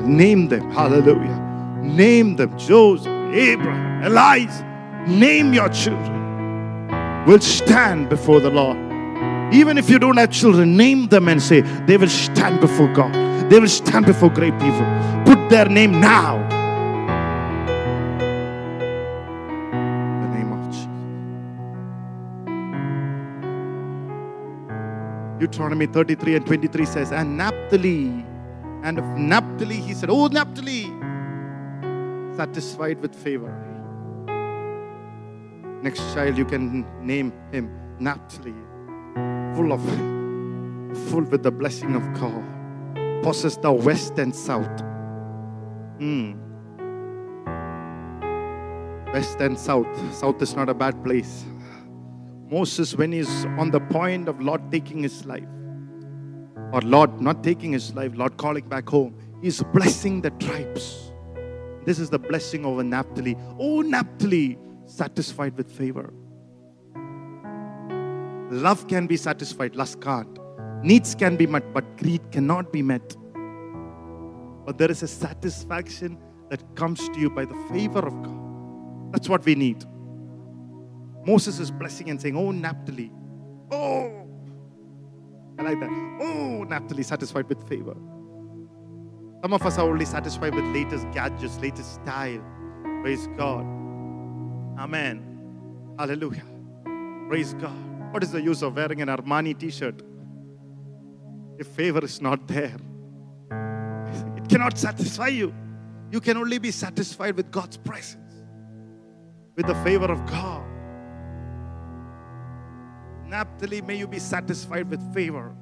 name 0.00 0.48
them. 0.48 0.72
Hallelujah. 0.72 1.38
Name 1.84 2.34
them 2.34 2.58
Joseph, 2.58 3.06
Abraham, 3.32 4.02
Elias. 4.02 4.60
Name 5.06 5.52
your 5.52 5.68
children. 5.68 6.18
Will 7.28 7.38
stand 7.38 8.08
before 8.08 8.40
the 8.40 8.50
Lord. 8.50 8.76
Even 9.54 9.78
if 9.78 9.88
you 9.88 10.00
don't 10.00 10.16
have 10.16 10.30
children, 10.30 10.76
name 10.76 11.06
them 11.06 11.28
and 11.28 11.40
say, 11.40 11.60
they 11.86 11.96
will 11.96 12.08
stand 12.08 12.60
before 12.60 12.92
God. 12.92 13.14
They 13.48 13.60
will 13.60 13.68
stand 13.68 14.04
before 14.04 14.30
great 14.30 14.58
people. 14.58 14.84
Put 15.24 15.48
their 15.48 15.66
name 15.66 16.00
now 16.00 16.59
Deuteronomy 25.40 25.86
33 25.86 26.36
and 26.36 26.46
23 26.46 26.84
says, 26.84 27.12
And 27.12 27.38
Naphtali, 27.38 28.26
and 28.84 28.98
of 28.98 29.04
Naphtali, 29.16 29.76
he 29.76 29.94
said, 29.94 30.10
Oh, 30.10 30.26
Naphtali, 30.26 30.84
satisfied 32.36 33.00
with 33.00 33.14
favor. 33.14 33.66
Next 35.82 36.00
child, 36.12 36.36
you 36.36 36.44
can 36.44 36.84
name 37.00 37.32
him 37.52 37.70
Naphtali, 37.98 38.54
full 39.56 39.72
of, 39.72 39.82
full 41.08 41.24
with 41.24 41.42
the 41.42 41.50
blessing 41.50 41.94
of 41.94 42.02
God. 42.20 42.44
Possess 43.22 43.56
the 43.56 43.72
west 43.72 44.18
and 44.18 44.36
south. 44.36 44.82
Mm. 45.98 46.36
West 49.14 49.40
and 49.40 49.58
south. 49.58 50.14
South 50.14 50.40
is 50.42 50.54
not 50.54 50.68
a 50.68 50.74
bad 50.74 51.02
place. 51.02 51.46
Moses, 52.50 52.96
when 52.96 53.12
he's 53.12 53.44
on 53.58 53.70
the 53.70 53.80
point 53.80 54.28
of 54.28 54.40
Lord 54.40 54.72
taking 54.72 55.02
his 55.02 55.24
life, 55.24 55.46
or 56.72 56.80
Lord 56.80 57.20
not 57.20 57.44
taking 57.44 57.72
his 57.72 57.94
life, 57.94 58.12
Lord 58.14 58.36
calling 58.36 58.68
back 58.68 58.88
home, 58.88 59.14
he's 59.40 59.62
blessing 59.72 60.20
the 60.20 60.30
tribes. 60.30 61.12
This 61.84 61.98
is 61.98 62.10
the 62.10 62.18
blessing 62.18 62.64
over 62.64 62.82
Naphtali. 62.82 63.36
Oh, 63.58 63.82
Naphtali, 63.82 64.58
satisfied 64.86 65.56
with 65.56 65.70
favor. 65.70 66.12
Love 68.50 68.88
can 68.88 69.06
be 69.06 69.16
satisfied, 69.16 69.76
lust 69.76 70.00
can't. 70.00 70.38
Needs 70.82 71.14
can 71.14 71.36
be 71.36 71.46
met, 71.46 71.72
but 71.72 71.96
greed 71.98 72.32
cannot 72.32 72.72
be 72.72 72.82
met. 72.82 73.16
But 74.66 74.76
there 74.76 74.90
is 74.90 75.04
a 75.04 75.08
satisfaction 75.08 76.18
that 76.48 76.74
comes 76.74 77.08
to 77.10 77.20
you 77.20 77.30
by 77.30 77.44
the 77.44 77.54
favor 77.70 78.00
of 78.00 78.22
God. 78.22 79.12
That's 79.12 79.28
what 79.28 79.44
we 79.44 79.54
need. 79.54 79.84
Moses 81.26 81.58
is 81.58 81.70
blessing 81.70 82.10
and 82.10 82.20
saying, 82.20 82.36
Oh, 82.36 82.50
Naphtali. 82.50 83.12
Oh, 83.70 84.26
I 85.58 85.62
like 85.62 85.80
that. 85.80 85.90
Oh, 86.20 86.64
Naphtali, 86.64 87.02
satisfied 87.02 87.48
with 87.48 87.68
favor. 87.68 87.94
Some 89.42 89.52
of 89.52 89.62
us 89.62 89.78
are 89.78 89.88
only 89.88 90.04
satisfied 90.04 90.54
with 90.54 90.64
latest 90.64 91.10
gadgets, 91.12 91.58
latest 91.60 91.94
style. 91.94 92.42
Praise 93.02 93.26
God. 93.36 93.64
Amen. 94.78 95.94
Hallelujah. 95.98 96.44
Praise 97.28 97.54
God. 97.54 98.12
What 98.12 98.22
is 98.22 98.32
the 98.32 98.42
use 98.42 98.62
of 98.62 98.76
wearing 98.76 99.02
an 99.02 99.08
Armani 99.08 99.58
t 99.58 99.70
shirt 99.70 100.02
if 101.58 101.66
favor 101.68 102.04
is 102.04 102.20
not 102.20 102.46
there? 102.48 102.76
It 104.36 104.48
cannot 104.48 104.76
satisfy 104.76 105.28
you. 105.28 105.54
You 106.10 106.20
can 106.20 106.36
only 106.36 106.58
be 106.58 106.70
satisfied 106.70 107.36
with 107.36 107.50
God's 107.50 107.76
presence, 107.76 108.34
with 109.56 109.66
the 109.66 109.74
favor 109.84 110.06
of 110.06 110.26
God. 110.26 110.69
Naphtali, 113.30 113.80
may 113.80 113.94
you 113.94 114.08
be 114.08 114.18
satisfied 114.18 114.90
with 114.90 115.00
favor. 115.14 115.54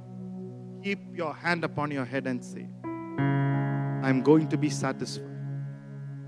Keep 0.82 1.14
your 1.14 1.34
hand 1.34 1.64
upon 1.64 1.90
your 1.90 2.06
head 2.06 2.26
and 2.26 2.42
say, 2.42 2.66
I'm 4.02 4.22
going 4.22 4.48
to 4.48 4.56
be 4.56 4.70
satisfied. 4.70 5.26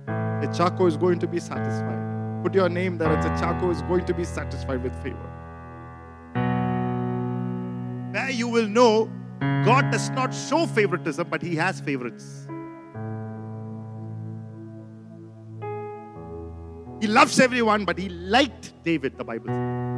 The 0.07 0.53
Chaco 0.55 0.84
is 0.84 0.99
going 0.99 1.18
to 1.20 1.26
be 1.26 1.41
satisfied. 1.41 2.43
Put 2.43 2.55
your 2.55 2.68
name 2.68 2.99
there. 2.99 3.11
It's 3.16 3.24
a 3.24 3.30
Chaco 3.41 3.70
is 3.70 3.80
going 3.82 4.05
to 4.05 4.12
be 4.12 4.24
satisfied 4.24 4.82
with 4.82 4.95
favor. 5.03 5.30
There 8.12 8.30
you 8.30 8.49
will 8.49 8.68
know 8.68 9.11
God 9.41 9.91
does 9.91 10.11
not 10.11 10.34
show 10.34 10.66
favoritism, 10.66 11.26
but 11.30 11.41
He 11.41 11.57
has 11.57 11.80
favorites. 11.80 12.47
He 17.01 17.07
loves 17.07 17.41
everyone, 17.41 17.86
but 17.86 17.99
He 17.99 18.11
liked 18.11 18.74
David, 18.84 19.16
the 19.16 19.24
Bible 19.24 19.49
says. 19.49 19.91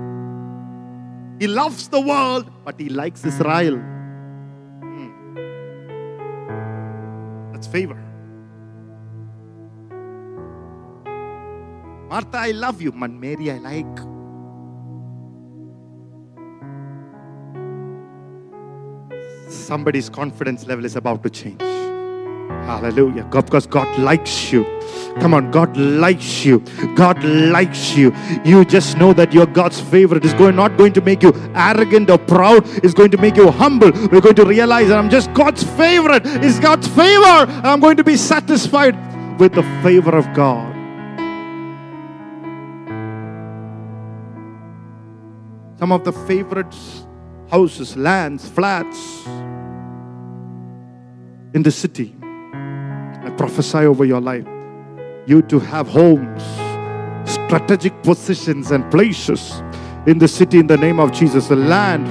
He 1.39 1.47
loves 1.47 1.89
the 1.89 2.01
world, 2.01 2.51
but 2.65 2.79
he 2.79 2.89
likes 2.89 3.25
Israel. 3.25 3.77
Hmm. 4.81 5.11
That's 7.53 7.67
favor. 7.67 7.99
Martha, 12.09 12.39
I 12.39 12.51
love 12.51 12.83
you, 12.83 12.93
but 12.93 13.11
Mary, 13.11 13.51
I 13.51 13.59
like. 13.59 13.99
Somebody's 19.49 20.09
confidence 20.11 20.67
level 20.67 20.85
is 20.85 20.97
about 20.97 21.23
to 21.23 21.31
change. 21.31 21.61
Hallelujah. 22.67 23.25
God, 23.25 23.45
because 23.47 23.67
God 23.67 23.99
likes 23.99 24.53
you. 24.53 24.65
Come 25.21 25.35
on, 25.35 25.51
God 25.51 25.77
likes 25.77 26.45
you. 26.45 26.61
God 26.95 27.23
likes 27.23 27.97
you. 27.97 28.15
You 28.45 28.65
just 28.65 28.97
know 28.97 29.13
that 29.13 29.33
you're 29.33 29.47
God's 29.47 29.81
favorite. 29.81 30.25
It's 30.25 30.35
going 30.35 30.57
not 30.57 30.77
going 30.77 30.93
to 30.95 31.01
make 31.01 31.23
you 31.23 31.33
arrogant 31.55 32.11
or 32.11 32.19
proud. 32.19 32.63
It's 32.85 32.95
going 32.95 33.11
to 33.11 33.19
make 33.19 33.37
you 33.37 33.51
humble. 33.51 33.91
We're 34.11 34.21
going 34.21 34.37
to 34.37 34.47
realize 34.47 34.89
that 34.89 34.99
I'm 34.99 35.11
just 35.11 35.33
God's 35.35 35.63
favorite. 35.63 36.23
It's 36.25 36.59
God's 36.59 36.89
favor. 36.89 37.47
I'm 37.63 37.81
going 37.81 37.97
to 37.97 38.05
be 38.05 38.17
satisfied 38.17 38.97
with 39.39 39.55
the 39.55 39.63
favor 39.83 40.17
of 40.17 40.33
God. 40.33 40.73
Some 45.79 45.91
of 45.91 46.05
the 46.05 46.13
favorite 46.13 46.75
houses, 47.51 47.97
lands, 47.97 48.49
flats 48.49 49.27
in 51.55 51.63
the 51.63 51.71
city. 51.71 52.15
I 53.25 53.31
prophesy 53.31 53.79
over 53.79 54.05
your 54.05 54.21
life 54.21 54.47
you 55.27 55.43
to 55.43 55.61
have 55.61 55.89
homes 55.89 56.43
strategic 57.53 58.03
positions 58.03 58.71
and 58.71 58.91
places 58.91 59.63
in 60.07 60.19
the 60.19 60.27
city 60.27 60.59
in 60.59 60.67
the 60.67 60.77
name 60.77 60.99
of 60.99 61.13
Jesus. 61.13 61.49
The 61.49 61.57
land 61.57 62.09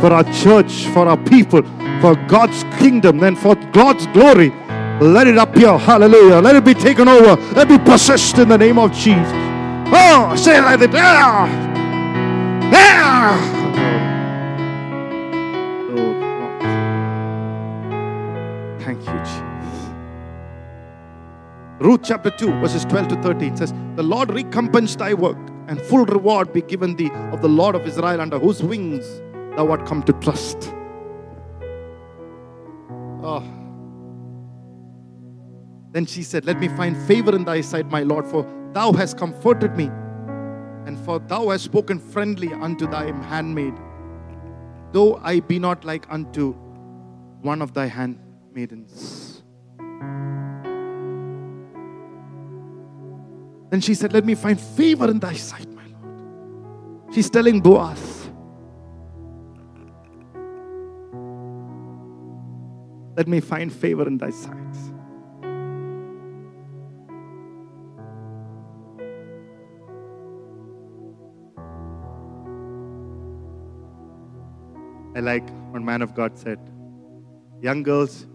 for 0.00 0.12
our 0.12 0.24
church, 0.32 0.86
for 0.88 1.08
our 1.08 1.16
people, 1.16 1.62
for 2.00 2.14
God's 2.28 2.64
kingdom, 2.78 3.22
and 3.22 3.38
for 3.38 3.54
God's 3.72 4.06
glory. 4.08 4.50
Let 5.00 5.26
it 5.26 5.38
appear. 5.38 5.78
Hallelujah. 5.78 6.40
Let 6.40 6.56
it 6.56 6.64
be 6.64 6.74
taken 6.74 7.08
over. 7.08 7.40
Let 7.54 7.70
it 7.70 7.78
be 7.78 7.84
possessed 7.90 8.38
in 8.38 8.48
the 8.48 8.58
name 8.58 8.78
of 8.78 8.92
Jesus. 8.92 9.32
Oh, 9.94 10.34
say 10.36 10.58
it 10.58 10.62
like 10.62 10.80
that. 10.90 11.72
Ruth 21.82 22.02
chapter 22.04 22.30
2, 22.30 22.60
verses 22.60 22.84
12 22.84 23.08
to 23.08 23.22
13 23.22 23.56
says, 23.56 23.74
The 23.96 24.04
Lord 24.04 24.30
recompense 24.30 24.94
thy 24.94 25.14
work, 25.14 25.36
and 25.66 25.80
full 25.80 26.04
reward 26.06 26.52
be 26.52 26.62
given 26.62 26.94
thee 26.94 27.10
of 27.32 27.42
the 27.42 27.48
Lord 27.48 27.74
of 27.74 27.84
Israel, 27.84 28.20
under 28.20 28.38
whose 28.38 28.62
wings 28.62 29.20
thou 29.56 29.68
art 29.68 29.84
come 29.84 30.00
to 30.04 30.12
trust. 30.12 30.72
Oh. 33.24 33.42
Then 35.90 36.06
she 36.06 36.22
said, 36.22 36.44
Let 36.44 36.60
me 36.60 36.68
find 36.68 36.96
favor 37.08 37.34
in 37.34 37.44
thy 37.44 37.60
sight, 37.62 37.86
my 37.86 38.04
Lord, 38.04 38.28
for 38.28 38.46
thou 38.72 38.92
hast 38.92 39.18
comforted 39.18 39.76
me, 39.76 39.86
and 40.86 40.96
for 41.00 41.18
thou 41.18 41.48
hast 41.48 41.64
spoken 41.64 41.98
friendly 41.98 42.52
unto 42.52 42.86
thy 42.86 43.06
handmaid, 43.26 43.74
though 44.92 45.16
I 45.16 45.40
be 45.40 45.58
not 45.58 45.84
like 45.84 46.06
unto 46.10 46.52
one 47.40 47.60
of 47.60 47.74
thy 47.74 47.86
handmaidens. 47.86 49.42
Then 53.72 53.80
she 53.80 53.94
said, 53.94 54.12
Let 54.12 54.26
me 54.26 54.34
find 54.34 54.60
favor 54.60 55.10
in 55.10 55.18
thy 55.18 55.32
sight, 55.32 55.66
my 55.72 55.86
Lord. 55.86 57.14
She's 57.14 57.30
telling 57.30 57.62
Boaz, 57.62 58.28
Let 63.16 63.28
me 63.28 63.40
find 63.40 63.72
favor 63.72 64.06
in 64.06 64.18
thy 64.18 64.28
sight. 64.28 64.58
I 75.16 75.20
like 75.20 75.48
what 75.70 75.80
man 75.80 76.02
of 76.02 76.14
God 76.14 76.36
said. 76.36 76.58
Young 77.62 77.82
girls, 77.82 78.26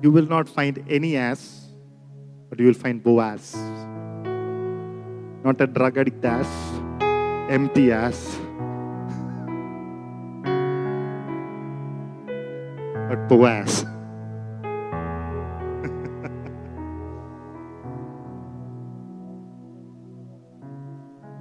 you 0.00 0.10
will 0.10 0.26
not 0.26 0.48
find 0.48 0.82
any 0.88 1.18
ass, 1.18 1.68
but 2.48 2.58
you 2.58 2.64
will 2.64 2.72
find 2.72 3.02
Boaz. 3.02 3.54
Not 5.42 5.58
a 5.60 5.66
drug 5.66 5.96
addict 5.96 6.22
ass, 6.22 6.46
empty 7.48 7.92
ass, 7.92 8.36
but 13.08 13.26
Boaz. 13.26 13.82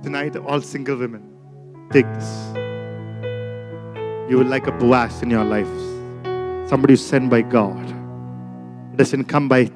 Tonight, 0.01 0.37
all 0.37 0.61
single 0.61 0.95
women, 0.95 1.21
take 1.91 2.07
this. 2.13 2.53
You 4.29 4.37
will 4.37 4.47
like 4.47 4.67
a 4.67 4.71
Boaz 4.71 5.21
in 5.21 5.29
your 5.29 5.43
life. 5.43 5.67
Somebody 6.69 6.95
sent 6.95 7.29
by 7.29 7.41
God. 7.41 7.85
It 8.93 8.97
doesn't 8.97 9.25
come 9.25 9.49
by 9.49 9.69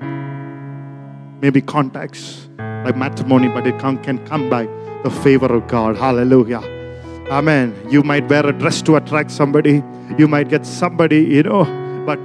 maybe 1.42 1.60
contacts, 1.60 2.43
by 2.84 2.92
matrimony, 2.92 3.48
but 3.48 3.66
it 3.66 3.80
can, 3.80 3.98
can 4.04 4.26
come 4.26 4.50
by 4.50 4.68
the 5.04 5.10
favor 5.10 5.54
of 5.54 5.68
God. 5.68 5.98
Hallelujah. 5.98 6.62
Amen. 7.30 7.76
You 7.90 8.04
might 8.04 8.28
wear 8.30 8.46
a 8.46 8.54
dress 8.54 8.82
to 8.84 8.96
attract 8.96 9.32
somebody. 9.32 9.84
You 10.18 10.28
might 10.28 10.50
get 10.50 10.66
somebody, 10.66 11.22
you 11.24 11.44
know, 11.44 11.64
but 12.06 12.20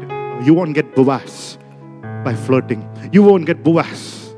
you 0.45 0.55
won't 0.55 0.75
get 0.75 0.95
Boaz 0.95 1.59
by 2.25 2.35
flirting. 2.35 2.89
You 3.13 3.23
won't 3.23 3.47
get 3.47 3.63
Boaz 3.63 4.35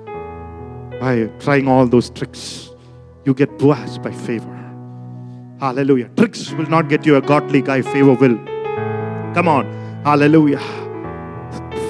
by 1.01 1.31
trying 1.41 1.67
all 1.67 1.87
those 1.87 2.11
tricks. 2.11 2.71
You 3.25 3.35
get 3.35 3.59
Boaz 3.59 3.99
by 3.99 4.13
favor. 4.13 4.57
Hallelujah. 5.59 6.11
Tricks 6.17 6.53
will 6.53 6.67
not 6.67 6.89
get 6.89 7.05
you 7.05 7.17
a 7.17 7.21
godly 7.21 7.63
guy, 7.63 7.83
favor 7.83 8.15
will. 8.15 8.37
Come 9.35 9.49
on. 9.49 9.67
Hallelujah. 10.05 10.61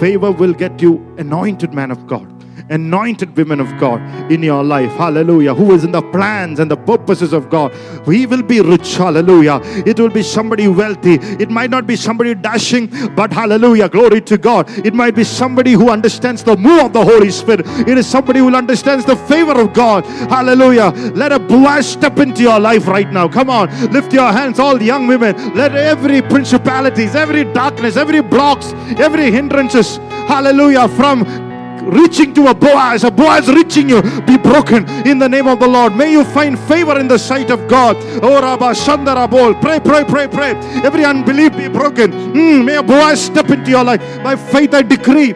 Favor 0.01 0.33
will 0.33 0.53
get 0.53 0.81
you 0.81 1.15
anointed 1.19 1.73
man 1.75 1.91
of 1.91 2.07
God 2.07 2.40
anointed 2.71 3.37
women 3.37 3.61
of 3.61 3.69
God 3.79 4.01
in 4.33 4.43
your 4.43 4.63
life. 4.63 4.93
Hallelujah. 4.93 5.55
Who 5.55 5.75
is 5.75 5.85
in 5.85 5.93
the 5.93 6.03
plans 6.03 6.61
and 6.61 6.71
the 6.71 6.77
purposes 6.77 7.33
of 7.33 7.51
God. 7.51 7.75
He 8.07 8.27
will 8.27 8.43
be 8.43 8.61
rich. 8.61 8.97
Hallelujah. 8.97 9.61
It 9.87 9.99
will 9.99 10.09
be 10.09 10.23
somebody 10.23 10.69
wealthy. 10.69 11.15
It 11.15 11.51
might 11.51 11.71
not 11.71 11.87
be 11.87 11.97
somebody 11.97 12.35
dashing, 12.35 12.87
but 13.15 13.33
hallelujah. 13.33 13.89
Glory 13.89 14.21
to 14.23 14.39
God. 14.39 14.69
It 14.87 14.95
might 14.95 15.15
be 15.15 15.25
somebody 15.25 15.73
who 15.73 15.91
understands 15.91 16.43
the 16.43 16.57
move 16.57 16.85
of 16.85 16.93
the 16.93 17.05
Holy 17.05 17.31
Spirit. 17.31 17.67
It 17.89 17.99
is 17.99 18.07
somebody 18.07 18.39
who 18.39 18.55
understands 18.55 19.05
the 19.05 19.17
favor 19.17 19.61
of 19.61 19.73
God. 19.73 20.05
Hallelujah. 20.07 20.91
Let 21.15 21.33
a 21.33 21.39
Boaz 21.39 21.89
step 21.89 22.19
into 22.19 22.43
your 22.43 22.61
life 22.61 22.87
right 22.87 23.11
now. 23.11 23.29
Come 23.29 23.51
on. 23.51 23.69
Lift 23.91 24.13
your 24.13 24.31
hands, 24.33 24.59
all 24.59 24.81
young 24.81 25.07
women. 25.07 25.55
Let 25.55 25.75
every 25.75 26.23
principalities, 26.23 27.17
every 27.17 27.45
darkness, 27.53 27.97
every 27.97 28.21
blocks, 28.21 28.73
every 28.99 29.31
hindrances, 29.31 29.97
hallelujah, 30.29 30.89
from 30.89 31.50
reaching 31.83 32.35
to 32.35 32.49
a 32.49 32.55
Boaz, 32.55 33.05
a 33.05 33.11
Boaz 33.11 33.49
reaching 33.49 33.89
you, 33.89 34.03
be 34.23 34.37
broken 34.37 34.89
in 35.07 35.19
the 35.19 35.29
name 35.29 35.47
of 35.47 35.61
the 35.61 35.69
Lord. 35.69 35.97
May 35.97 36.13
you 36.13 36.25
find 36.25 36.59
favor 36.59 36.99
in 36.99 37.09
the 37.09 37.19
sight 37.19 37.51
of 37.51 37.69
God. 37.69 37.97
Oh, 38.23 38.41
Rabba 38.41 38.73
Shandarabol. 38.73 39.61
Pray, 39.61 39.81
pray, 39.81 40.05
pray, 40.05 40.29
pray. 40.29 40.55
Every 40.85 41.05
unbelief 41.05 41.57
be 41.57 41.69
broken. 41.69 42.13
Mm, 42.13 42.65
may 42.65 42.77
a 42.77 42.83
Boaz 42.83 43.21
step 43.21 43.51
into 43.51 43.71
your 43.71 43.85
life. 43.85 44.01
By 44.23 44.37
faith, 44.37 44.75
I 44.75 44.83
decree. 44.83 45.35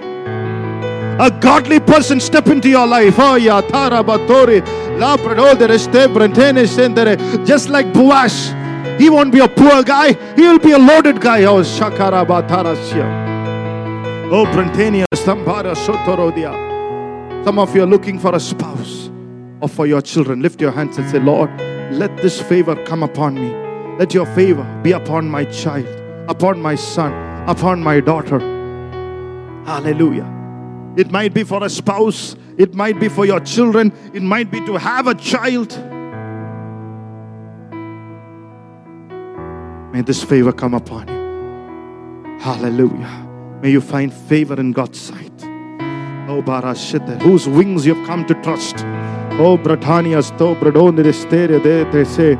A 1.17 1.31
godly 1.31 1.79
person 1.79 2.19
step 2.19 2.49
into 2.49 2.69
your 2.69 2.87
life. 2.87 3.15
Oh, 3.19 3.37
yeah. 3.37 3.61
Just 7.45 7.69
like 7.69 7.93
Boaz, 7.93 8.55
he 8.99 9.11
won't 9.11 9.33
be 9.33 9.39
a 9.41 9.49
poor 9.49 9.83
guy, 9.83 10.13
he 10.35 10.43
will 10.43 10.59
be 10.59 10.73
a 10.73 10.79
loaded 10.79 11.21
guy. 11.21 11.45
Oh, 11.45 11.63
Shakarabatarasya. 11.63 13.34
Oh. 14.27 14.45
Some 17.45 17.59
of 17.59 17.77
you 17.77 17.83
are 17.83 17.87
looking 17.87 18.19
for 18.19 18.35
a 18.35 18.41
spouse 18.41 19.11
or 19.61 19.69
for 19.69 19.87
your 19.87 20.01
children. 20.01 20.41
Lift 20.41 20.61
your 20.61 20.71
hands 20.71 20.97
and 20.99 21.09
say, 21.11 21.19
Lord, 21.19 21.51
let 21.93 22.17
this 22.17 22.41
favor 22.41 22.75
come 22.85 23.03
upon 23.03 23.35
me. 23.35 23.55
Let 23.99 24.15
your 24.15 24.27
favor 24.27 24.65
be 24.83 24.93
upon 24.93 25.29
my 25.29 25.45
child, 25.45 25.87
upon 26.29 26.61
my 26.61 26.75
son, 26.75 27.13
upon 27.49 27.83
my 27.83 28.01
daughter. 28.01 28.41
Hallelujah. 29.67 30.31
It 30.97 31.11
might 31.11 31.35
be 31.35 31.45
for 31.45 31.63
a 31.63 31.69
spouse, 31.69 32.35
it 32.57 32.75
might 32.75 32.99
be 32.99 33.09
for 33.09 33.27
your 33.27 33.41
children, 33.41 33.93
it 34.15 34.23
might 34.23 34.51
be 34.51 34.65
to 34.67 34.77
have 34.77 35.07
a 35.07 35.15
child. 35.15 35.71
May 39.93 40.03
this 40.03 40.25
favor 40.25 40.53
come 40.53 40.75
upon 40.75 41.09
you. 41.09 42.39
Hallelujah. 42.41 43.24
May 43.65 43.71
you 43.71 43.81
find 43.81 44.13
favor 44.13 44.61
in 44.61 44.73
God's 44.73 45.01
sight. 45.01 45.33
Oh, 46.29 46.43
Barashita, 46.43 47.19
whose 47.23 47.49
wings 47.49 47.87
you 47.87 47.95
have 47.95 48.07
come 48.07 48.27
to 48.27 48.35
trust. 48.43 48.85
Oh, 49.41 49.57
Bratania, 49.57 50.23
sto 50.23 50.55
bradonderestere 50.55 51.63
de 51.63 51.87
te 51.87 52.05
say, 52.05 52.37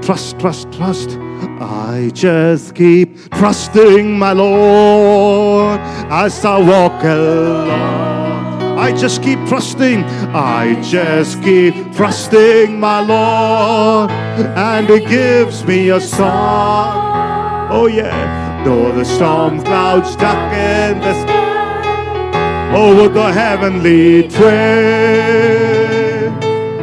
trust, 0.00 0.38
trust, 0.38 0.70
trust. 0.70 1.18
I 1.58 2.12
just 2.14 2.76
keep 2.76 3.18
trusting 3.32 4.16
my 4.16 4.32
Lord 4.32 5.80
as 6.08 6.44
I 6.44 6.58
walk 6.58 7.02
along. 7.02 8.78
I 8.78 8.92
just 8.92 9.24
keep 9.24 9.44
trusting. 9.48 10.04
I 10.32 10.80
just 10.82 11.42
keep 11.42 11.74
trusting 11.96 12.78
my 12.78 13.00
Lord, 13.00 14.12
and 14.54 14.88
He 14.88 15.04
gives 15.04 15.64
me 15.64 15.88
a 15.88 16.00
song. 16.00 17.66
Oh, 17.72 17.88
yeah. 17.88 18.49
Though 18.64 18.92
the 18.92 19.04
storm 19.04 19.62
clouds 19.62 20.16
darken 20.16 21.00
the 21.00 21.14
sky 21.22 22.72
oh, 22.74 23.00
over 23.00 23.08
the 23.08 23.32
heavenly 23.32 24.28
train, 24.28 24.50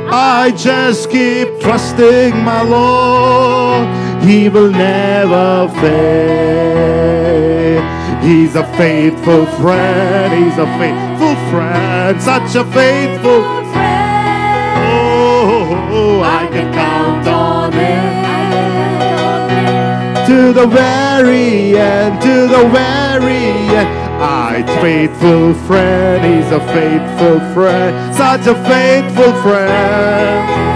I 0.10 0.52
just 0.58 1.12
keep 1.12 1.48
trusting 1.60 2.36
my 2.44 2.64
Lord. 2.64 3.88
He 4.24 4.50
will 4.50 4.72
never 4.72 5.70
fail. 5.80 7.18
He's 8.22 8.56
a 8.56 8.64
faithful 8.76 9.46
friend. 9.62 10.34
He's 10.34 10.58
a 10.58 10.66
faithful 10.80 11.36
friend. 11.52 12.22
Such 12.22 12.56
a 12.56 12.66
faithful 12.74 13.44
friend. 13.72 14.08
Oh, 15.94 16.22
I 16.24 16.48
can 16.52 16.74
count 16.74 16.97
to 20.28 20.54
the 20.54 20.68
very 20.68 21.78
end, 21.78 22.22
to 22.22 22.48
the 22.48 22.68
very 22.70 23.46
end. 23.82 23.90
I 24.20 24.64
faithful 24.82 25.54
friend, 25.68 26.20
he's 26.26 26.52
a 26.52 26.60
faithful 26.78 27.40
friend, 27.54 28.16
such 28.16 28.46
a 28.48 28.56
faithful 28.66 29.34
friend. 29.42 30.68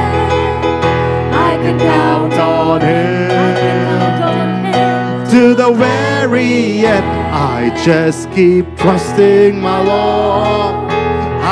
I 1.34 1.58
can 1.64 1.78
count 1.80 2.34
on 2.34 2.82
him 2.82 3.30
can 3.30 3.56
count 3.62 4.24
on 4.24 4.66
him. 4.66 5.32
to 5.32 5.56
the 5.56 5.72
very 5.72 6.86
end. 6.86 7.06
I 7.34 7.84
just 7.84 8.32
keep 8.32 8.66
trusting 8.78 9.60
my 9.60 9.80
Lord 9.82 10.92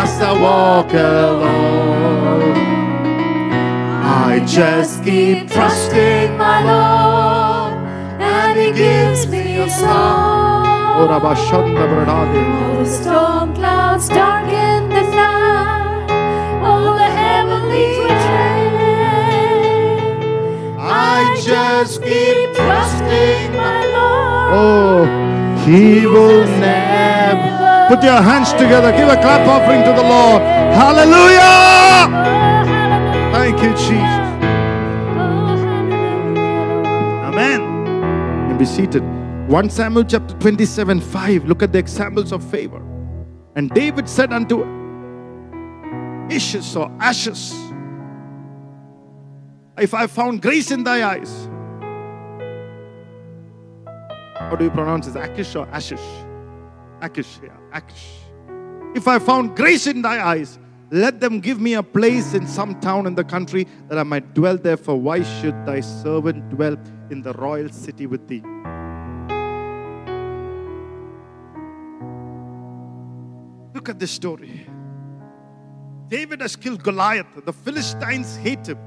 as 0.01 0.21
I 0.21 0.33
walk 0.41 0.93
alone. 0.93 2.57
I 4.31 4.45
just 4.45 5.03
keep 5.03 5.49
trusting 5.51 6.37
my 6.37 6.57
Lord, 6.63 7.28
He 8.69 8.75
gives 8.75 9.25
me 9.25 9.57
a 9.57 9.67
song. 9.67 11.01
Ora 11.01 11.19
bashanda 11.19 11.89
bradade. 11.89 12.37
Oh, 12.37 12.77
the 12.77 12.85
storm 12.85 13.55
clouds 13.55 14.07
darken 14.09 14.89
the 14.89 15.01
night. 15.09 16.05
Oh, 16.61 16.93
the 16.93 17.09
heavenly 17.21 18.05
train. 18.25 18.69
I 20.77 21.33
just 21.41 22.03
keep 22.03 22.53
trusting 22.53 23.57
my 23.57 23.81
Lord. 23.97 24.53
Oh, 24.61 24.99
he 25.65 26.05
will 26.05 26.45
never. 26.61 27.87
Put 27.89 28.03
your 28.03 28.21
hands 28.21 28.53
together. 28.53 28.91
Give 28.91 29.09
a 29.09 29.17
clap 29.17 29.47
offering 29.47 29.81
to 29.81 29.93
the 29.99 30.07
Lord. 30.07 30.43
Hallelujah. 30.77 32.18
Be 38.59 38.65
seated. 38.65 39.01
1 39.47 39.69
Samuel 39.69 40.03
chapter 40.03 40.37
27 40.39 40.99
5. 40.99 41.45
Look 41.45 41.63
at 41.63 41.71
the 41.71 41.79
examples 41.79 42.33
of 42.33 42.43
favor. 42.43 42.83
And 43.55 43.69
David 43.71 44.07
said 44.07 44.33
unto 44.33 44.63
Ashes 46.29 46.75
or 46.75 46.91
ashes, 46.99 47.55
if 49.79 49.93
I 49.93 50.05
found 50.07 50.41
grace 50.41 50.71
in 50.71 50.83
thy 50.83 51.09
eyes, 51.09 51.49
how 54.37 54.55
do 54.55 54.65
you 54.65 54.71
pronounce 54.71 55.07
this? 55.07 55.15
Akish 55.15 55.59
or 55.59 55.65
Ashish? 55.67 55.99
Akish, 57.01 57.41
yeah, 57.41 57.57
Akish. 57.73 58.95
If 58.95 59.07
I 59.07 59.19
found 59.19 59.55
grace 59.55 59.87
in 59.87 60.01
thy 60.01 60.23
eyes, 60.23 60.59
let 60.91 61.19
them 61.19 61.39
give 61.39 61.59
me 61.61 61.75
a 61.75 61.83
place 61.83 62.33
in 62.33 62.45
some 62.45 62.79
town 62.79 63.07
in 63.07 63.15
the 63.15 63.23
country 63.23 63.67
that 63.87 63.97
I 63.97 64.03
might 64.03 64.33
dwell 64.33 64.57
there. 64.57 64.77
For 64.77 64.95
why 64.99 65.23
should 65.23 65.65
thy 65.65 65.79
servant 65.79 66.49
dwell 66.49 66.77
in 67.11 67.21
the 67.21 67.33
royal 67.33 67.69
city 67.69 68.07
with 68.07 68.27
thee? 68.27 68.43
Look 73.73 73.89
at 73.89 73.99
this 73.99 74.11
story. 74.11 74.67
David 76.07 76.41
has 76.41 76.55
killed 76.55 76.83
Goliath. 76.83 77.27
The 77.45 77.53
Philistines 77.53 78.35
hate 78.37 78.67
him. 78.67 78.77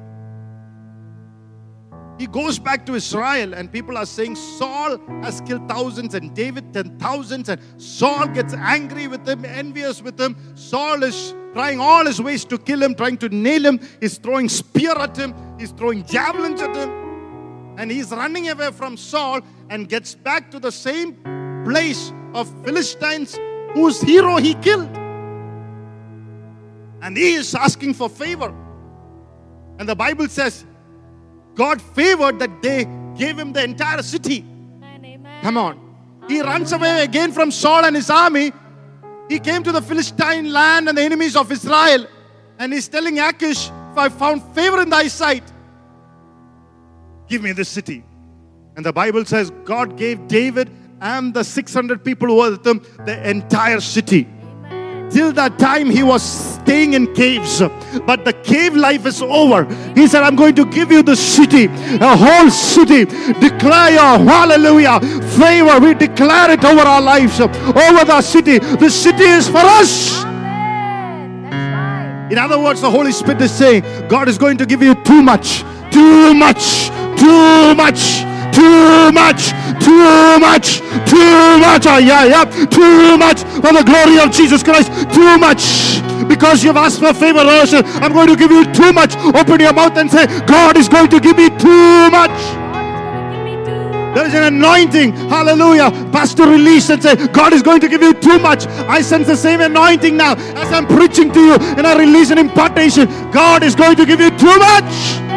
He 2.18 2.26
goes 2.26 2.58
back 2.58 2.84
to 2.86 2.94
Israel, 2.94 3.54
and 3.54 3.72
people 3.72 3.96
are 3.96 4.06
saying 4.06 4.36
Saul 4.36 4.98
has 5.22 5.40
killed 5.40 5.68
thousands 5.68 6.14
and 6.14 6.34
David 6.34 6.72
ten 6.72 6.98
thousands. 6.98 7.48
And 7.48 7.60
Saul 7.80 8.28
gets 8.28 8.54
angry 8.54 9.08
with 9.08 9.26
him, 9.26 9.44
envious 9.44 10.02
with 10.02 10.20
him. 10.20 10.36
Saul 10.54 11.02
is 11.02 11.34
trying 11.52 11.80
all 11.80 12.04
his 12.04 12.20
ways 12.20 12.44
to 12.46 12.58
kill 12.58 12.82
him, 12.82 12.94
trying 12.94 13.18
to 13.18 13.28
nail 13.28 13.64
him. 13.64 13.80
He's 14.00 14.18
throwing 14.18 14.48
spear 14.48 14.92
at 14.92 15.16
him, 15.16 15.34
he's 15.58 15.70
throwing 15.70 16.04
javelins 16.04 16.60
at 16.60 16.76
him. 16.76 17.11
And 17.76 17.90
he's 17.90 18.10
running 18.10 18.48
away 18.48 18.70
from 18.70 18.96
Saul 18.96 19.40
and 19.70 19.88
gets 19.88 20.14
back 20.14 20.50
to 20.50 20.58
the 20.58 20.70
same 20.70 21.14
place 21.64 22.12
of 22.34 22.48
Philistines 22.64 23.38
whose 23.74 24.00
hero 24.00 24.36
he 24.36 24.54
killed. 24.54 24.90
And 27.02 27.16
he 27.16 27.34
is 27.34 27.54
asking 27.54 27.94
for 27.94 28.08
favor. 28.08 28.54
And 29.78 29.88
the 29.88 29.96
Bible 29.96 30.28
says 30.28 30.64
God 31.54 31.80
favored 31.80 32.38
that 32.38 32.62
they 32.62 32.84
gave 33.16 33.38
him 33.38 33.52
the 33.52 33.64
entire 33.64 34.02
city. 34.02 34.44
Come 35.42 35.56
on. 35.56 35.78
He 36.28 36.40
runs 36.40 36.72
away 36.72 37.02
again 37.02 37.32
from 37.32 37.50
Saul 37.50 37.84
and 37.84 37.96
his 37.96 38.08
army. 38.08 38.52
He 39.28 39.38
came 39.38 39.62
to 39.64 39.72
the 39.72 39.82
Philistine 39.82 40.52
land 40.52 40.88
and 40.88 40.96
the 40.96 41.02
enemies 41.02 41.36
of 41.36 41.50
Israel. 41.50 42.06
And 42.58 42.72
he's 42.72 42.86
telling 42.88 43.18
Achish, 43.18 43.66
if 43.66 43.98
I 43.98 44.08
found 44.08 44.42
favor 44.54 44.80
in 44.80 44.88
thy 44.88 45.08
sight, 45.08 45.51
give 47.32 47.42
me 47.42 47.52
this 47.52 47.70
city. 47.70 48.04
And 48.76 48.84
the 48.84 48.92
Bible 48.92 49.24
says 49.24 49.50
God 49.64 49.96
gave 49.96 50.28
David 50.28 50.70
and 51.00 51.32
the 51.32 51.42
600 51.42 52.04
people 52.04 52.28
who 52.28 52.36
were 52.36 52.50
with 52.50 52.66
him 52.66 52.84
the 53.06 53.16
entire 53.28 53.80
city. 53.80 54.28
Till 55.10 55.32
that 55.32 55.58
time, 55.58 55.90
he 55.90 56.02
was 56.02 56.22
staying 56.22 56.92
in 56.92 57.14
caves. 57.14 57.60
But 58.06 58.26
the 58.26 58.34
cave 58.44 58.74
life 58.74 59.06
is 59.06 59.22
over. 59.22 59.64
He 59.94 60.06
said, 60.06 60.22
I'm 60.22 60.36
going 60.36 60.54
to 60.56 60.66
give 60.66 60.92
you 60.92 61.02
the 61.02 61.16
city, 61.16 61.66
a 62.00 62.16
whole 62.16 62.50
city. 62.50 63.04
Declare 63.40 63.92
your 63.92 64.18
hallelujah, 64.32 65.00
favor. 65.38 65.80
We 65.80 65.94
declare 65.94 66.50
it 66.50 66.64
over 66.64 66.82
our 66.82 67.00
lives, 67.00 67.40
over 67.40 68.04
the 68.04 68.20
city. 68.20 68.58
The 68.58 68.90
city 68.90 69.24
is 69.24 69.48
for 69.48 69.64
us. 69.80 70.24
Amen. 70.24 71.42
That's 71.44 71.54
right. 71.54 72.28
In 72.30 72.38
other 72.38 72.58
words, 72.58 72.82
the 72.82 72.90
Holy 72.90 73.12
Spirit 73.12 73.40
is 73.40 73.52
saying, 73.52 73.84
God 74.08 74.28
is 74.28 74.38
going 74.38 74.58
to 74.58 74.66
give 74.66 74.82
you 74.82 74.94
too 75.04 75.22
much, 75.22 75.62
too 75.90 76.32
much, 76.32 76.90
too 77.22 77.74
much, 77.76 78.26
too 78.50 79.12
much, 79.12 79.54
too 79.78 80.38
much, 80.42 80.82
too 81.06 81.58
much. 81.62 81.86
Ah, 81.86 81.98
yeah, 82.02 82.24
yeah, 82.24 82.44
too 82.66 83.16
much 83.16 83.44
for 83.62 83.70
the 83.70 83.84
glory 83.86 84.18
of 84.18 84.32
Jesus 84.32 84.62
Christ. 84.62 84.90
Too 85.14 85.38
much. 85.38 86.02
Because 86.26 86.64
you've 86.64 86.76
asked 86.76 86.98
for 86.98 87.14
favor, 87.14 87.40
I'm 87.40 88.12
going 88.12 88.28
to 88.28 88.36
give 88.36 88.50
you 88.50 88.64
too 88.72 88.92
much. 88.92 89.14
Open 89.38 89.60
your 89.60 89.72
mouth 89.72 89.96
and 89.96 90.10
say, 90.10 90.26
God 90.46 90.76
is 90.76 90.88
going 90.88 91.10
to 91.10 91.20
give 91.20 91.36
me 91.36 91.48
too 91.50 92.10
much. 92.10 92.34
There 94.14 94.26
is 94.26 94.34
an 94.34 94.44
anointing. 94.54 95.12
Hallelujah. 95.28 95.90
Pastor 96.12 96.46
release 96.46 96.90
and 96.90 97.02
say, 97.02 97.14
God 97.28 97.52
is 97.52 97.62
going 97.62 97.80
to 97.80 97.88
give 97.88 98.02
you 98.02 98.14
too 98.14 98.38
much. 98.38 98.66
I 98.66 99.00
sense 99.00 99.26
the 99.26 99.36
same 99.36 99.60
anointing 99.60 100.16
now 100.16 100.34
as 100.34 100.72
I'm 100.72 100.86
preaching 100.86 101.32
to 101.32 101.40
you 101.40 101.54
and 101.54 101.86
I 101.86 101.96
release 101.98 102.30
an 102.30 102.38
impartation. 102.38 103.06
God 103.30 103.62
is 103.62 103.74
going 103.74 103.96
to 103.96 104.04
give 104.04 104.20
you 104.20 104.30
too 104.30 104.58
much. 104.58 105.31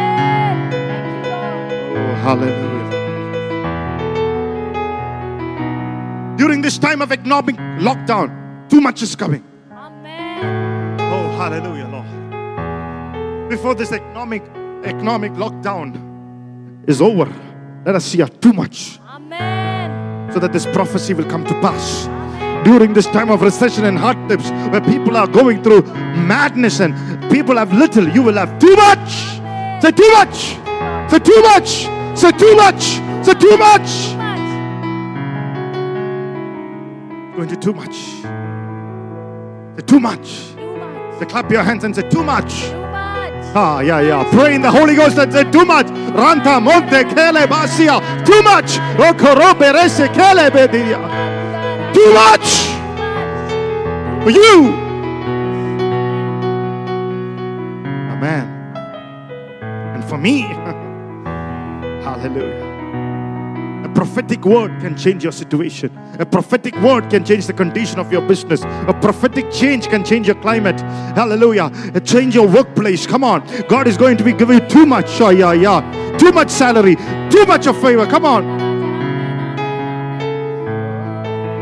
Hallelujah. 2.25 2.85
During 6.37 6.61
this 6.61 6.79
time 6.79 7.01
of 7.03 7.11
economic 7.11 7.55
lockdown, 7.77 8.67
too 8.67 8.81
much 8.81 9.03
is 9.03 9.15
coming. 9.15 9.43
Amen. 9.71 10.99
Oh, 11.01 11.29
hallelujah, 11.37 11.87
Lord. 11.87 13.49
Before 13.49 13.75
this 13.75 13.91
economic 13.91 14.41
economic 14.83 15.33
lockdown 15.33 15.93
is 16.87 16.99
over, 17.01 17.31
let 17.85 17.93
us 17.95 18.05
see 18.05 18.21
a 18.21 18.27
too 18.27 18.53
much 18.53 18.99
Amen. 19.07 20.31
so 20.33 20.39
that 20.39 20.51
this 20.51 20.65
prophecy 20.65 21.13
will 21.13 21.29
come 21.29 21.45
to 21.45 21.53
pass. 21.61 22.07
During 22.65 22.93
this 22.93 23.05
time 23.05 23.29
of 23.29 23.43
recession 23.43 23.85
and 23.85 23.99
hardships, 23.99 24.49
where 24.71 24.81
people 24.81 25.15
are 25.15 25.27
going 25.27 25.61
through 25.61 25.83
madness 26.25 26.79
and 26.79 26.93
people 27.31 27.57
have 27.57 27.71
little, 27.73 28.09
you 28.09 28.23
will 28.23 28.33
have 28.33 28.57
too 28.57 28.75
much. 28.75 29.13
Say 29.83 29.91
too 29.91 30.11
much. 30.13 30.57
Say 31.11 31.19
too 31.19 31.41
much. 31.43 31.94
Say 32.15 32.31
too 32.31 32.55
much. 32.55 32.81
Say 33.25 33.33
too 33.33 33.57
much. 33.57 34.15
Going 37.35 37.49
to 37.49 37.55
too 37.57 37.73
much. 37.73 37.95
Say 39.75 39.85
too 39.85 39.99
much. 39.99 40.27
Say 41.19 41.25
clap 41.25 41.51
your 41.51 41.63
hands 41.63 41.83
and 41.83 41.93
say 41.93 42.07
too 42.09 42.23
much. 42.23 42.71
Ah, 43.57 43.81
yeah, 43.81 43.99
yeah. 43.99 44.29
Pray 44.31 44.55
in 44.55 44.61
the 44.61 44.71
Holy 44.71 44.95
Ghost 44.95 45.17
and 45.17 45.31
say 45.31 45.43
too 45.51 45.65
much. 45.65 45.87
Ranta 45.87 46.61
monte 46.61 47.03
kele 47.13 47.45
basia. 47.47 47.99
Too 48.25 48.41
much. 48.43 48.75
Too 51.93 52.13
much 52.13 52.47
for 54.23 54.29
you. 54.31 54.73
Amen. 58.11 58.45
And 59.93 60.03
for 60.05 60.17
me, 60.17 60.43
hallelujah. 62.05 62.73
A 63.83 63.89
prophetic 63.95 64.45
word 64.45 64.79
can 64.79 64.95
change 64.95 65.23
your 65.23 65.31
situation. 65.31 65.89
A 66.19 66.25
prophetic 66.25 66.75
word 66.81 67.09
can 67.09 67.25
change 67.25 67.47
the 67.47 67.53
condition 67.53 67.99
of 67.99 68.11
your 68.11 68.21
business. 68.21 68.63
A 68.63 68.97
prophetic 69.01 69.51
change 69.51 69.87
can 69.87 70.03
change 70.03 70.27
your 70.27 70.39
climate. 70.41 70.79
Hallelujah. 71.15 71.71
Change 72.03 72.35
your 72.35 72.47
workplace. 72.47 73.07
Come 73.07 73.23
on. 73.23 73.45
God 73.67 73.87
is 73.87 73.97
going 73.97 74.17
to 74.17 74.23
be 74.23 74.33
giving 74.33 74.59
you 74.59 74.67
too 74.67 74.85
much. 74.85 75.19
Oh, 75.21 75.29
yeah, 75.29 75.53
yeah. 75.53 76.17
Too 76.17 76.31
much 76.31 76.49
salary. 76.49 76.95
Too 77.29 77.45
much 77.45 77.67
of 77.67 77.79
favor. 77.81 78.05
Come 78.05 78.25
on. 78.25 78.43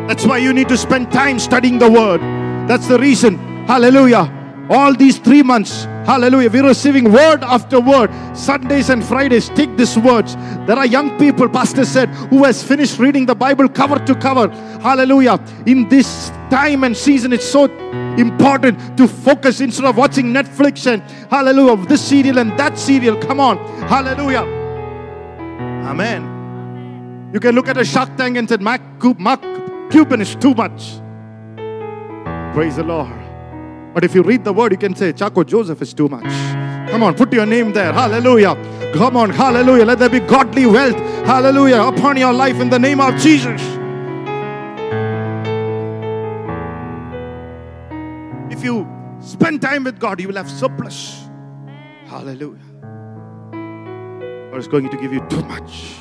That's 0.08 0.26
why 0.26 0.38
you 0.38 0.54
need 0.54 0.70
to 0.70 0.78
spend 0.78 1.12
time 1.12 1.40
studying 1.40 1.80
the 1.80 1.90
word. 1.90 2.22
That's 2.68 2.88
the 2.88 3.00
reason. 3.00 3.38
Hallelujah. 3.66 4.32
All 4.70 4.94
these 4.94 5.18
three 5.18 5.44
months, 5.44 5.88
Hallelujah. 6.06 6.50
We're 6.50 6.68
receiving 6.68 7.12
word 7.12 7.44
after 7.44 7.80
word. 7.80 8.12
Sundays 8.36 8.90
and 8.90 9.04
Fridays, 9.04 9.50
take 9.50 9.76
these 9.78 9.98
words. 9.98 10.36
There 10.68 10.78
are 10.78 10.86
young 10.86 11.18
people, 11.18 11.48
Pastor 11.48 11.86
said, 11.86 12.10
who 12.30 12.44
has 12.44 12.64
finished 12.64 13.00
reading 13.00 13.26
the 13.26 13.36
Bible 13.36 13.70
cover 13.70 14.00
to 14.00 14.16
cover. 14.16 14.50
Hallelujah. 14.82 15.40
In 15.66 15.88
this 15.88 16.30
time 16.50 16.84
and 16.84 16.96
season, 16.96 17.32
it's 17.32 17.46
so 17.46 17.66
important 18.18 18.98
to 18.98 19.08
focus 19.08 19.62
instead 19.62 19.86
of 19.86 19.98
watching 19.98 20.28
Netflix 20.34 20.92
and 20.92 21.02
hallelujah, 21.32 21.78
this 21.88 22.06
serial 22.06 22.40
and 22.40 22.52
that 22.60 22.78
serial. 22.78 23.18
Come 23.18 23.40
on. 23.40 23.58
Hallelujah. 23.88 24.44
Amen. 25.88 27.32
You 27.34 27.40
can 27.40 27.56
look 27.56 27.68
at 27.68 27.78
a 27.78 27.86
Shark 27.86 28.16
Tank 28.18 28.38
and 28.38 28.48
say, 28.48 28.58
Mark, 28.58 28.82
Mark 29.18 29.42
Cuban 29.90 30.22
is 30.22 30.36
too 30.36 30.54
much. 30.54 31.00
Praise 32.54 32.76
the 32.76 32.84
Lord. 32.84 33.23
But 33.94 34.04
if 34.04 34.16
you 34.16 34.24
read 34.24 34.44
the 34.44 34.52
word, 34.52 34.72
you 34.72 34.78
can 34.78 34.96
say, 34.96 35.14
Chaco 35.14 35.44
Joseph 35.44 35.82
is 35.82 35.94
too 35.94 36.10
much. 36.10 36.24
Come 36.90 37.04
on, 37.04 37.14
put 37.14 37.32
your 37.32 37.46
name 37.46 37.74
there. 37.74 37.94
Hallelujah. 37.94 38.56
Come 38.96 39.16
on, 39.16 39.30
hallelujah. 39.30 39.86
Let 39.86 40.00
there 40.00 40.10
be 40.10 40.20
godly 40.20 40.66
wealth. 40.66 40.98
Hallelujah. 41.26 41.82
Upon 41.82 42.18
your 42.18 42.34
life 42.34 42.60
in 42.60 42.70
the 42.70 42.80
name 42.80 43.00
of 43.00 43.16
Jesus. 43.20 43.62
If 48.52 48.64
you 48.64 48.88
spend 49.20 49.62
time 49.62 49.84
with 49.84 50.00
God, 50.00 50.20
you 50.20 50.28
will 50.28 50.38
have 50.38 50.50
surplus. 50.50 51.26
Hallelujah. 52.06 52.60
God 54.52 54.58
is 54.58 54.68
going 54.68 54.90
to 54.90 54.98
give 54.98 55.14
you 55.14 55.20
too 55.30 55.44
much. 55.44 55.94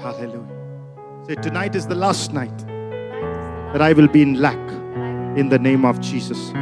Hallelujah. 0.00 1.24
Say, 1.26 1.34
tonight 1.34 1.74
is 1.74 1.86
the 1.86 1.94
last 1.94 2.32
night 2.32 2.64
that 3.72 3.82
I 3.82 3.92
will 3.92 4.08
be 4.08 4.22
in 4.22 4.40
lack 4.40 4.58
in 5.38 5.48
the 5.48 5.58
name 5.58 5.84
of 5.84 6.00
Jesus. 6.00 6.52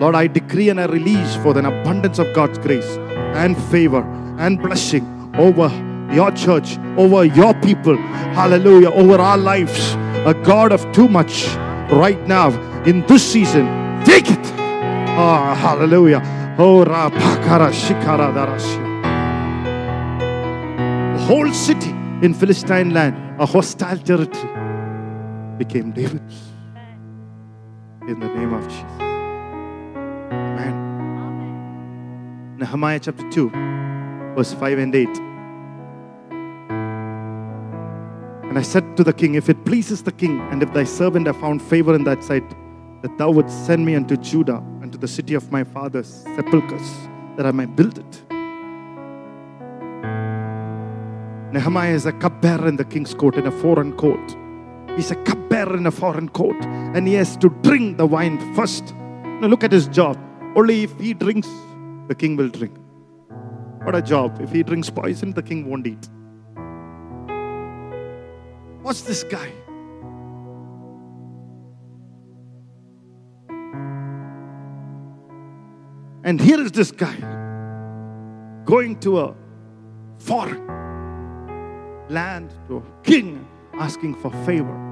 Lord, 0.00 0.14
I 0.14 0.26
decree 0.26 0.70
and 0.70 0.80
I 0.80 0.86
release 0.86 1.36
for 1.36 1.58
an 1.58 1.66
abundance 1.66 2.18
of 2.18 2.32
God's 2.34 2.58
grace 2.58 2.96
and 3.36 3.56
favor 3.64 4.02
and 4.38 4.60
blessing 4.60 5.04
over 5.36 5.68
your 6.12 6.30
church, 6.32 6.78
over 6.96 7.24
your 7.24 7.54
people. 7.60 7.96
Hallelujah. 8.34 8.90
Over 8.90 9.16
our 9.16 9.38
lives. 9.38 9.94
A 10.26 10.34
God 10.44 10.72
of 10.72 10.90
too 10.92 11.08
much 11.08 11.46
right 11.92 12.20
now 12.26 12.48
in 12.84 13.06
this 13.06 13.32
season. 13.32 13.66
Take 14.04 14.30
it. 14.30 14.46
Ah, 15.16 15.54
hallelujah. 15.54 16.22
Oh, 16.58 16.84
rapakara 16.84 17.70
shikara 17.72 18.32
darashya. 18.32 18.90
The 21.16 21.24
whole 21.24 21.52
city 21.52 21.90
in 22.22 22.34
Philistine 22.34 22.90
land, 22.90 23.40
a 23.40 23.46
hostile 23.46 23.98
territory, 23.98 24.52
became 25.60 25.92
David's. 25.92 26.36
In 28.08 28.18
the 28.18 28.28
name 28.28 28.54
of 28.54 28.66
Jesus. 28.66 29.00
Amen. 30.32 30.74
Nehemiah 32.58 32.98
chapter 32.98 33.30
2, 33.30 33.50
verse 34.36 34.54
5 34.54 34.78
and 34.78 34.94
8. 34.94 35.08
And 38.48 38.58
I 38.58 38.62
said 38.62 38.96
to 38.96 39.04
the 39.04 39.12
king, 39.12 39.34
If 39.34 39.50
it 39.50 39.66
pleases 39.66 40.02
the 40.02 40.12
king, 40.12 40.40
and 40.50 40.62
if 40.62 40.72
thy 40.72 40.84
servant 40.84 41.26
have 41.26 41.38
found 41.38 41.60
favor 41.60 41.94
in 41.94 42.04
that 42.04 42.24
sight, 42.24 42.48
that 43.02 43.18
thou 43.18 43.30
wouldst 43.30 43.66
send 43.66 43.84
me 43.84 43.94
unto 43.94 44.16
Judah 44.16 44.64
and 44.80 44.90
to 44.92 44.98
the 44.98 45.08
city 45.08 45.34
of 45.34 45.52
my 45.52 45.62
fathers, 45.62 46.24
sepulchres, 46.36 46.90
that 47.36 47.44
I 47.44 47.50
might 47.50 47.76
build 47.76 47.98
it. 47.98 48.22
Nehemiah 51.52 51.92
is 51.92 52.06
a 52.06 52.12
cupbearer 52.12 52.66
in 52.66 52.76
the 52.76 52.84
king's 52.86 53.12
court, 53.12 53.36
in 53.36 53.46
a 53.46 53.52
foreign 53.52 53.92
court. 53.92 54.39
He's 55.00 55.10
a 55.10 55.16
cupbearer 55.24 55.78
in 55.78 55.86
a 55.86 55.90
foreign 55.90 56.28
court, 56.28 56.62
and 56.62 57.08
he 57.08 57.14
has 57.14 57.34
to 57.38 57.48
drink 57.62 57.96
the 57.96 58.04
wine 58.04 58.36
first. 58.54 58.94
Now 58.94 59.46
look 59.46 59.64
at 59.64 59.72
his 59.72 59.88
job. 59.88 60.18
Only 60.54 60.82
if 60.82 60.94
he 61.00 61.14
drinks, 61.14 61.48
the 62.08 62.14
king 62.14 62.36
will 62.36 62.50
drink. 62.50 62.76
What 63.84 63.96
a 63.96 64.02
job. 64.02 64.42
If 64.42 64.52
he 64.52 64.62
drinks 64.62 64.90
poison, 64.90 65.32
the 65.32 65.42
king 65.42 65.70
won't 65.70 65.86
eat. 65.86 66.06
What's 68.82 69.00
this 69.00 69.24
guy? 69.24 69.50
And 76.24 76.38
here 76.38 76.60
is 76.60 76.72
this 76.72 76.90
guy 76.92 77.16
going 78.66 79.00
to 79.00 79.20
a 79.20 79.34
foreign 80.18 80.60
land, 82.10 82.52
to 82.68 82.76
a 82.76 82.82
king, 83.02 83.48
asking 83.72 84.16
for 84.16 84.30
favor. 84.44 84.89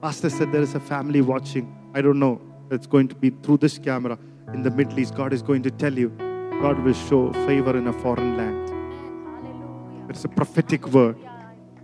Pastor 0.00 0.30
said 0.30 0.52
there 0.52 0.62
is 0.62 0.76
a 0.76 0.80
family 0.80 1.20
watching. 1.20 1.74
I 1.92 2.02
don't 2.02 2.20
know. 2.20 2.40
It's 2.70 2.86
going 2.86 3.08
to 3.08 3.16
be 3.16 3.30
through 3.30 3.56
this 3.56 3.78
camera 3.78 4.16
in 4.54 4.62
the 4.62 4.70
Middle 4.70 4.96
East. 5.00 5.16
God 5.16 5.32
is 5.32 5.42
going 5.42 5.62
to 5.64 5.72
tell 5.72 5.92
you, 5.92 6.10
God 6.62 6.78
will 6.84 6.92
show 6.92 7.32
favor 7.32 7.76
in 7.76 7.88
a 7.88 7.92
foreign 7.92 8.36
land. 8.36 8.70
It's 10.08 10.24
a 10.24 10.28
prophetic 10.28 10.86
word. 10.88 11.16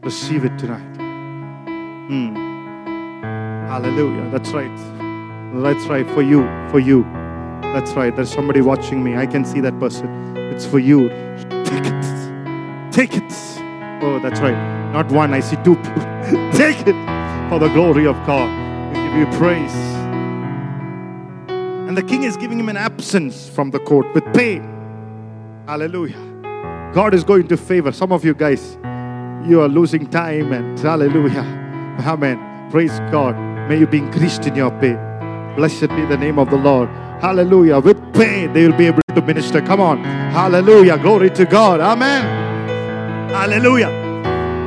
Receive 0.03 0.45
it 0.45 0.57
tonight. 0.59 0.97
Hmm. 2.07 2.35
Hallelujah. 3.67 4.31
That's 4.31 4.51
right. 4.51 4.77
That's 5.63 5.85
right. 5.87 6.09
For 6.11 6.23
you. 6.23 6.43
For 6.71 6.79
you. 6.79 7.03
That's 7.75 7.95
right. 7.95 8.15
There's 8.15 8.33
somebody 8.33 8.61
watching 8.61 9.03
me. 9.03 9.17
I 9.17 9.27
can 9.27 9.45
see 9.45 9.61
that 9.61 9.77
person. 9.81 10.37
It's 10.37 10.65
for 10.65 10.79
you. 10.79 11.09
Take 11.65 11.87
it. 11.87 12.93
Take 12.93 13.17
it. 13.17 13.33
Oh, 14.05 14.21
that's 14.23 14.39
right. 14.39 14.93
Not 14.93 15.11
one. 15.11 15.35
I 15.35 15.41
see 15.41 15.57
two 15.65 15.75
people. 15.75 16.03
Take 16.53 16.87
it 16.87 17.14
for 17.49 17.59
the 17.59 17.69
glory 17.69 18.07
of 18.07 18.17
God. 18.27 18.49
We 18.91 19.03
give 19.03 19.17
you 19.17 19.39
praise. 19.39 19.75
And 21.89 21.97
the 21.97 22.03
king 22.03 22.25
is 22.25 22.37
giving 22.37 22.59
him 22.59 22.69
an 22.69 22.77
absence 22.77 23.49
from 23.49 23.71
the 23.71 23.79
court 23.79 24.13
with 24.15 24.25
pay. 24.33 24.57
Hallelujah. 25.67 26.19
God 26.95 27.15
is 27.15 27.25
going 27.25 27.49
to 27.49 27.57
favor 27.57 27.93
some 27.93 28.13
of 28.13 28.25
you 28.25 28.35
guys. 28.35 28.79
You 29.49 29.61
are 29.61 29.69
losing 29.69 30.09
time 30.09 30.53
and 30.53 30.79
hallelujah. 30.79 31.45
Amen. 32.01 32.71
Praise 32.71 32.99
God. 33.11 33.37
May 33.69 33.79
you 33.79 33.87
be 33.87 33.99
increased 33.99 34.47
in 34.47 34.55
your 34.55 34.71
pay. 34.81 34.95
Blessed 35.57 35.89
be 35.89 36.05
the 36.07 36.17
name 36.17 36.39
of 36.39 36.51
the 36.51 36.57
Lord. 36.57 36.89
Hallelujah. 37.21 37.79
With 37.79 37.99
pay, 38.13 38.47
they 38.49 38.67
will 38.67 38.77
be 38.77 38.87
able 38.87 39.03
to 39.15 39.23
minister. 39.23 39.61
Come 39.61 39.81
on. 39.81 40.03
Hallelujah. 40.05 40.99
Glory 40.99 41.31
to 41.31 41.45
God. 41.45 41.81
Amen. 41.81 42.23
Hallelujah. 43.31 43.91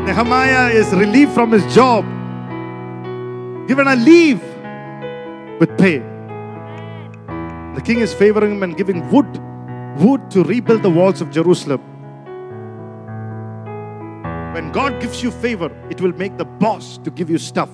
Nehemiah 0.05 0.69
is 0.69 0.91
relieved 0.93 1.34
from 1.34 1.51
his 1.51 1.65
job, 1.73 2.05
given 3.68 3.88
a 3.88 3.95
leave 3.95 4.41
with 5.59 5.78
pay. 5.78 5.99
The 7.76 7.82
king 7.84 7.99
is 7.99 8.13
favoring 8.13 8.53
him 8.53 8.63
and 8.63 8.76
giving 8.76 9.09
wood, 9.11 9.28
wood 9.99 10.32
to 10.32 10.43
rebuild 10.43 10.84
the 10.84 10.89
walls 10.89 11.22
of 11.22 11.30
Jerusalem. 11.32 11.82
When 14.53 14.72
God 14.72 14.99
gives 15.01 15.22
you 15.22 15.30
favor, 15.30 15.70
it 15.91 16.01
will 16.01 16.13
make 16.13 16.38
the 16.38 16.45
boss 16.45 16.97
to 16.99 17.11
give 17.11 17.30
you 17.30 17.38
stuff. 17.38 17.70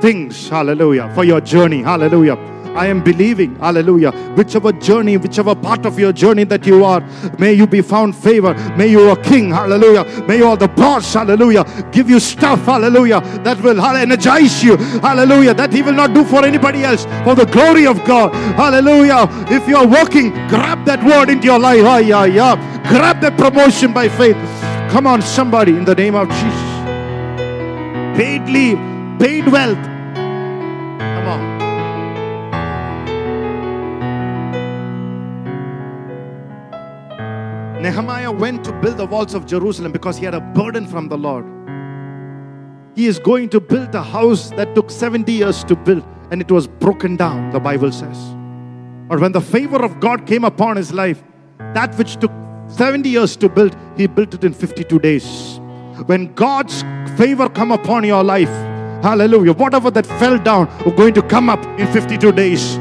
Things, 0.00 0.48
hallelujah, 0.48 1.10
for 1.14 1.24
your 1.24 1.40
journey, 1.40 1.82
hallelujah. 1.82 2.36
I 2.78 2.86
am 2.86 3.02
believing, 3.02 3.56
hallelujah. 3.56 4.12
Whichever 4.36 4.70
journey, 4.70 5.16
whichever 5.16 5.56
part 5.56 5.84
of 5.84 5.98
your 5.98 6.12
journey 6.12 6.44
that 6.44 6.64
you 6.64 6.84
are, 6.84 7.00
may 7.36 7.52
you 7.52 7.66
be 7.66 7.80
found 7.80 8.14
favor. 8.14 8.54
May 8.76 8.86
you 8.86 9.10
a 9.10 9.20
king, 9.20 9.50
hallelujah. 9.50 10.04
May 10.28 10.38
you 10.38 10.56
the 10.56 10.68
boss, 10.68 11.12
hallelujah. 11.12 11.64
Give 11.90 12.08
you 12.08 12.20
stuff, 12.20 12.64
hallelujah, 12.64 13.20
that 13.42 13.60
will 13.62 13.80
energize 13.80 14.62
you, 14.62 14.76
hallelujah. 14.76 15.54
That 15.54 15.72
He 15.72 15.82
will 15.82 15.92
not 15.92 16.14
do 16.14 16.24
for 16.24 16.44
anybody 16.44 16.84
else, 16.84 17.04
for 17.24 17.34
the 17.34 17.46
glory 17.46 17.84
of 17.84 18.04
God, 18.04 18.32
hallelujah. 18.54 19.26
If 19.50 19.66
you 19.66 19.76
are 19.76 19.86
working, 19.86 20.30
grab 20.46 20.84
that 20.84 21.02
word 21.02 21.30
into 21.30 21.46
your 21.46 21.58
life, 21.58 21.82
ah, 21.84 21.98
yeah, 21.98 22.26
yeah. 22.26 22.54
Grab 22.88 23.20
that 23.22 23.36
promotion 23.36 23.92
by 23.92 24.08
faith. 24.08 24.36
Come 24.92 25.08
on, 25.08 25.20
somebody, 25.20 25.72
in 25.76 25.84
the 25.84 25.96
name 25.96 26.14
of 26.14 26.28
Jesus. 26.28 26.68
Paid 28.16 28.48
leave, 28.48 28.78
paid 29.18 29.48
wealth. 29.48 29.97
Nehemiah 37.88 38.30
went 38.30 38.64
to 38.64 38.72
build 38.82 38.98
the 38.98 39.06
walls 39.06 39.32
of 39.32 39.46
Jerusalem 39.46 39.92
because 39.92 40.18
he 40.18 40.26
had 40.26 40.34
a 40.34 40.40
burden 40.40 40.86
from 40.86 41.08
the 41.08 41.16
Lord. 41.16 41.46
He 42.94 43.06
is 43.06 43.18
going 43.18 43.48
to 43.48 43.60
build 43.60 43.94
a 43.94 44.02
house 44.02 44.50
that 44.50 44.74
took 44.74 44.90
70 44.90 45.32
years 45.32 45.64
to 45.64 45.74
build 45.74 46.04
and 46.30 46.42
it 46.42 46.50
was 46.50 46.66
broken 46.66 47.16
down, 47.16 47.50
the 47.50 47.60
Bible 47.60 47.90
says. 47.90 48.18
But 49.08 49.20
when 49.20 49.32
the 49.32 49.40
favor 49.40 49.82
of 49.82 50.00
God 50.00 50.26
came 50.26 50.44
upon 50.44 50.76
his 50.76 50.92
life, 50.92 51.22
that 51.72 51.96
which 51.96 52.18
took 52.18 52.30
70 52.66 53.08
years 53.08 53.36
to 53.36 53.48
build, 53.48 53.74
he 53.96 54.06
built 54.06 54.34
it 54.34 54.44
in 54.44 54.52
52 54.52 54.98
days. 54.98 55.58
When 56.04 56.34
God's 56.34 56.82
favor 57.16 57.48
come 57.48 57.72
upon 57.72 58.04
your 58.04 58.22
life, 58.22 58.52
hallelujah, 59.02 59.54
whatever 59.54 59.90
that 59.92 60.04
fell 60.04 60.38
down 60.38 60.68
are 60.84 60.94
going 60.94 61.14
to 61.14 61.22
come 61.22 61.48
up 61.48 61.64
in 61.80 61.90
52 61.90 62.32
days. 62.32 62.76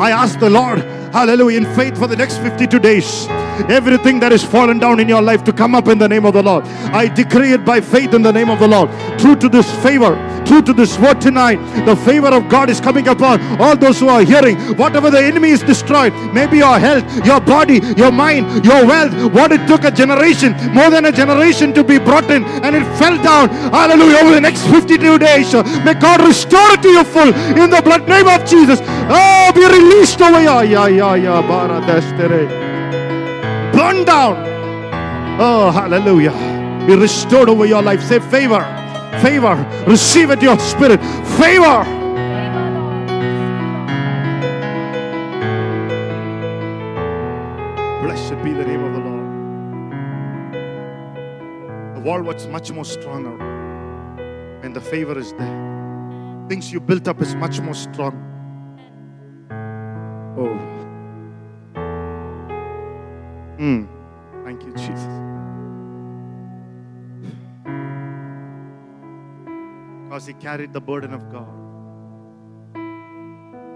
I 0.00 0.10
ask 0.10 0.36
the 0.40 0.50
Lord, 0.50 0.80
hallelujah, 1.12 1.58
in 1.58 1.74
faith 1.76 1.96
for 1.96 2.08
the 2.08 2.16
next 2.16 2.38
52 2.38 2.80
days 2.80 3.28
everything 3.68 4.20
that 4.20 4.32
is 4.32 4.44
fallen 4.44 4.78
down 4.78 5.00
in 5.00 5.08
your 5.08 5.22
life 5.22 5.44
to 5.44 5.52
come 5.52 5.74
up 5.74 5.88
in 5.88 5.98
the 5.98 6.08
name 6.08 6.24
of 6.24 6.34
the 6.34 6.42
Lord. 6.42 6.64
I 6.92 7.08
decree 7.08 7.52
it 7.52 7.64
by 7.64 7.80
faith 7.80 8.14
in 8.14 8.22
the 8.22 8.32
name 8.32 8.50
of 8.50 8.58
the 8.58 8.68
Lord. 8.68 8.90
True 9.18 9.36
to 9.36 9.48
this 9.48 9.70
favor, 9.82 10.14
true 10.46 10.62
to 10.62 10.72
this 10.72 10.98
word 10.98 11.20
tonight, 11.20 11.58
the 11.84 11.96
favor 11.96 12.28
of 12.28 12.48
God 12.48 12.70
is 12.70 12.80
coming 12.80 13.08
upon 13.08 13.40
all 13.60 13.76
those 13.76 14.00
who 14.00 14.08
are 14.08 14.22
hearing. 14.22 14.56
Whatever 14.76 15.10
the 15.10 15.20
enemy 15.20 15.50
is 15.50 15.62
destroyed, 15.62 16.12
maybe 16.32 16.58
your 16.58 16.78
health, 16.78 17.04
your 17.26 17.40
body, 17.40 17.80
your 17.96 18.12
mind, 18.12 18.64
your 18.64 18.86
wealth, 18.86 19.32
what 19.32 19.52
it 19.52 19.66
took 19.66 19.84
a 19.84 19.90
generation, 19.90 20.52
more 20.72 20.90
than 20.90 21.06
a 21.06 21.12
generation 21.12 21.74
to 21.74 21.84
be 21.84 21.98
brought 21.98 22.30
in, 22.30 22.44
and 22.44 22.76
it 22.76 22.84
fell 22.98 23.20
down. 23.22 23.48
Hallelujah. 23.48 24.18
Over 24.18 24.34
the 24.34 24.40
next 24.40 24.66
52 24.66 25.18
days, 25.18 25.54
uh, 25.54 25.62
may 25.84 25.94
God 25.94 26.20
restore 26.20 26.72
it 26.72 26.82
to 26.82 26.88
you 26.88 27.04
full 27.04 27.28
in 27.28 27.70
the 27.70 27.82
blood 27.82 28.08
name 28.08 28.28
of 28.28 28.44
Jesus. 28.44 28.80
Oh, 28.82 29.52
be 29.54 29.64
released 29.64 30.20
over 30.20 30.40
here. 30.40 30.64
Yeah, 30.64 30.88
yeah, 30.88 31.14
yeah. 31.14 32.67
Bara 33.78 33.94
destere. 33.94 33.94
Burn 33.94 34.04
down. 34.04 34.36
Oh, 35.40 35.70
hallelujah. 35.70 36.32
Be 36.86 36.96
restored 36.96 37.48
over 37.48 37.66
your 37.66 37.82
life. 37.82 38.02
Say 38.02 38.20
favor. 38.20 38.64
Favor. 39.22 39.56
Receive 39.86 40.30
it, 40.30 40.42
your 40.42 40.58
spirit. 40.58 41.00
Favor. 41.38 41.84
Blessed 48.02 48.42
be 48.42 48.52
the 48.52 48.64
name 48.64 48.84
of 48.84 48.92
the 48.94 49.00
Lord. 49.00 49.24
The 51.94 52.00
wall 52.00 52.22
was 52.22 52.46
much 52.48 52.72
more 52.72 52.84
stronger 52.84 53.36
when 54.60 54.72
the 54.72 54.80
favor 54.80 55.18
is 55.18 55.32
there. 55.34 56.46
Things 56.48 56.72
you 56.72 56.80
built 56.80 57.08
up 57.08 57.20
is 57.20 57.34
much 57.34 57.60
more 57.60 57.74
strong. 57.74 58.24
Oh. 60.38 60.77
Hmm. 63.58 63.86
Thank 64.44 64.62
you, 64.62 64.72
Jesus. 64.72 65.02
Because 70.04 70.26
he 70.26 70.32
carried 70.34 70.72
the 70.72 70.80
burden 70.80 71.12
of 71.12 71.28
God. 71.30 71.48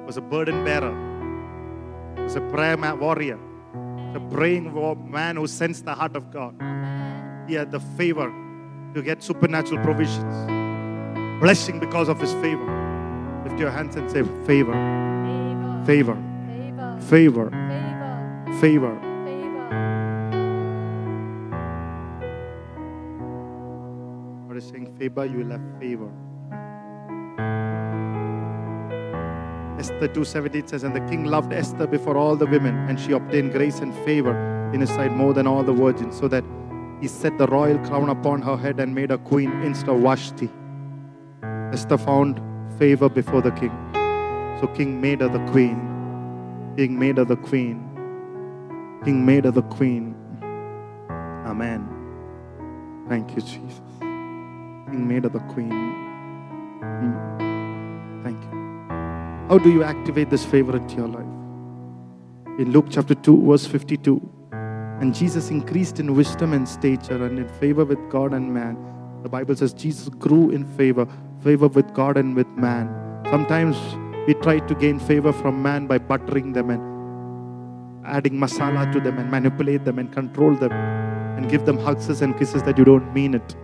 Was 0.06 0.16
a 0.16 0.20
burden 0.20 0.64
bearer. 0.64 0.94
Was 2.16 2.36
a 2.36 2.40
prayer 2.40 2.76
warrior. 2.98 3.38
The 4.12 4.20
praying 4.30 4.72
man 5.10 5.36
who 5.36 5.46
sensed 5.48 5.84
the 5.84 5.94
heart 5.94 6.14
of 6.14 6.30
God. 6.30 6.54
He 7.48 7.54
had 7.54 7.72
the 7.72 7.80
favor 7.80 8.32
to 8.94 9.02
get 9.02 9.22
supernatural 9.22 9.82
provisions. 9.82 10.48
Blessing 11.40 11.80
because 11.80 12.08
of 12.08 12.20
his 12.20 12.32
favor. 12.34 13.42
Lift 13.44 13.58
your 13.58 13.70
hands 13.70 13.96
and 13.96 14.08
say, 14.08 14.22
favor, 14.46 14.74
favor, 15.84 16.16
favor, 17.00 17.50
favor. 18.60 18.98
God 19.00 19.11
favor, 25.02 25.26
you 25.26 25.38
will 25.38 25.50
have 25.50 25.62
favor. 25.80 26.10
Esther 29.78 30.08
2:17 30.08 30.68
says, 30.68 30.84
And 30.84 30.94
the 30.94 31.04
king 31.10 31.24
loved 31.24 31.52
Esther 31.52 31.88
before 31.88 32.16
all 32.16 32.36
the 32.36 32.46
women, 32.46 32.76
and 32.88 33.00
she 33.00 33.12
obtained 33.12 33.52
grace 33.52 33.80
and 33.80 33.92
favor 34.04 34.34
in 34.72 34.80
his 34.80 34.90
sight 34.90 35.12
more 35.12 35.34
than 35.34 35.46
all 35.46 35.64
the 35.64 35.72
virgins, 35.72 36.16
so 36.16 36.28
that 36.28 36.44
he 37.00 37.08
set 37.08 37.36
the 37.36 37.48
royal 37.48 37.78
crown 37.88 38.10
upon 38.10 38.42
her 38.42 38.56
head 38.56 38.78
and 38.78 38.94
made 38.94 39.10
her 39.10 39.18
queen 39.18 39.50
instead 39.62 39.88
of 39.88 40.00
Vashti. 40.02 40.48
Esther 41.72 41.98
found 41.98 42.40
favor 42.78 43.08
before 43.08 43.42
the 43.42 43.54
king. 43.62 43.74
So 44.60 44.68
king 44.68 45.00
made 45.00 45.20
her 45.20 45.28
the 45.28 45.44
queen. 45.50 45.78
King 46.76 46.96
made 46.96 47.16
her 47.16 47.24
the 47.24 47.40
queen. 47.50 47.78
King 49.04 49.26
made 49.26 49.46
her 49.46 49.50
the 49.50 49.68
queen. 49.78 50.14
Amen. 51.52 51.88
Thank 53.08 53.34
you, 53.34 53.42
Jesus. 53.42 53.91
King 54.92 55.08
made 55.08 55.24
of 55.24 55.32
the 55.32 55.38
queen. 55.52 55.70
Mm. 56.82 58.22
Thank 58.22 58.42
you. 58.42 58.50
How 59.48 59.56
do 59.56 59.72
you 59.72 59.82
activate 59.82 60.28
this 60.28 60.44
favor 60.44 60.76
into 60.76 60.96
your 60.96 61.08
life? 61.08 62.60
In 62.60 62.72
Luke 62.72 62.88
chapter 62.90 63.14
2, 63.14 63.46
verse 63.46 63.64
52. 63.64 64.20
And 65.00 65.14
Jesus 65.14 65.48
increased 65.48 65.98
in 65.98 66.14
wisdom 66.14 66.52
and 66.52 66.68
stature 66.68 67.24
and 67.24 67.38
in 67.38 67.48
favor 67.48 67.86
with 67.86 67.98
God 68.10 68.34
and 68.34 68.52
man. 68.52 68.76
The 69.22 69.30
Bible 69.30 69.56
says 69.56 69.72
Jesus 69.72 70.10
grew 70.10 70.50
in 70.50 70.66
favor, 70.76 71.08
favor 71.42 71.68
with 71.68 71.94
God 71.94 72.18
and 72.18 72.36
with 72.36 72.48
man. 72.48 72.90
Sometimes 73.30 73.78
we 74.26 74.34
try 74.34 74.58
to 74.58 74.74
gain 74.74 74.98
favor 74.98 75.32
from 75.32 75.62
man 75.62 75.86
by 75.86 75.96
buttering 75.96 76.52
them 76.52 76.68
and 76.68 78.06
adding 78.06 78.34
masala 78.34 78.92
to 78.92 79.00
them 79.00 79.18
and 79.18 79.30
manipulate 79.30 79.86
them 79.86 79.98
and 79.98 80.12
control 80.12 80.54
them 80.54 80.72
and 80.72 81.48
give 81.48 81.64
them 81.64 81.78
hugs 81.78 82.20
and 82.20 82.36
kisses 82.38 82.62
that 82.64 82.76
you 82.76 82.84
don't 82.84 83.14
mean 83.14 83.32
it. 83.32 83.56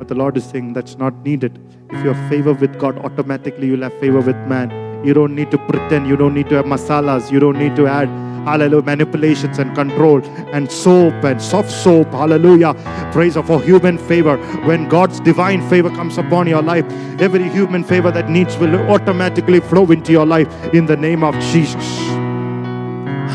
But 0.00 0.08
the 0.08 0.14
Lord 0.14 0.38
is 0.38 0.44
saying 0.44 0.72
that's 0.72 0.96
not 0.96 1.14
needed. 1.22 1.60
If 1.90 2.02
you 2.02 2.14
have 2.14 2.30
favor 2.30 2.54
with 2.54 2.78
God, 2.80 2.96
automatically 3.00 3.66
you'll 3.66 3.82
have 3.82 3.92
favor 4.00 4.20
with 4.20 4.36
man. 4.48 4.70
You 5.04 5.12
don't 5.12 5.34
need 5.34 5.50
to 5.50 5.58
pretend. 5.58 6.08
You 6.08 6.16
don't 6.16 6.32
need 6.32 6.48
to 6.48 6.54
have 6.54 6.64
masalas. 6.64 7.30
You 7.30 7.38
don't 7.38 7.58
need 7.58 7.76
to 7.76 7.86
add, 7.86 8.08
hallelujah, 8.48 8.82
manipulations 8.82 9.58
and 9.58 9.74
control 9.74 10.22
and 10.54 10.72
soap 10.72 11.22
and 11.22 11.42
soft 11.42 11.70
soap. 11.70 12.10
Hallelujah. 12.12 12.72
Praise 13.12 13.36
for 13.36 13.60
human 13.60 13.98
favor. 13.98 14.38
When 14.64 14.88
God's 14.88 15.20
divine 15.20 15.68
favor 15.68 15.90
comes 15.90 16.16
upon 16.16 16.46
your 16.46 16.62
life, 16.62 16.86
every 17.20 17.50
human 17.50 17.84
favor 17.84 18.10
that 18.10 18.30
needs 18.30 18.56
will 18.56 18.76
automatically 18.90 19.60
flow 19.60 19.84
into 19.90 20.12
your 20.12 20.24
life 20.24 20.48
in 20.72 20.86
the 20.86 20.96
name 20.96 21.22
of 21.22 21.34
Jesus. 21.52 21.84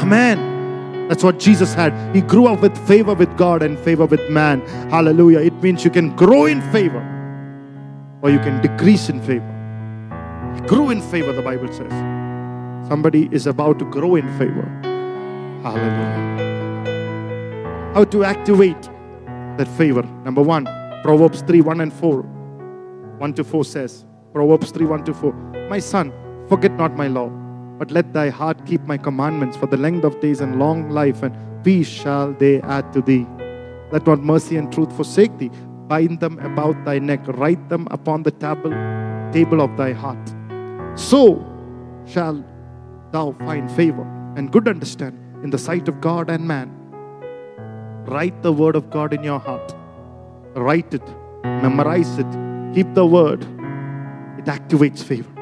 Amen. 0.02 0.55
That's 1.08 1.24
what 1.24 1.40
Jesus 1.40 1.74
had. 1.74 1.94
He 2.16 2.22
grew 2.22 2.48
up 2.48 2.62
with 2.62 2.76
favor 2.88 3.14
with 3.14 3.38
God 3.38 3.62
and 3.62 3.78
favor 3.78 4.06
with 4.06 4.28
man. 4.30 4.62
Hallelujah. 4.90 5.40
It 5.40 5.54
means 5.62 5.86
you 5.86 5.92
can 5.92 6.16
grow 6.16 6.46
in 6.46 6.62
favor 6.72 7.04
or 8.24 8.32
you 8.32 8.40
can 8.40 8.60
decrease 8.62 9.08
in 9.10 9.22
favor. 9.22 9.52
He 10.56 10.62
grew 10.62 10.90
in 10.90 11.02
favor, 11.02 11.32
the 11.32 11.44
Bible 11.44 11.72
says. 11.72 11.92
Somebody 12.88 13.30
is 13.32 13.46
about 13.46 13.78
to 13.80 13.86
grow 13.86 14.16
in 14.16 14.28
favor. 14.40 14.68
Hallelujah. 15.62 16.34
How 17.94 18.04
to 18.06 18.24
activate 18.24 18.90
that 19.58 19.68
favor? 19.78 20.04
Number 20.24 20.42
one, 20.42 20.66
Proverbs 21.04 21.42
3 21.44 21.62
1 21.62 21.82
and 21.82 21.94
4. 21.94 22.22
1 22.22 23.34
to 23.36 23.44
4 23.44 23.64
says, 23.64 24.06
Proverbs 24.34 24.72
3 24.72 24.86
1 24.88 25.06
to 25.06 25.14
4. 25.14 25.34
My 25.70 25.80
son, 25.80 26.12
forget 26.50 26.72
not 26.74 26.96
my 26.98 27.08
law, 27.08 27.30
but 27.78 27.92
let 27.92 28.14
thy 28.14 28.30
heart 28.30 28.66
keep 28.66 28.82
my 28.82 28.98
commandments, 28.98 29.58
for 29.58 29.68
the 29.68 29.78
length 29.78 30.04
of 30.04 30.20
days 30.22 30.42
and 30.42 30.60
long 30.60 30.90
life 30.90 31.24
and 31.24 31.36
peace 31.64 31.88
shall 31.88 32.34
they 32.34 32.62
add 32.62 32.92
to 32.94 33.02
thee. 33.02 33.26
Let 33.92 34.08
not 34.08 34.20
mercy 34.20 34.58
and 34.58 34.72
truth 34.72 34.96
forsake 34.96 35.38
thee. 35.38 35.52
Bind 35.88 36.20
them 36.20 36.40
about 36.40 36.84
thy 36.86 37.00
neck, 37.00 37.28
write 37.28 37.70
them 37.70 37.88
upon 37.92 38.24
the 38.24 38.32
table, 38.32 38.72
table 39.32 39.62
of 39.62 39.76
thy 39.78 39.94
heart. 39.94 40.34
So 40.96 41.46
shall 42.06 42.44
thou 43.12 43.36
find 43.40 43.70
favor 43.72 44.04
and 44.36 44.52
good 44.52 44.68
understanding 44.68 45.22
in 45.44 45.50
the 45.50 45.58
sight 45.58 45.88
of 45.88 46.02
God 46.02 46.30
and 46.30 46.48
man. 46.48 46.72
Write 48.08 48.42
the 48.42 48.52
word 48.52 48.76
of 48.76 48.90
God 48.90 49.14
in 49.14 49.24
your 49.24 49.40
heart. 49.40 49.76
Write 50.56 50.94
it, 50.94 51.08
memorize 51.44 52.18
it, 52.18 52.28
keep 52.74 52.94
the 52.94 53.06
word. 53.06 53.44
It 54.40 54.46
activates 54.46 55.04
favor. 55.04 55.35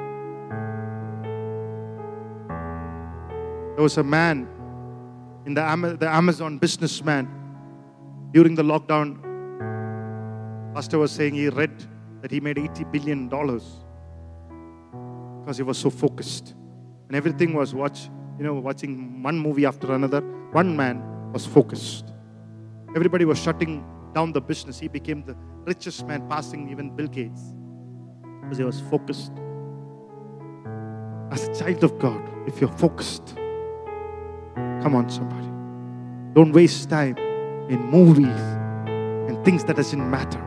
There 3.75 3.83
was 3.83 3.97
a 3.97 4.03
man 4.03 4.47
in 5.45 5.53
the, 5.55 5.61
Ama- 5.61 5.97
the 5.97 6.07
Amazon 6.09 6.59
businessman 6.59 7.27
during 8.31 8.55
the 8.55 8.63
lockdown. 8.63 9.21
Pastor 10.73 10.99
was 10.99 11.11
saying 11.11 11.33
he 11.33 11.49
read 11.49 11.71
that 12.21 12.31
he 12.31 12.39
made 12.39 12.57
80 12.57 12.83
billion 12.85 13.29
dollars 13.29 13.63
because 15.41 15.57
he 15.57 15.63
was 15.63 15.77
so 15.77 15.89
focused. 15.89 16.53
And 17.07 17.15
everything 17.15 17.53
was 17.53 17.73
watch, 17.73 18.09
you 18.37 18.43
know, 18.43 18.53
watching 18.53 19.21
one 19.21 19.37
movie 19.37 19.65
after 19.65 19.93
another. 19.93 20.21
One 20.51 20.75
man 20.75 21.31
was 21.33 21.45
focused. 21.45 22.13
Everybody 22.95 23.25
was 23.25 23.39
shutting 23.41 23.83
down 24.13 24.31
the 24.31 24.41
business. 24.41 24.79
He 24.79 24.87
became 24.87 25.23
the 25.23 25.35
richest 25.65 26.05
man, 26.07 26.27
passing 26.29 26.69
even 26.69 26.95
Bill 26.95 27.07
Gates. 27.07 27.41
Because 28.41 28.57
he 28.59 28.63
was 28.63 28.79
focused. 28.81 29.31
As 31.31 31.47
a 31.47 31.55
child 31.55 31.83
of 31.83 31.97
God, 31.97 32.21
if 32.47 32.61
you're 32.61 32.71
focused, 32.77 33.35
come 34.83 34.95
on, 34.95 35.09
somebody. 35.09 35.47
Don't 36.33 36.51
waste 36.51 36.89
time 36.89 37.17
in 37.69 37.79
movies 37.89 38.41
and 39.29 39.43
things 39.45 39.63
that 39.63 39.77
doesn't 39.77 40.09
matter. 40.11 40.41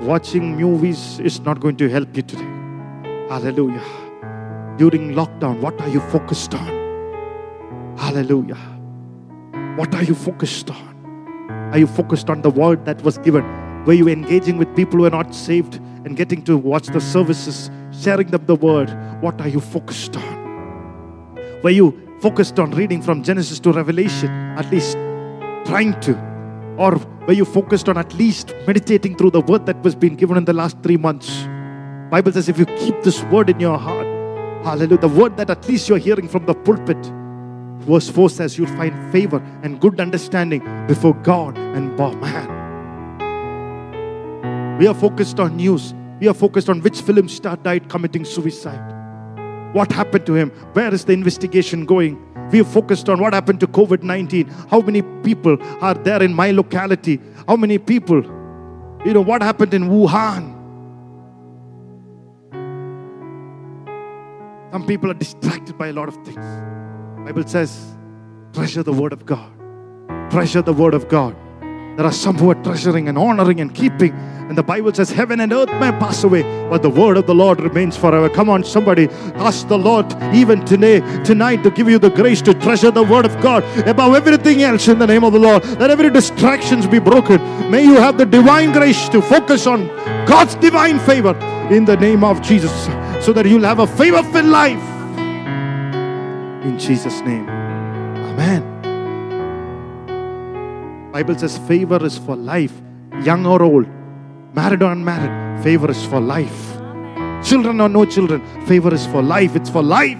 Watching 0.00 0.56
movies 0.56 1.20
is 1.20 1.40
not 1.40 1.60
going 1.60 1.76
to 1.76 1.88
help 1.90 2.16
you 2.16 2.22
today. 2.22 2.50
Hallelujah. 3.28 3.84
During 4.78 5.12
lockdown, 5.12 5.60
what 5.60 5.78
are 5.82 5.88
you 5.88 6.00
focused 6.00 6.54
on? 6.54 7.96
Hallelujah. 7.98 8.58
What 9.76 9.94
are 9.94 10.02
you 10.02 10.14
focused 10.14 10.70
on? 10.70 10.96
Are 11.72 11.78
you 11.78 11.86
focused 11.86 12.30
on 12.30 12.40
the 12.40 12.50
word 12.50 12.86
that 12.86 13.02
was 13.02 13.18
given? 13.18 13.44
Were 13.84 13.92
you 13.92 14.08
engaging 14.08 14.56
with 14.56 14.74
people 14.74 15.00
who 15.00 15.04
are 15.04 15.10
not 15.10 15.34
saved 15.34 15.74
and 16.06 16.16
getting 16.16 16.42
to 16.44 16.56
watch 16.56 16.86
the 16.86 17.00
services, 17.00 17.70
sharing 17.92 18.28
them 18.28 18.46
the 18.46 18.54
word? 18.54 18.88
What 19.20 19.40
are 19.42 19.48
you 19.48 19.60
focused 19.60 20.16
on? 20.16 21.36
Were 21.62 21.70
you 21.70 22.05
focused 22.20 22.58
on 22.58 22.70
reading 22.72 23.02
from 23.02 23.22
Genesis 23.22 23.60
to 23.60 23.72
Revelation 23.72 24.30
at 24.58 24.70
least 24.70 24.96
trying 25.64 25.98
to? 26.00 26.14
Or 26.78 26.96
were 27.26 27.32
you 27.32 27.44
focused 27.44 27.88
on 27.88 27.96
at 27.98 28.12
least 28.14 28.54
meditating 28.66 29.16
through 29.16 29.30
the 29.30 29.40
word 29.40 29.66
that 29.66 29.82
was 29.82 29.94
being 29.94 30.16
given 30.16 30.36
in 30.36 30.44
the 30.44 30.52
last 30.52 30.76
three 30.82 30.96
months? 30.96 31.46
Bible 32.10 32.32
says 32.32 32.48
if 32.48 32.58
you 32.58 32.66
keep 32.66 33.02
this 33.02 33.22
word 33.24 33.50
in 33.50 33.58
your 33.58 33.78
heart, 33.78 34.06
hallelujah, 34.64 35.00
the 35.00 35.08
word 35.08 35.36
that 35.36 35.50
at 35.50 35.66
least 35.68 35.88
you're 35.88 35.98
hearing 35.98 36.28
from 36.28 36.46
the 36.46 36.54
pulpit, 36.54 36.98
verse 37.86 38.08
4 38.08 38.30
says 38.30 38.56
you'll 38.58 38.68
find 38.68 39.12
favor 39.12 39.42
and 39.62 39.80
good 39.80 40.00
understanding 40.00 40.62
before 40.86 41.14
God 41.14 41.56
and. 41.58 41.96
Man, 41.96 42.48
we 44.78 44.86
are 44.86 44.94
focused 44.94 45.40
on 45.40 45.56
news. 45.56 45.94
We 46.20 46.28
are 46.28 46.34
focused 46.34 46.68
on 46.68 46.82
which 46.82 47.00
film 47.00 47.28
star 47.28 47.56
died 47.56 47.88
committing 47.88 48.24
suicide. 48.24 48.95
What 49.76 49.92
happened 49.92 50.24
to 50.24 50.34
him? 50.34 50.48
Where 50.72 50.94
is 50.94 51.04
the 51.04 51.12
investigation 51.12 51.84
going? 51.84 52.16
We 52.50 52.62
are 52.62 52.64
focused 52.64 53.10
on 53.10 53.20
what 53.20 53.34
happened 53.34 53.60
to 53.60 53.66
COVID 53.66 54.02
19. 54.02 54.46
How 54.70 54.80
many 54.80 55.02
people 55.22 55.58
are 55.82 55.92
there 55.92 56.22
in 56.22 56.32
my 56.32 56.50
locality? 56.50 57.20
How 57.46 57.56
many 57.56 57.76
people? 57.76 58.22
You 59.04 59.12
know, 59.12 59.20
what 59.20 59.42
happened 59.42 59.74
in 59.74 59.90
Wuhan? 59.90 60.54
Some 64.72 64.86
people 64.86 65.10
are 65.10 65.20
distracted 65.26 65.76
by 65.76 65.88
a 65.88 65.92
lot 65.92 66.08
of 66.08 66.14
things. 66.24 66.46
Bible 67.26 67.46
says, 67.46 67.98
treasure 68.54 68.82
the 68.82 68.94
word 68.94 69.12
of 69.12 69.26
God. 69.26 69.52
Treasure 70.30 70.62
the 70.62 70.72
word 70.72 70.94
of 70.94 71.06
God. 71.10 71.36
There 71.96 72.04
are 72.04 72.12
some 72.12 72.36
who 72.36 72.50
are 72.50 72.62
treasuring 72.62 73.08
and 73.08 73.16
honoring 73.16 73.60
and 73.60 73.74
keeping. 73.74 74.12
And 74.12 74.56
the 74.56 74.62
Bible 74.62 74.92
says, 74.94 75.10
Heaven 75.10 75.40
and 75.40 75.52
earth 75.52 75.70
may 75.80 75.90
pass 75.92 76.22
away, 76.22 76.42
but 76.68 76.82
the 76.82 76.90
word 76.90 77.16
of 77.16 77.26
the 77.26 77.34
Lord 77.34 77.58
remains 77.58 77.96
forever. 77.96 78.28
Come 78.28 78.48
on, 78.48 78.62
somebody, 78.62 79.08
ask 79.34 79.66
the 79.66 79.78
Lord 79.78 80.06
even 80.34 80.64
today, 80.64 81.00
tonight, 81.24 81.62
to 81.64 81.70
give 81.70 81.88
you 81.88 81.98
the 81.98 82.10
grace 82.10 82.42
to 82.42 82.54
treasure 82.54 82.90
the 82.90 83.02
word 83.02 83.24
of 83.24 83.40
God 83.40 83.64
above 83.88 84.14
everything 84.14 84.62
else 84.62 84.86
in 84.88 84.98
the 84.98 85.06
name 85.06 85.24
of 85.24 85.32
the 85.32 85.38
Lord. 85.38 85.64
Let 85.80 85.90
every 85.90 86.10
distractions 86.10 86.86
be 86.86 86.98
broken. 86.98 87.40
May 87.70 87.82
you 87.84 87.94
have 87.94 88.18
the 88.18 88.26
divine 88.26 88.72
grace 88.72 89.08
to 89.08 89.22
focus 89.22 89.66
on 89.66 89.88
God's 90.26 90.54
divine 90.56 91.00
favor 91.00 91.34
in 91.70 91.84
the 91.84 91.96
name 91.96 92.22
of 92.22 92.42
Jesus, 92.42 92.84
so 93.24 93.32
that 93.32 93.46
you'll 93.46 93.62
have 93.62 93.80
a 93.80 93.86
favor-filled 93.86 94.46
life. 94.46 94.82
In 96.64 96.78
Jesus' 96.78 97.20
name. 97.22 97.48
Amen. 97.48 98.75
Bible 101.16 101.38
says 101.38 101.56
favor 101.66 102.04
is 102.04 102.18
for 102.18 102.36
life, 102.36 102.74
young 103.22 103.46
or 103.46 103.62
old, 103.62 103.86
married 104.54 104.82
or 104.82 104.92
unmarried. 104.92 105.62
Favor 105.64 105.90
is 105.90 106.04
for 106.04 106.20
life. 106.20 106.64
Children 107.42 107.80
or 107.80 107.88
no 107.88 108.04
children, 108.04 108.42
favor 108.66 108.92
is 108.92 109.06
for 109.06 109.22
life. 109.22 109.56
It's 109.56 109.70
for 109.70 109.82
life. 109.82 110.18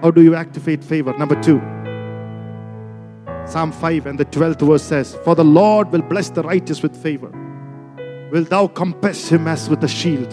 How 0.00 0.12
do 0.12 0.22
you 0.22 0.36
activate 0.36 0.84
favor? 0.84 1.12
Number 1.18 1.34
two. 1.42 1.58
Psalm 3.50 3.72
5 3.72 4.06
and 4.06 4.16
the 4.16 4.26
12th 4.26 4.64
verse 4.64 4.84
says, 4.84 5.18
For 5.24 5.34
the 5.34 5.44
Lord 5.44 5.90
will 5.90 6.02
bless 6.02 6.30
the 6.30 6.44
righteous 6.44 6.84
with 6.84 6.96
favor. 6.96 7.32
Will 8.30 8.44
thou 8.44 8.68
compass 8.68 9.28
him 9.28 9.48
as 9.48 9.68
with 9.68 9.82
a 9.82 9.88
shield? 9.88 10.32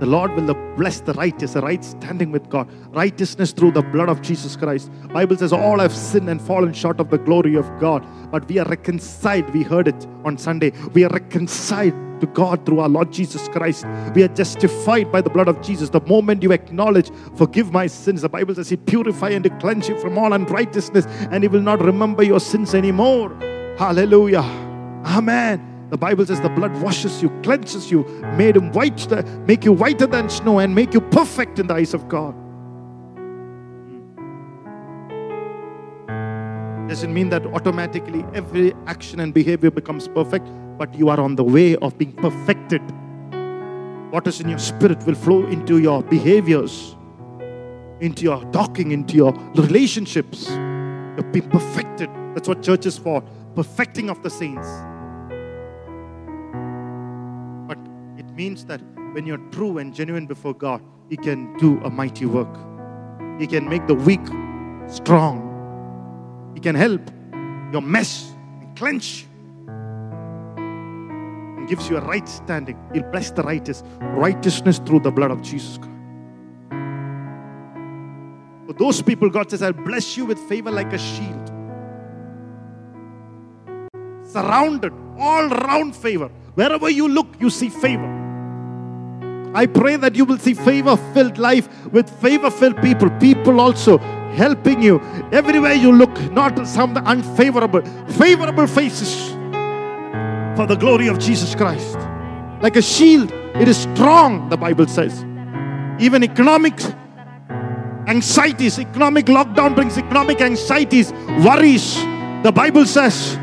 The 0.00 0.06
Lord 0.06 0.34
will 0.34 0.54
bless 0.76 1.00
the 1.00 1.12
righteous, 1.12 1.52
the 1.52 1.60
right 1.60 1.84
standing 1.84 2.32
with 2.32 2.48
God, 2.48 2.66
righteousness 2.94 3.52
through 3.52 3.72
the 3.72 3.82
blood 3.82 4.08
of 4.08 4.22
Jesus 4.22 4.56
Christ. 4.56 4.90
Bible 5.12 5.36
says 5.36 5.52
all 5.52 5.78
have 5.78 5.94
sinned 5.94 6.30
and 6.30 6.40
fallen 6.40 6.72
short 6.72 7.00
of 7.00 7.10
the 7.10 7.18
glory 7.18 7.54
of 7.54 7.66
God, 7.78 8.02
but 8.30 8.48
we 8.48 8.58
are 8.58 8.66
reconciled. 8.66 9.50
We 9.50 9.62
heard 9.62 9.88
it 9.88 10.06
on 10.24 10.38
Sunday. 10.38 10.72
We 10.94 11.04
are 11.04 11.10
reconciled 11.10 11.92
to 12.20 12.26
God 12.26 12.64
through 12.64 12.80
our 12.80 12.88
Lord 12.88 13.12
Jesus 13.12 13.46
Christ. 13.48 13.84
We 14.14 14.22
are 14.22 14.28
justified 14.28 15.12
by 15.12 15.20
the 15.20 15.30
blood 15.30 15.48
of 15.48 15.60
Jesus. 15.60 15.90
The 15.90 16.00
moment 16.00 16.42
you 16.42 16.52
acknowledge, 16.52 17.10
forgive 17.36 17.70
my 17.70 17.86
sins, 17.86 18.22
the 18.22 18.28
Bible 18.30 18.54
says 18.54 18.70
He 18.70 18.78
purify 18.78 19.30
and 19.30 19.60
cleanse 19.60 19.86
you 19.86 19.98
from 20.00 20.16
all 20.16 20.32
unrighteousness, 20.32 21.06
and 21.30 21.44
He 21.44 21.48
will 21.48 21.60
not 21.60 21.80
remember 21.80 22.22
your 22.22 22.40
sins 22.40 22.74
anymore. 22.74 23.36
Hallelujah. 23.76 24.44
Amen. 25.04 25.69
The 25.90 25.98
Bible 25.98 26.24
says 26.24 26.40
the 26.40 26.48
blood 26.48 26.80
washes 26.80 27.20
you, 27.20 27.30
cleanses 27.42 27.90
you, 27.90 28.04
made 28.36 28.56
him 28.56 28.70
white, 28.70 29.08
make 29.46 29.64
you 29.64 29.72
whiter 29.72 30.06
than 30.06 30.30
snow, 30.30 30.60
and 30.60 30.72
make 30.72 30.94
you 30.94 31.00
perfect 31.00 31.58
in 31.58 31.66
the 31.66 31.74
eyes 31.74 31.94
of 31.94 32.08
God. 32.08 32.34
Doesn't 36.88 37.12
mean 37.12 37.28
that 37.30 37.44
automatically 37.46 38.24
every 38.34 38.72
action 38.86 39.20
and 39.20 39.34
behavior 39.34 39.70
becomes 39.70 40.06
perfect, 40.08 40.48
but 40.78 40.94
you 40.94 41.08
are 41.08 41.20
on 41.20 41.34
the 41.36 41.44
way 41.44 41.76
of 41.76 41.98
being 41.98 42.12
perfected. 42.12 42.82
What 44.12 44.26
is 44.26 44.40
in 44.40 44.48
your 44.48 44.58
spirit 44.58 45.04
will 45.06 45.14
flow 45.14 45.46
into 45.46 45.78
your 45.78 46.02
behaviors, 46.02 46.96
into 48.00 48.22
your 48.22 48.44
talking, 48.52 48.92
into 48.92 49.14
your 49.14 49.32
relationships. 49.54 50.48
You're 50.50 51.30
being 51.32 51.48
perfected. 51.48 52.10
That's 52.34 52.48
what 52.48 52.62
church 52.62 52.86
is 52.86 52.96
for 52.98 53.22
perfecting 53.54 54.08
of 54.10 54.22
the 54.22 54.30
saints. 54.30 54.68
Means 58.40 58.64
that 58.64 58.80
when 59.12 59.26
you're 59.26 59.44
true 59.56 59.76
and 59.76 59.94
genuine 59.94 60.26
before 60.26 60.54
God, 60.54 60.80
He 61.10 61.16
can 61.16 61.54
do 61.58 61.78
a 61.84 61.90
mighty 61.90 62.24
work. 62.24 62.54
He 63.38 63.46
can 63.46 63.68
make 63.68 63.86
the 63.86 63.94
weak 63.94 64.26
strong. 64.88 65.36
He 66.54 66.60
can 66.60 66.74
help 66.74 67.02
your 67.70 67.82
mess 67.82 68.32
and 68.60 68.74
clench 68.76 69.26
and 71.56 71.68
gives 71.68 71.90
you 71.90 71.98
a 71.98 72.00
right 72.00 72.26
standing. 72.26 72.78
He'll 72.94 73.10
bless 73.10 73.30
the 73.30 73.42
righteous, 73.42 73.82
righteousness 74.00 74.78
through 74.86 75.00
the 75.00 75.10
blood 75.10 75.30
of 75.30 75.42
Jesus 75.42 75.76
Christ. 75.76 75.90
For 78.66 78.72
those 78.84 79.02
people, 79.02 79.28
God 79.28 79.50
says, 79.50 79.60
I'll 79.60 79.84
bless 79.90 80.16
you 80.16 80.24
with 80.24 80.38
favor 80.48 80.70
like 80.70 80.94
a 80.94 80.98
shield. 80.98 81.46
Surrounded, 84.24 84.94
all 85.18 85.48
round 85.48 85.94
favor. 85.94 86.30
Wherever 86.54 86.88
you 86.88 87.06
look, 87.06 87.28
you 87.38 87.50
see 87.50 87.68
favor. 87.68 88.19
I 89.54 89.66
pray 89.66 89.96
that 89.96 90.14
you 90.14 90.24
will 90.24 90.38
see 90.38 90.54
favor 90.54 90.96
filled 91.12 91.38
life 91.38 91.68
with 91.86 92.08
favor 92.20 92.50
filled 92.50 92.80
people, 92.80 93.10
people 93.18 93.60
also 93.60 93.98
helping 94.32 94.80
you 94.80 95.00
everywhere 95.32 95.74
you 95.74 95.92
look, 95.92 96.16
not 96.32 96.66
some 96.66 96.96
unfavorable, 96.96 97.82
favorable 98.12 98.66
faces 98.66 99.30
for 100.56 100.66
the 100.66 100.76
glory 100.78 101.08
of 101.08 101.18
Jesus 101.18 101.54
Christ. 101.54 101.98
Like 102.60 102.76
a 102.76 102.82
shield, 102.82 103.32
it 103.54 103.66
is 103.66 103.76
strong, 103.76 104.48
the 104.50 104.56
Bible 104.56 104.86
says. 104.86 105.24
Even 105.98 106.22
economic 106.22 106.80
anxieties, 108.06 108.78
economic 108.78 109.26
lockdown 109.26 109.74
brings 109.74 109.98
economic 109.98 110.40
anxieties, 110.40 111.12
worries. 111.44 111.96
The 112.42 112.52
Bible 112.54 112.86
says 112.86 113.36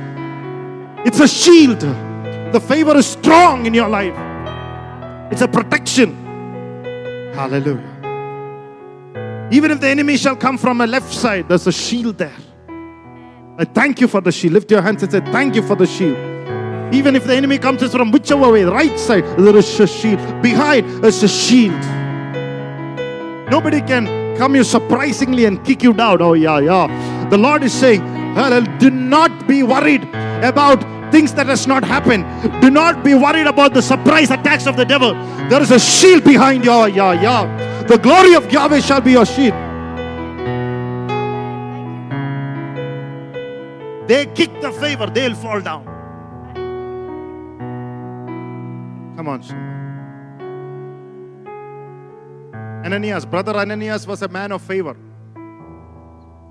it's 1.05 1.19
a 1.19 1.27
shield. 1.27 1.79
The 1.81 2.63
favor 2.65 2.95
is 2.95 3.07
strong 3.07 3.65
in 3.65 3.73
your 3.73 3.89
life. 3.89 4.26
It's 5.31 5.41
a 5.41 5.47
protection. 5.47 6.15
Hallelujah. 7.33 7.95
Even 9.51 9.71
if 9.71 9.79
the 9.79 9.87
enemy 9.87 10.17
shall 10.17 10.35
come 10.35 10.57
from 10.57 10.81
a 10.81 10.87
left 10.87 11.13
side, 11.13 11.47
there's 11.47 11.67
a 11.67 11.71
shield 11.71 12.17
there. 12.17 12.35
I 13.59 13.65
thank 13.65 14.01
you 14.01 14.07
for 14.07 14.21
the 14.21 14.31
shield. 14.31 14.53
Lift 14.53 14.71
your 14.71 14.81
hands 14.81 15.03
and 15.03 15.11
say, 15.11 15.19
Thank 15.19 15.55
you 15.55 15.61
for 15.61 15.75
the 15.75 15.87
shield. 15.87 16.17
Even 16.93 17.15
if 17.15 17.25
the 17.25 17.35
enemy 17.35 17.57
comes 17.57 17.83
from 17.91 18.11
whichever 18.11 18.51
way, 18.51 18.63
right 18.63 18.97
side, 18.97 19.25
there 19.37 19.55
is 19.55 19.79
a 19.79 19.87
shield. 19.87 20.19
Behind, 20.41 21.03
there's 21.03 21.21
a 21.23 21.27
shield. 21.27 21.81
Nobody 23.49 23.81
can 23.81 24.37
come 24.37 24.55
you 24.55 24.63
surprisingly 24.63 25.45
and 25.45 25.63
kick 25.65 25.83
you 25.83 25.93
down. 25.93 26.21
Oh, 26.21 26.33
yeah, 26.33 26.59
yeah. 26.59 27.27
The 27.29 27.37
Lord 27.37 27.63
is 27.63 27.73
saying, 27.73 28.01
do 28.79 28.89
not 28.91 29.47
be 29.47 29.63
worried 29.63 30.03
about 30.43 30.81
things 31.11 31.33
that 31.33 31.47
has 31.47 31.65
not 31.65 31.83
happened. 31.83 32.23
Do 32.61 32.69
not 32.69 33.03
be 33.03 33.15
worried 33.15 33.47
about 33.47 33.73
the 33.73 33.81
surprise 33.81 34.29
attacks 34.29 34.67
of 34.67 34.75
the 34.77 34.85
devil. 34.85 35.13
There 35.49 35.61
is 35.61 35.71
a 35.71 35.79
shield 35.79 36.23
behind 36.23 36.63
you. 36.63 36.71
Yeah. 36.71 37.83
The 37.87 37.97
glory 37.97 38.35
of 38.35 38.51
Yahweh 38.51 38.81
shall 38.81 39.01
be 39.01 39.13
your 39.13 39.25
shield. 39.25 39.53
They 44.07 44.25
kick 44.27 44.61
the 44.61 44.71
favor, 44.71 45.07
they'll 45.07 45.35
fall 45.35 45.59
down. 45.59 45.85
Come 49.17 49.27
on, 49.27 49.43
son. 49.43 49.57
Ananias, 52.85 53.25
brother 53.25 53.55
Ananias 53.57 54.05
was 54.07 54.21
a 54.21 54.27
man 54.27 54.51
of 54.51 54.61
favor. 54.61 54.95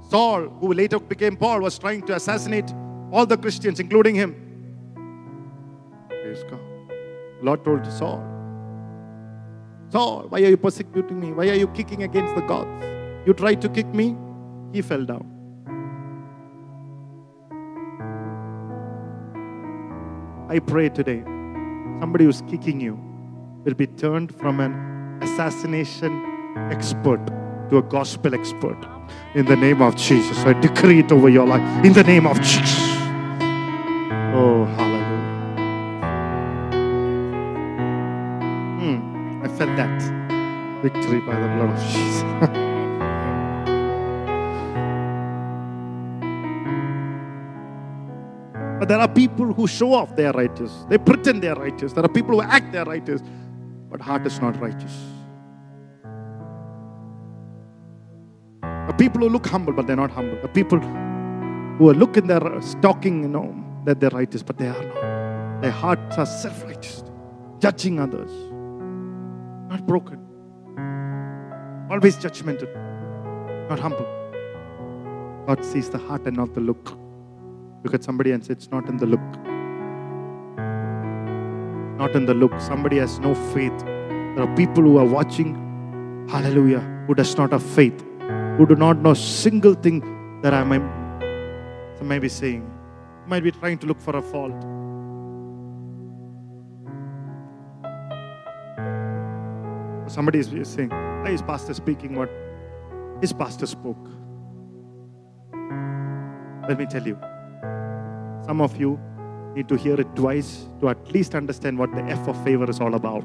Saul, 0.08 0.48
who 0.60 0.72
later 0.72 0.98
became 0.98 1.36
Paul, 1.36 1.60
was 1.60 1.78
trying 1.78 2.02
to 2.06 2.14
assassinate 2.14 2.72
all 3.10 3.26
the 3.26 3.36
Christians, 3.36 3.80
including 3.80 4.14
him. 4.14 4.34
Praise 6.08 6.44
God. 6.44 6.60
Lord 7.42 7.64
told 7.64 7.86
Saul, 7.86 8.22
Saul, 9.90 10.26
why 10.28 10.42
are 10.42 10.48
you 10.48 10.56
persecuting 10.56 11.20
me? 11.20 11.32
Why 11.32 11.48
are 11.48 11.54
you 11.54 11.68
kicking 11.68 12.02
against 12.02 12.34
the 12.34 12.40
gods? 12.42 12.84
You 13.26 13.34
tried 13.34 13.60
to 13.62 13.68
kick 13.68 13.86
me, 13.86 14.16
he 14.72 14.82
fell 14.82 15.04
down. 15.04 15.32
I 20.48 20.60
pray 20.60 20.88
today, 20.88 21.22
somebody 22.00 22.24
who's 22.24 22.42
kicking 22.42 22.80
you 22.80 22.98
will 23.64 23.74
be 23.74 23.88
turned 23.88 24.32
from 24.32 24.60
an 24.60 25.20
assassination 25.22 26.24
expert 26.70 27.20
to 27.70 27.78
a 27.78 27.82
gospel 27.82 28.34
expert. 28.34 28.95
In 29.34 29.44
the 29.44 29.56
name 29.56 29.82
of 29.82 29.96
Jesus, 29.96 30.38
I 30.38 30.52
decree 30.54 31.00
it 31.00 31.12
over 31.12 31.28
your 31.28 31.46
life. 31.46 31.84
In 31.84 31.92
the 31.92 32.02
name 32.02 32.26
of 32.26 32.40
Jesus. 32.40 32.78
Oh, 34.34 34.64
hallelujah. 34.76 35.16
Hmm, 38.80 39.42
I 39.44 39.48
felt 39.48 39.76
that 39.76 40.82
victory 40.82 41.20
by 41.20 41.34
the 41.34 41.48
blood 41.56 41.70
of 41.70 41.82
Jesus. 41.82 42.62
But 48.78 48.88
there 48.88 48.98
are 48.98 49.08
people 49.08 49.52
who 49.54 49.66
show 49.66 49.94
off 49.94 50.14
they 50.14 50.26
are 50.26 50.32
righteous. 50.32 50.84
They 50.88 50.98
pretend 50.98 51.42
they 51.42 51.48
are 51.48 51.54
righteous. 51.56 51.94
There 51.94 52.04
are 52.04 52.08
people 52.08 52.40
who 52.40 52.42
act 52.42 52.72
they 52.72 52.78
are 52.78 52.84
righteous, 52.84 53.22
but 53.90 54.02
heart 54.02 54.26
is 54.26 54.38
not 54.40 54.60
righteous. 54.60 55.15
The 58.86 58.94
people 58.96 59.20
who 59.20 59.28
look 59.28 59.46
humble, 59.46 59.72
but 59.72 59.86
they're 59.86 59.96
not 59.96 60.10
humble. 60.10 60.38
The 60.40 60.48
people 60.48 60.78
who 60.78 61.90
are 61.90 61.94
looking 61.94 62.26
their 62.26 62.40
talking, 62.80 63.22
you 63.22 63.28
know, 63.28 63.54
that 63.84 64.00
they're 64.00 64.10
righteous, 64.10 64.42
but 64.42 64.58
they 64.58 64.68
are 64.68 64.82
not. 64.82 65.62
Their 65.62 65.70
hearts 65.70 66.18
are 66.18 66.26
self-righteous, 66.26 67.02
judging 67.58 67.98
others, 67.98 68.30
not 69.70 69.86
broken, 69.86 70.18
always 71.90 72.16
judgmental, 72.16 72.68
not 73.68 73.78
humble. 73.78 74.06
God 75.46 75.64
sees 75.64 75.88
the 75.88 75.98
heart 75.98 76.26
and 76.26 76.36
not 76.36 76.54
the 76.54 76.60
look. 76.60 76.96
Look 77.84 77.94
at 77.94 78.04
somebody 78.04 78.32
and 78.32 78.44
say, 78.44 78.52
It's 78.52 78.70
not 78.70 78.88
in 78.88 78.96
the 78.96 79.06
look. 79.06 79.20
Not 81.98 82.14
in 82.14 82.26
the 82.26 82.34
look. 82.34 82.60
Somebody 82.60 82.98
has 82.98 83.18
no 83.18 83.34
faith. 83.34 83.78
There 83.80 84.42
are 84.42 84.56
people 84.56 84.82
who 84.82 84.98
are 84.98 85.04
watching, 85.04 85.54
hallelujah, 86.28 86.80
who 87.06 87.14
does 87.14 87.36
not 87.36 87.52
have 87.52 87.62
faith, 87.62 88.04
who 88.56 88.66
do 88.66 88.74
not 88.74 88.96
know 88.98 89.12
single 89.12 89.74
thing 89.74 90.00
that 90.40 90.54
I 90.54 90.64
might 90.64 92.18
be 92.20 92.28
saying. 92.28 92.72
Might 93.26 93.42
be 93.42 93.50
trying 93.50 93.76
to 93.78 93.86
look 93.86 94.00
for 94.00 94.16
a 94.16 94.22
fault. 94.22 94.54
Somebody 100.10 100.38
is 100.38 100.68
saying, 100.68 100.88
Why 100.88 101.30
is 101.30 101.42
pastor 101.42 101.74
speaking 101.74 102.14
what 102.14 102.30
his 103.20 103.32
pastor 103.32 103.66
spoke? 103.66 104.08
Let 106.68 106.78
me 106.78 106.86
tell 106.86 107.06
you, 107.06 107.18
some 108.46 108.62
of 108.62 108.80
you 108.80 108.98
need 109.54 109.68
to 109.68 109.76
hear 109.76 110.00
it 110.00 110.16
twice 110.16 110.68
to 110.80 110.88
at 110.88 111.12
least 111.12 111.34
understand 111.34 111.78
what 111.78 111.92
the 111.92 112.02
F 112.04 112.26
of 112.26 112.42
favor 112.42 112.70
is 112.70 112.80
all 112.80 112.94
about. 112.94 113.24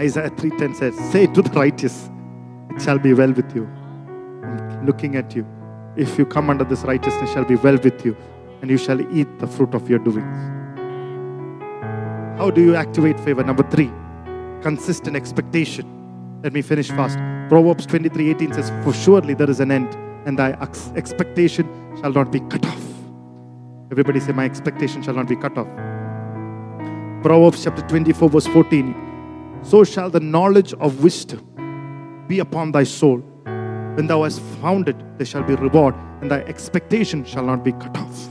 Isaiah 0.00 0.30
3:10 0.30 0.74
says, 0.74 0.94
Say 1.10 1.26
to 1.26 1.42
the 1.42 1.50
righteous, 1.50 2.10
it 2.70 2.80
shall 2.80 2.98
be 2.98 3.12
well 3.12 3.32
with 3.32 3.54
you. 3.54 3.66
I'm 4.42 4.86
looking 4.86 5.16
at 5.16 5.36
you. 5.36 5.46
If 5.96 6.18
you 6.18 6.24
come 6.24 6.48
under 6.48 6.64
this 6.64 6.82
righteousness, 6.82 7.32
shall 7.32 7.44
be 7.44 7.56
well 7.56 7.76
with 7.76 8.04
you, 8.04 8.16
and 8.62 8.70
you 8.70 8.78
shall 8.78 9.00
eat 9.14 9.28
the 9.38 9.46
fruit 9.46 9.74
of 9.74 9.90
your 9.90 9.98
doings. 9.98 10.38
How 12.38 12.50
do 12.50 12.62
you 12.62 12.74
activate 12.74 13.20
favor? 13.20 13.44
Number 13.44 13.62
three, 13.70 13.90
consistent 14.62 15.14
expectation. 15.14 16.40
Let 16.42 16.54
me 16.54 16.62
finish 16.62 16.88
fast. 16.88 17.18
Proverbs 17.50 17.86
23:18 17.86 18.54
says, 18.54 18.72
For 18.82 18.94
surely 18.94 19.34
there 19.34 19.50
is 19.50 19.60
an 19.60 19.70
end, 19.70 19.94
and 20.24 20.38
thy 20.38 20.52
expectation 20.96 21.68
shall 22.00 22.12
not 22.12 22.32
be 22.32 22.40
cut 22.40 22.64
off. 22.64 22.82
Everybody 23.90 24.20
say, 24.20 24.32
My 24.32 24.46
expectation 24.46 25.02
shall 25.02 25.14
not 25.14 25.28
be 25.28 25.36
cut 25.36 25.58
off. 25.58 25.68
Proverbs 27.22 27.62
chapter 27.62 27.82
24, 27.82 28.30
verse 28.30 28.46
14. 28.46 29.11
So 29.62 29.84
shall 29.84 30.10
the 30.10 30.20
knowledge 30.20 30.74
of 30.74 31.02
wisdom 31.02 32.24
be 32.28 32.40
upon 32.40 32.72
thy 32.72 32.84
soul. 32.84 33.18
When 33.94 34.06
thou 34.06 34.24
hast 34.24 34.40
found 34.60 34.88
it, 34.88 34.96
there 35.18 35.26
shall 35.26 35.42
be 35.42 35.54
reward, 35.54 35.94
and 36.20 36.30
thy 36.30 36.40
expectation 36.40 37.24
shall 37.24 37.44
not 37.44 37.64
be 37.64 37.72
cut 37.72 37.96
off. 37.96 38.28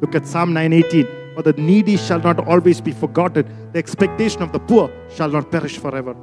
Look 0.00 0.14
at 0.14 0.26
Psalm 0.26 0.52
918. 0.52 1.06
For 1.36 1.42
the 1.42 1.52
needy 1.54 1.96
shall 1.96 2.20
not 2.20 2.46
always 2.46 2.80
be 2.80 2.92
forgotten, 2.92 3.70
the 3.72 3.78
expectation 3.78 4.42
of 4.42 4.52
the 4.52 4.58
poor 4.58 4.90
shall 5.14 5.28
not 5.28 5.50
perish 5.50 5.78
forever. 5.78 6.16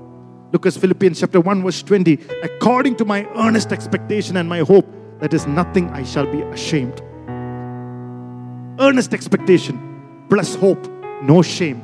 Look 0.51 0.65
at 0.65 0.73
Philippians 0.73 1.19
chapter 1.19 1.39
1, 1.39 1.63
verse 1.63 1.81
20. 1.83 2.19
According 2.43 2.95
to 2.97 3.05
my 3.05 3.27
earnest 3.35 3.71
expectation 3.71 4.37
and 4.37 4.49
my 4.49 4.59
hope, 4.59 4.87
that 5.19 5.33
is 5.33 5.47
nothing 5.47 5.89
I 5.91 6.03
shall 6.03 6.25
be 6.25 6.41
ashamed. 6.41 7.01
Earnest 8.79 9.13
expectation 9.13 10.25
plus 10.29 10.55
hope, 10.55 10.85
no 11.23 11.41
shame. 11.41 11.81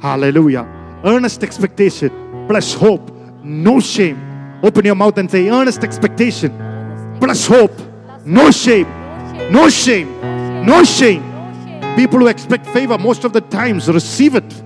Hallelujah. 0.00 0.81
Earnest 1.04 1.42
expectation 1.42 2.46
plus 2.48 2.74
hope, 2.74 3.10
no 3.42 3.80
shame. 3.80 4.60
Open 4.62 4.84
your 4.84 4.94
mouth 4.94 5.18
and 5.18 5.30
say, 5.30 5.48
earnest 5.48 5.82
expectation 5.82 6.52
plus 7.18 7.46
hope, 7.46 7.72
no 8.24 8.50
shame, 8.50 8.86
no 9.50 9.68
shame, 9.68 10.64
no 10.64 10.84
shame. 10.84 11.22
People 11.96 12.20
who 12.20 12.28
expect 12.28 12.66
favor 12.66 12.96
most 12.96 13.24
of 13.24 13.32
the 13.32 13.40
times 13.40 13.88
receive 13.88 14.34
it. 14.34 14.62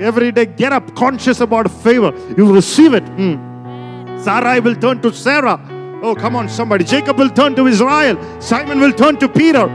Every 0.00 0.32
day, 0.32 0.46
get 0.46 0.72
up 0.72 0.94
conscious 0.96 1.40
about 1.40 1.70
favor. 1.70 2.12
You 2.36 2.52
receive 2.52 2.94
it. 2.94 3.04
Hmm. 3.10 4.18
Sarai 4.18 4.60
will 4.60 4.74
turn 4.74 5.00
to 5.02 5.12
Sarah. 5.12 5.60
Oh, 6.02 6.14
come 6.14 6.34
on, 6.34 6.48
somebody. 6.48 6.84
Jacob 6.84 7.18
will 7.18 7.30
turn 7.30 7.54
to 7.54 7.66
Israel. 7.66 8.18
Simon 8.40 8.80
will 8.80 8.92
turn 8.92 9.18
to 9.18 9.28
Peter. 9.28 9.66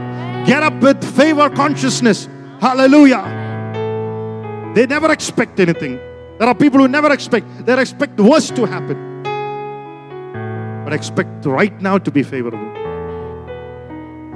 Get 0.44 0.62
up 0.62 0.74
with 0.74 1.02
favor 1.16 1.48
consciousness. 1.48 2.28
Hallelujah. 2.60 3.39
They 4.74 4.86
never 4.86 5.10
expect 5.12 5.58
anything. 5.58 5.96
There 6.38 6.48
are 6.48 6.54
people 6.54 6.80
who 6.80 6.88
never 6.88 7.12
expect. 7.12 7.46
They 7.66 7.78
expect 7.80 8.16
the 8.16 8.22
worst 8.22 8.56
to 8.56 8.66
happen. 8.66 9.22
But 10.84 10.92
expect 10.92 11.44
right 11.44 11.78
now 11.80 11.98
to 11.98 12.10
be 12.10 12.22
favorable. 12.22 12.72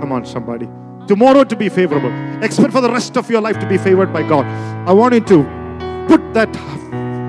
Come 0.01 0.13
on, 0.13 0.27
somebody. 0.27 0.69
Tomorrow 1.07 1.45
to 1.45 1.57
be 1.57 1.69
favorable. 1.69 2.13
Expect 2.43 2.73
for 2.73 2.81
the 2.81 2.91
rest 2.91 3.17
of 3.17 3.31
your 3.31 3.41
life 3.41 3.59
to 3.61 3.69
be 3.69 3.79
favored 3.79 4.13
by 4.13 4.23
God. 4.23 4.45
I 4.89 4.93
want 4.93 5.15
you 5.15 5.21
to 5.21 6.07
put 6.09 6.35
that 6.35 6.53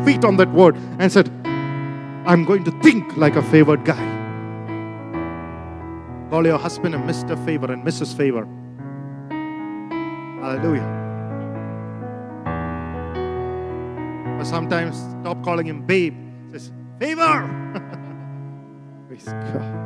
feet 0.05 0.25
on 0.25 0.37
that 0.37 0.51
word 0.51 0.75
and 0.99 1.11
said, 1.11 1.29
I'm 2.25 2.43
going 2.43 2.63
to 2.63 2.71
think 2.81 3.15
like 3.17 3.35
a 3.35 3.43
favored 3.43 3.85
guy. 3.85 4.13
Call 6.31 6.45
your 6.45 6.57
husband 6.57 6.95
a 6.95 6.97
Mr. 6.97 7.37
Favor 7.45 7.71
and 7.71 7.85
Mrs. 7.85 8.15
Favor. 8.17 8.47
Hallelujah. 10.41 11.04
Or 14.45 14.47
sometimes 14.47 14.95
stop 15.21 15.43
calling 15.43 15.65
him 15.65 15.81
babe. 15.87 16.13
Says, 16.51 16.71
favor. 16.99 17.49
Praise 19.07 19.25
God. 19.25 19.81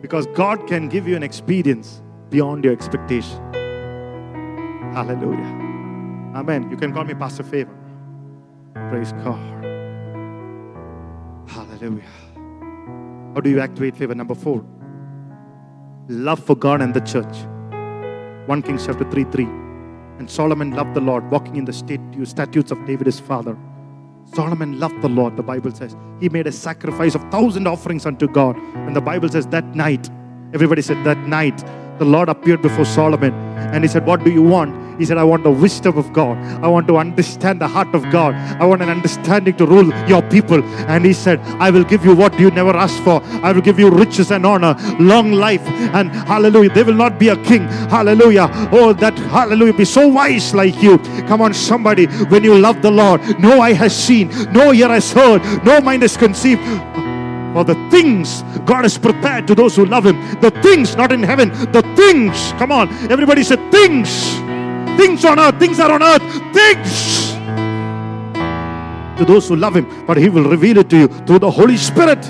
Because 0.00 0.26
God 0.28 0.66
can 0.66 0.88
give 0.88 1.06
you 1.06 1.16
an 1.16 1.22
experience 1.22 2.02
beyond 2.30 2.64
your 2.64 2.72
expectation. 2.72 3.38
Hallelujah. 4.94 5.44
Amen. 6.34 6.70
You 6.70 6.78
can 6.78 6.94
call 6.94 7.04
me 7.04 7.12
Pastor 7.12 7.42
Favor. 7.42 7.76
Praise 8.88 9.12
God. 9.12 9.38
Hallelujah. 11.46 12.08
How 13.34 13.40
do 13.42 13.50
you 13.50 13.60
activate 13.60 13.96
favor? 13.98 14.14
Number 14.14 14.34
four, 14.34 14.64
love 16.08 16.42
for 16.42 16.56
God 16.56 16.80
and 16.80 16.94
the 16.94 17.00
church. 17.00 17.36
1 18.46 18.62
Kings 18.62 18.86
chapter 18.86 19.08
3 19.10 19.24
3. 19.24 19.44
And 20.18 20.30
Solomon 20.30 20.70
loved 20.70 20.94
the 20.94 21.00
Lord, 21.00 21.30
walking 21.30 21.56
in 21.56 21.64
the 21.64 21.72
statutes 21.72 22.70
of 22.70 22.86
David 22.86 23.06
his 23.06 23.20
father. 23.20 23.56
Solomon 24.34 24.78
loved 24.80 25.02
the 25.02 25.08
Lord, 25.08 25.36
the 25.36 25.42
Bible 25.42 25.70
says. 25.72 25.96
He 26.20 26.28
made 26.28 26.46
a 26.46 26.52
sacrifice 26.52 27.14
of 27.14 27.22
thousand 27.30 27.66
offerings 27.66 28.06
unto 28.06 28.26
God. 28.26 28.56
And 28.74 28.96
the 28.96 29.00
Bible 29.00 29.28
says 29.28 29.46
that 29.48 29.64
night, 29.74 30.08
everybody 30.54 30.82
said 30.82 31.02
that 31.04 31.18
night, 31.18 31.58
the 31.98 32.04
Lord 32.04 32.28
appeared 32.28 32.62
before 32.62 32.84
Solomon 32.84 33.32
and 33.34 33.82
he 33.84 33.88
said, 33.88 34.06
What 34.06 34.24
do 34.24 34.30
you 34.30 34.42
want? 34.42 34.74
He 34.98 35.04
said, 35.04 35.18
I 35.18 35.24
want 35.24 35.44
the 35.44 35.50
wisdom 35.50 35.98
of 35.98 36.12
God. 36.12 36.38
I 36.62 36.68
want 36.68 36.88
to 36.88 36.96
understand 36.96 37.60
the 37.60 37.68
heart 37.68 37.94
of 37.94 38.10
God. 38.10 38.34
I 38.60 38.64
want 38.64 38.82
an 38.82 38.88
understanding 38.88 39.56
to 39.56 39.66
rule 39.66 39.92
your 40.08 40.22
people. 40.22 40.62
And 40.88 41.04
he 41.04 41.12
said, 41.12 41.40
I 41.60 41.70
will 41.70 41.84
give 41.84 42.04
you 42.04 42.14
what 42.14 42.38
you 42.38 42.50
never 42.50 42.76
asked 42.76 43.02
for. 43.02 43.22
I 43.42 43.52
will 43.52 43.60
give 43.60 43.78
you 43.78 43.90
riches 43.90 44.30
and 44.30 44.46
honor, 44.46 44.74
long 44.98 45.32
life. 45.32 45.62
And 45.94 46.10
hallelujah, 46.10 46.70
there 46.70 46.84
will 46.84 46.94
not 46.94 47.18
be 47.18 47.28
a 47.28 47.36
king. 47.44 47.62
Hallelujah. 47.88 48.48
Oh, 48.72 48.92
that 48.94 49.18
hallelujah 49.18 49.74
be 49.74 49.84
so 49.84 50.08
wise 50.08 50.54
like 50.54 50.82
you. 50.82 50.98
Come 51.28 51.42
on, 51.42 51.54
somebody. 51.54 52.06
When 52.06 52.44
you 52.44 52.58
love 52.58 52.82
the 52.82 52.90
Lord, 52.90 53.20
no 53.38 53.60
eye 53.60 53.72
has 53.72 53.94
seen, 53.96 54.28
no 54.52 54.72
ear 54.72 54.88
has 54.88 55.12
heard, 55.12 55.42
no 55.64 55.80
mind 55.80 56.02
has 56.02 56.16
conceived 56.16 56.62
for 57.56 57.64
the 57.64 57.74
things 57.90 58.42
God 58.66 58.82
has 58.82 58.98
prepared 58.98 59.46
to 59.46 59.54
those 59.54 59.74
who 59.74 59.86
love 59.86 60.04
Him. 60.04 60.20
The 60.40 60.50
things 60.62 60.94
not 60.94 61.10
in 61.10 61.22
heaven, 61.22 61.48
the 61.72 61.82
things. 61.96 62.52
Come 62.58 62.70
on, 62.70 62.90
everybody 63.10 63.42
said 63.42 63.72
things. 63.72 64.36
Things 64.96 65.24
on 65.24 65.38
earth, 65.38 65.58
things 65.58 65.80
are 65.80 65.92
on 65.92 66.02
earth, 66.02 66.22
things 66.52 67.32
to 69.18 69.24
those 69.24 69.48
who 69.48 69.56
love 69.56 69.76
Him. 69.76 70.06
But 70.06 70.16
He 70.16 70.28
will 70.28 70.48
reveal 70.48 70.78
it 70.78 70.90
to 70.90 70.98
you 70.98 71.08
through 71.08 71.40
the 71.40 71.50
Holy 71.50 71.76
Spirit. 71.76 72.24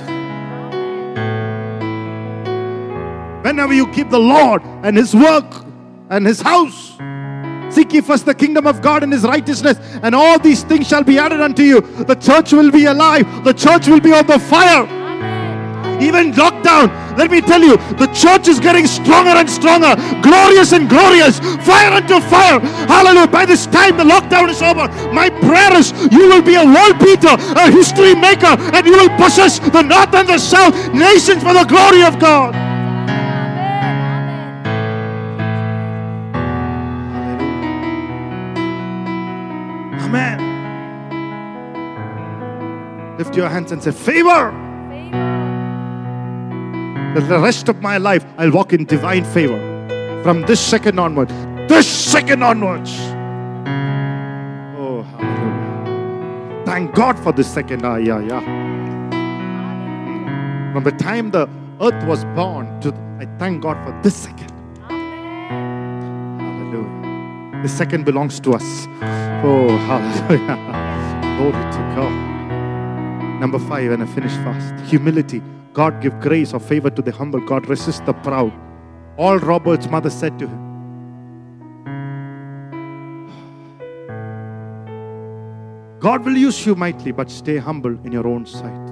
Whenever 3.44 3.72
you 3.74 3.86
keep 3.92 4.10
the 4.10 4.18
Lord 4.18 4.62
and 4.82 4.96
His 4.96 5.14
work 5.14 5.66
and 6.10 6.26
his 6.26 6.40
house. 6.40 6.96
Seek 7.74 7.92
ye 7.92 8.00
first 8.00 8.26
the 8.26 8.34
kingdom 8.34 8.66
of 8.66 8.80
God 8.80 9.02
and 9.02 9.12
his 9.12 9.24
righteousness, 9.24 9.78
and 10.02 10.14
all 10.14 10.38
these 10.38 10.62
things 10.62 10.88
shall 10.88 11.02
be 11.02 11.18
added 11.18 11.40
unto 11.40 11.62
you. 11.62 11.80
The 11.80 12.14
church 12.14 12.52
will 12.52 12.70
be 12.70 12.84
alive, 12.84 13.44
the 13.44 13.52
church 13.52 13.88
will 13.88 14.00
be 14.00 14.12
on 14.12 14.26
the 14.26 14.38
fire. 14.38 14.86
Amen. 14.86 16.02
Even 16.02 16.32
lockdown, 16.32 16.88
let 17.16 17.30
me 17.30 17.40
tell 17.40 17.62
you, 17.62 17.78
the 17.96 18.08
church 18.12 18.46
is 18.46 18.60
getting 18.60 18.86
stronger 18.86 19.30
and 19.30 19.48
stronger, 19.48 19.96
glorious 20.20 20.72
and 20.72 20.88
glorious, 20.88 21.38
fire 21.64 21.92
unto 21.92 22.20
fire. 22.20 22.60
Hallelujah. 22.86 23.26
By 23.26 23.46
this 23.46 23.66
time, 23.66 23.96
the 23.96 24.04
lockdown 24.04 24.50
is 24.50 24.60
over. 24.60 24.86
My 25.12 25.30
prayer 25.30 25.74
is 25.74 25.92
you 26.12 26.28
will 26.28 26.42
be 26.42 26.56
a 26.56 26.64
world 26.64 26.98
beater, 26.98 27.36
a 27.56 27.70
history 27.70 28.14
maker, 28.14 28.54
and 28.74 28.86
you 28.86 28.92
will 28.92 29.08
possess 29.16 29.58
the 29.58 29.82
north 29.82 30.14
and 30.14 30.28
the 30.28 30.38
south 30.38 30.74
nations 30.92 31.42
for 31.42 31.54
the 31.54 31.64
glory 31.64 32.02
of 32.02 32.18
God. 32.18 32.54
Amen. 40.04 40.40
Amen. 40.40 40.66
Lift 43.16 43.34
your 43.36 43.48
hands 43.48 43.72
and 43.72 43.82
say, 43.82 43.92
Favor. 43.92 44.65
That 47.16 47.28
the 47.30 47.38
rest 47.38 47.70
of 47.70 47.80
my 47.80 47.96
life 47.96 48.26
I'll 48.36 48.50
walk 48.50 48.74
in 48.74 48.84
divine 48.84 49.24
favor 49.24 49.56
from 50.22 50.42
this 50.42 50.60
second 50.60 50.98
onward. 50.98 51.30
This 51.66 51.88
second 51.88 52.42
onwards. 52.42 52.90
Oh, 54.76 55.00
hallelujah. 55.00 56.62
Thank 56.66 56.94
God 56.94 57.18
for 57.18 57.32
this 57.32 57.50
second. 57.50 57.86
Ah, 57.86 57.96
yeah, 57.96 58.20
yeah. 58.20 58.40
From 60.74 60.84
the 60.84 60.92
time 60.92 61.30
the 61.30 61.48
earth 61.80 62.04
was 62.04 62.26
born 62.36 62.66
to, 62.82 62.92
I 63.18 63.24
thank 63.38 63.62
God 63.62 63.82
for 63.82 63.98
this 64.02 64.14
second. 64.14 64.52
Hallelujah. 66.38 67.62
This 67.62 67.72
second 67.72 68.04
belongs 68.04 68.40
to 68.40 68.52
us. 68.52 68.86
Oh, 69.42 69.68
hallelujah. 69.88 70.58
Glory 71.38 71.64
to 71.72 71.78
God. 71.96 72.12
Number 73.40 73.58
five, 73.58 73.90
and 73.90 74.02
I 74.02 74.06
finish 74.06 74.32
fast. 74.44 74.74
Humility. 74.90 75.40
God 75.76 76.00
give 76.00 76.18
grace 76.20 76.54
or 76.54 76.58
favor 76.58 76.88
to 76.88 77.02
the 77.02 77.12
humble. 77.12 77.38
God 77.38 77.68
resist 77.68 78.06
the 78.06 78.14
proud. 78.14 78.50
Oral 79.18 79.40
Roberts' 79.40 79.90
mother 79.90 80.08
said 80.08 80.38
to 80.38 80.46
him. 80.46 80.62
God 86.00 86.24
will 86.24 86.36
use 86.36 86.64
you 86.64 86.74
mightily, 86.76 87.12
but 87.12 87.30
stay 87.30 87.58
humble 87.58 87.94
in 88.06 88.12
your 88.12 88.26
own 88.26 88.46
sight. 88.46 88.86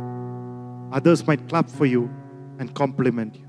Others 0.93 1.27
might 1.27 1.48
clap 1.48 1.70
for 1.70 1.86
you 1.86 2.11
and 2.59 2.74
compliment 2.74 3.35
you. 3.36 3.47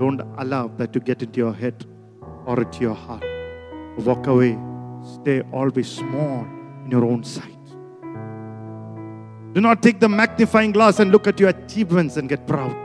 Don't 0.00 0.22
allow 0.38 0.68
that 0.78 0.94
to 0.94 1.00
get 1.00 1.22
into 1.22 1.36
your 1.36 1.52
head 1.52 1.84
or 2.46 2.62
into 2.62 2.80
your 2.80 2.94
heart. 2.94 3.24
Walk 3.98 4.26
away. 4.28 4.58
Stay 5.20 5.42
always 5.52 5.88
small 5.88 6.46
in 6.86 6.90
your 6.90 7.04
own 7.04 7.22
sight. 7.22 7.57
Do 9.54 9.60
not 9.60 9.82
take 9.82 9.98
the 9.98 10.08
magnifying 10.08 10.72
glass 10.72 11.00
and 11.00 11.10
look 11.10 11.26
at 11.26 11.40
your 11.40 11.48
achievements 11.48 12.16
and 12.16 12.28
get 12.28 12.46
proud. 12.46 12.76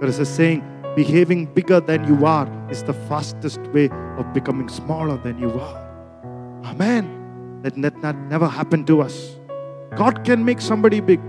There 0.00 0.08
is 0.08 0.18
a 0.18 0.26
saying 0.26 0.62
behaving 0.94 1.46
bigger 1.46 1.80
than 1.80 2.06
you 2.06 2.26
are 2.26 2.46
is 2.70 2.82
the 2.82 2.92
fastest 2.92 3.60
way 3.68 3.88
of 4.18 4.32
becoming 4.34 4.68
smaller 4.68 5.16
than 5.16 5.38
you 5.38 5.50
are. 5.50 6.60
Amen. 6.64 7.60
Let 7.62 7.80
that 7.82 7.96
not 8.02 8.16
never 8.28 8.46
happen 8.46 8.84
to 8.86 9.00
us. 9.00 9.36
God 9.96 10.24
can 10.24 10.44
make 10.44 10.60
somebody 10.60 11.00
big. 11.00 11.20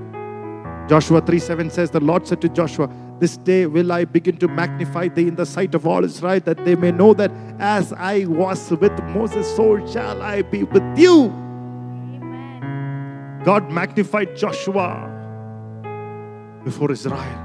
Joshua 0.89 1.21
3 1.21 1.39
7 1.39 1.69
says, 1.69 1.91
The 1.91 1.99
Lord 1.99 2.27
said 2.27 2.41
to 2.41 2.49
Joshua, 2.49 2.89
This 3.19 3.37
day 3.37 3.67
will 3.67 3.91
I 3.91 4.05
begin 4.05 4.37
to 4.37 4.47
magnify 4.47 5.07
thee 5.07 5.27
in 5.27 5.35
the 5.35 5.45
sight 5.45 5.75
of 5.75 5.87
all 5.87 6.03
Israel, 6.03 6.39
that 6.41 6.65
they 6.65 6.75
may 6.75 6.91
know 6.91 7.13
that 7.13 7.31
as 7.59 7.93
I 7.93 8.25
was 8.25 8.69
with 8.71 8.97
Moses, 9.05 9.55
so 9.55 9.85
shall 9.87 10.21
I 10.21 10.41
be 10.41 10.63
with 10.63 10.97
you. 10.97 11.48
God 13.49 13.71
magnified 13.71 14.35
Joshua 14.37 15.09
before 16.63 16.91
Israel. 16.91 17.39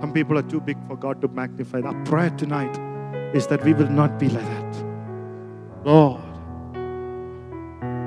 Some 0.00 0.12
people 0.14 0.38
are 0.38 0.42
too 0.52 0.58
big 0.58 0.78
for 0.86 0.96
God 0.96 1.20
to 1.20 1.28
magnify. 1.28 1.82
Our 1.82 1.92
prayer 2.06 2.30
tonight 2.30 2.78
is 3.34 3.46
that 3.48 3.62
we 3.62 3.74
will 3.74 3.90
not 3.90 4.18
be 4.18 4.30
like 4.30 4.46
that. 4.46 4.84
Lord, 5.84 6.22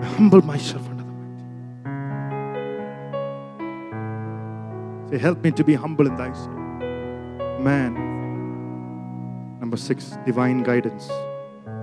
I 0.02 0.06
humble 0.16 0.42
myself 0.42 0.90
under 0.90 1.04
the 1.04 1.12
mighty. 1.20 1.44
Say, 5.12 5.20
help 5.20 5.44
me 5.44 5.52
to 5.52 5.64
be 5.64 5.76
humble 5.76 6.08
in 6.08 6.16
thy 6.16 6.34
sight. 6.34 7.60
Man. 7.60 7.94
Number 9.60 9.78
six, 9.78 10.18
divine 10.26 10.64
guidance. 10.64 11.08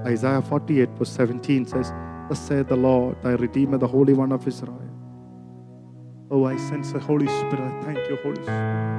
Isaiah 0.05 0.43
48, 0.43 0.89
verse 0.99 1.11
17 1.11 1.67
says, 1.67 1.93
Thus 2.29 2.41
saith 2.41 2.67
the 2.69 2.77
Lord, 2.77 3.23
thy 3.23 3.35
Redeemer, 3.35 3.79
the 3.79 3.87
Holy 3.87 4.13
One 4.13 4.33
of 4.33 4.47
Israel. 4.49 4.83
Oh, 6.29 6.45
I 6.45 6.57
sense 6.57 6.91
the 6.91 6.99
Holy 6.99 7.29
Spirit. 7.29 7.61
I 7.61 7.83
thank 7.83 7.99
you, 8.09 8.17
Holy 8.17 8.43
Spirit. 8.43 8.97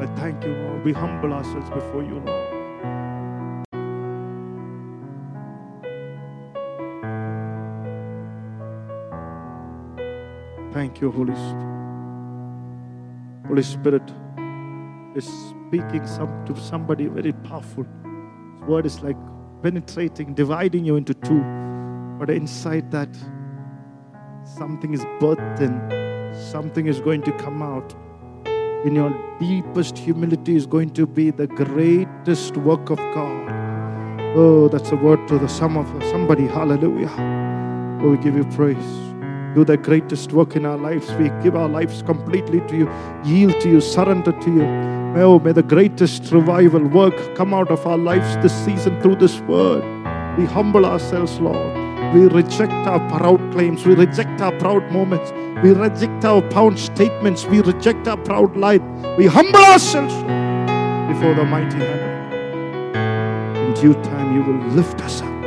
I 0.00 0.06
thank 0.14 0.44
you, 0.44 0.54
Lord. 0.54 0.84
We 0.84 0.92
humble 0.92 1.32
ourselves 1.32 1.68
before 1.70 2.04
you, 2.04 2.22
Lord. 2.24 2.54
Thank 10.72 11.00
you, 11.00 11.10
Holy 11.10 11.34
Spirit. 11.34 11.68
Holy 13.48 13.62
Spirit 13.62 14.12
is 15.16 15.26
speaking 15.50 16.06
some, 16.06 16.44
to 16.46 16.54
somebody 16.60 17.06
very 17.06 17.32
powerful. 17.32 17.84
His 18.54 18.62
word 18.68 18.86
is 18.86 19.00
like 19.02 19.16
penetrating, 19.62 20.34
dividing 20.34 20.84
you 20.84 20.94
into 20.94 21.14
two. 21.14 21.42
But 22.18 22.30
inside 22.30 22.90
that, 22.90 23.08
something 24.44 24.92
is 24.92 25.04
birthed 25.20 25.60
in, 25.60 26.34
something 26.50 26.86
is 26.86 27.00
going 27.00 27.22
to 27.22 27.32
come 27.32 27.62
out. 27.62 27.94
In 28.84 28.94
your 28.94 29.14
deepest 29.38 29.96
humility 29.96 30.56
is 30.56 30.66
going 30.66 30.90
to 30.90 31.06
be 31.06 31.30
the 31.30 31.46
greatest 31.46 32.56
work 32.56 32.90
of 32.90 32.98
God. 32.98 33.52
Oh, 34.36 34.68
that's 34.68 34.90
a 34.90 34.96
word 34.96 35.26
to 35.28 35.38
the 35.38 35.48
sum 35.48 35.76
of 35.76 35.86
somebody. 36.04 36.46
Hallelujah. 36.46 37.10
Oh, 38.02 38.10
we 38.10 38.16
give 38.18 38.36
you 38.36 38.44
praise. 38.44 38.76
Do 39.54 39.64
the 39.64 39.76
greatest 39.76 40.32
work 40.32 40.56
in 40.56 40.66
our 40.66 40.76
lives. 40.76 41.10
We 41.14 41.30
give 41.42 41.56
our 41.56 41.68
lives 41.68 42.02
completely 42.02 42.60
to 42.68 42.76
you, 42.76 42.90
yield 43.24 43.60
to 43.60 43.68
you, 43.68 43.80
surrender 43.80 44.32
to 44.32 44.50
you. 44.52 44.64
Oh, 45.22 45.38
may 45.38 45.52
the 45.52 45.62
greatest 45.62 46.30
revival 46.32 46.82
work 46.82 47.34
come 47.36 47.54
out 47.54 47.70
of 47.70 47.86
our 47.86 47.98
lives 47.98 48.36
this 48.42 48.54
season 48.64 49.00
through 49.00 49.16
this 49.16 49.40
word. 49.40 49.82
We 50.36 50.44
humble 50.44 50.84
ourselves, 50.84 51.40
Lord. 51.40 51.77
We 52.14 52.26
reject 52.26 52.72
our 52.72 53.00
proud 53.10 53.52
claims. 53.52 53.84
We 53.84 53.94
reject 53.94 54.40
our 54.40 54.52
proud 54.58 54.90
moments. 54.90 55.30
We 55.62 55.72
reject 55.72 56.24
our 56.24 56.40
proud 56.40 56.78
statements. 56.78 57.44
We 57.44 57.60
reject 57.60 58.08
our 58.08 58.16
proud 58.16 58.56
life. 58.56 58.80
We 59.18 59.26
humble 59.26 59.60
ourselves 59.60 60.14
before 61.12 61.34
the 61.34 61.44
mighty 61.44 61.76
hand. 61.76 62.34
In 63.58 63.74
due 63.74 63.92
time, 64.02 64.34
you 64.34 64.42
will 64.42 64.68
lift 64.68 65.02
us 65.02 65.20
up. 65.20 65.44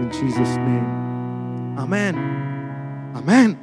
In 0.00 0.10
Jesus' 0.10 0.56
name. 0.56 1.76
Amen. 1.78 2.16
Amen. 3.14 3.58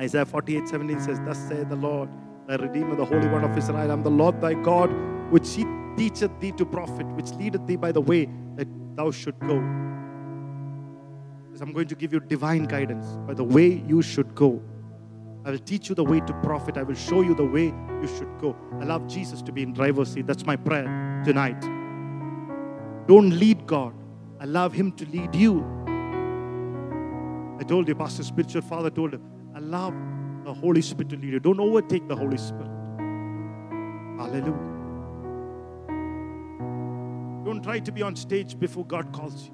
Isaiah 0.00 0.24
48 0.24 0.68
17 0.68 1.00
says, 1.00 1.20
Thus 1.24 1.38
saith 1.48 1.68
the 1.68 1.76
Lord, 1.76 2.08
thy 2.46 2.56
Redeemer, 2.56 2.94
the 2.94 3.04
Holy 3.04 3.26
One 3.26 3.42
of 3.42 3.56
Israel. 3.58 3.78
I 3.78 3.92
am 3.92 4.04
the 4.04 4.10
Lord 4.10 4.40
thy 4.40 4.54
God, 4.54 4.90
which 5.32 5.52
he 5.54 5.64
teacheth 5.96 6.32
thee 6.40 6.52
to 6.52 6.64
profit, 6.66 7.06
which 7.08 7.30
leadeth 7.32 7.66
thee 7.66 7.76
by 7.76 7.92
the 7.92 8.00
way 8.00 8.28
that 8.56 8.68
thou 8.96 9.10
should 9.10 9.38
go. 9.40 9.56
I'm 11.64 11.72
going 11.72 11.88
to 11.88 11.94
give 11.94 12.12
you 12.12 12.20
divine 12.20 12.64
guidance 12.64 13.06
by 13.26 13.32
the 13.32 13.42
way 13.42 13.82
you 13.88 14.02
should 14.02 14.34
go. 14.34 14.60
I 15.46 15.50
will 15.50 15.58
teach 15.58 15.88
you 15.88 15.94
the 15.94 16.04
way 16.04 16.20
to 16.20 16.32
profit. 16.42 16.76
I 16.76 16.82
will 16.82 16.94
show 16.94 17.22
you 17.22 17.34
the 17.34 17.44
way 17.44 17.72
you 18.02 18.08
should 18.18 18.28
go. 18.38 18.54
Love 18.80 19.06
Jesus 19.06 19.40
to 19.40 19.50
be 19.50 19.62
in 19.62 19.72
driver's 19.72 20.12
seat. 20.12 20.26
That's 20.26 20.44
my 20.44 20.56
prayer 20.56 21.22
tonight. 21.24 21.58
Don't 23.06 23.30
lead 23.30 23.66
God. 23.66 23.94
Allow 24.40 24.68
Him 24.68 24.92
to 24.92 25.06
lead 25.06 25.34
you. 25.34 25.60
I 27.58 27.62
told 27.62 27.88
you, 27.88 27.94
Pastor 27.94 28.24
Spiritual 28.24 28.60
Father 28.60 28.90
told 28.90 29.14
him, 29.14 29.22
allow 29.54 29.90
the 30.44 30.52
Holy 30.52 30.82
Spirit 30.82 31.08
to 31.10 31.16
lead 31.16 31.32
you. 31.32 31.40
Don't 31.40 31.60
overtake 31.60 32.06
the 32.08 32.16
Holy 32.16 32.36
Spirit. 32.36 32.68
Hallelujah. 34.18 34.73
Don't 37.44 37.62
try 37.62 37.78
to 37.78 37.92
be 37.92 38.00
on 38.00 38.16
stage 38.16 38.58
before 38.58 38.86
God 38.86 39.12
calls 39.12 39.48
you, 39.48 39.52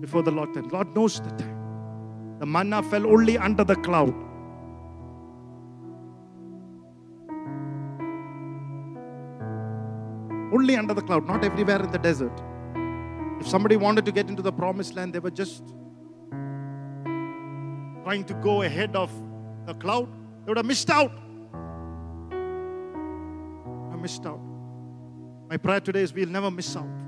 before 0.00 0.22
the 0.22 0.30
Lord 0.30 0.52
time. 0.52 0.68
Lord 0.68 0.94
knows 0.94 1.20
the 1.20 1.30
time. 1.30 2.36
The 2.38 2.44
manna 2.44 2.82
fell 2.82 3.06
only 3.06 3.38
under 3.38 3.64
the 3.64 3.76
cloud. 3.76 4.14
Only 10.52 10.76
under 10.76 10.92
the 10.92 11.00
cloud, 11.00 11.26
not 11.26 11.42
everywhere 11.42 11.82
in 11.82 11.90
the 11.90 11.98
desert. 11.98 12.38
If 13.40 13.48
somebody 13.48 13.76
wanted 13.76 14.04
to 14.04 14.12
get 14.12 14.28
into 14.28 14.42
the 14.42 14.52
promised 14.52 14.94
land, 14.94 15.14
they 15.14 15.18
were 15.18 15.30
just 15.30 15.62
trying 18.04 18.24
to 18.24 18.34
go 18.34 18.62
ahead 18.62 18.94
of 18.94 19.10
the 19.64 19.72
cloud, 19.74 20.10
they 20.44 20.50
would 20.50 20.58
have 20.58 20.66
missed 20.66 20.90
out. 20.90 21.12
I 23.92 23.96
missed 23.96 24.26
out. 24.26 24.40
My 25.48 25.56
prayer 25.56 25.80
today 25.80 26.02
is 26.02 26.12
we'll 26.12 26.28
never 26.28 26.50
miss 26.50 26.76
out 26.76 26.99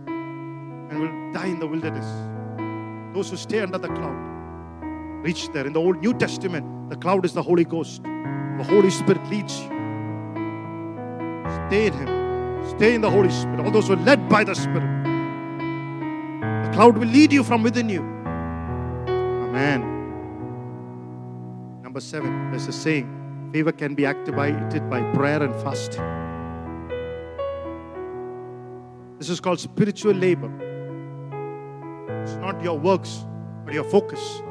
and 0.92 1.00
we'll 1.00 1.32
die 1.32 1.46
in 1.46 1.58
the 1.58 1.66
wilderness. 1.66 2.06
Those 3.14 3.30
who 3.30 3.36
stay 3.36 3.60
under 3.60 3.78
the 3.78 3.88
cloud 3.88 4.14
reach 5.24 5.48
there. 5.48 5.66
In 5.66 5.72
the 5.72 5.80
Old 5.80 6.00
New 6.02 6.12
Testament, 6.12 6.90
the 6.90 6.96
cloud 6.96 7.24
is 7.24 7.32
the 7.32 7.42
Holy 7.42 7.64
Ghost. 7.64 8.02
The 8.02 8.64
Holy 8.64 8.90
Spirit 8.90 9.26
leads 9.28 9.58
you. 9.60 9.68
Stay 11.68 11.86
in 11.86 11.94
Him. 11.94 12.68
Stay 12.76 12.94
in 12.94 13.00
the 13.00 13.10
Holy 13.10 13.30
Spirit. 13.30 13.60
All 13.60 13.70
those 13.70 13.86
who 13.88 13.94
are 13.94 14.04
led 14.04 14.28
by 14.28 14.44
the 14.44 14.54
Spirit. 14.54 14.82
The 16.64 16.70
cloud 16.74 16.98
will 16.98 17.08
lead 17.08 17.32
you 17.32 17.42
from 17.42 17.62
within 17.62 17.88
you. 17.88 18.02
Amen. 19.08 19.80
Number 21.82 22.00
seven, 22.00 22.50
there's 22.50 22.68
a 22.68 22.72
saying 22.72 23.50
favor 23.52 23.72
can 23.72 23.94
be 23.94 24.04
activated 24.04 24.90
by 24.90 25.00
prayer 25.12 25.42
and 25.42 25.54
fasting. 25.62 26.02
This 29.18 29.30
is 29.30 29.40
called 29.40 29.60
spiritual 29.60 30.14
labor. 30.14 30.50
It's 32.22 32.34
not 32.34 32.62
your 32.62 32.78
works, 32.78 33.24
but 33.64 33.74
your 33.74 33.84
focus, 33.84 34.42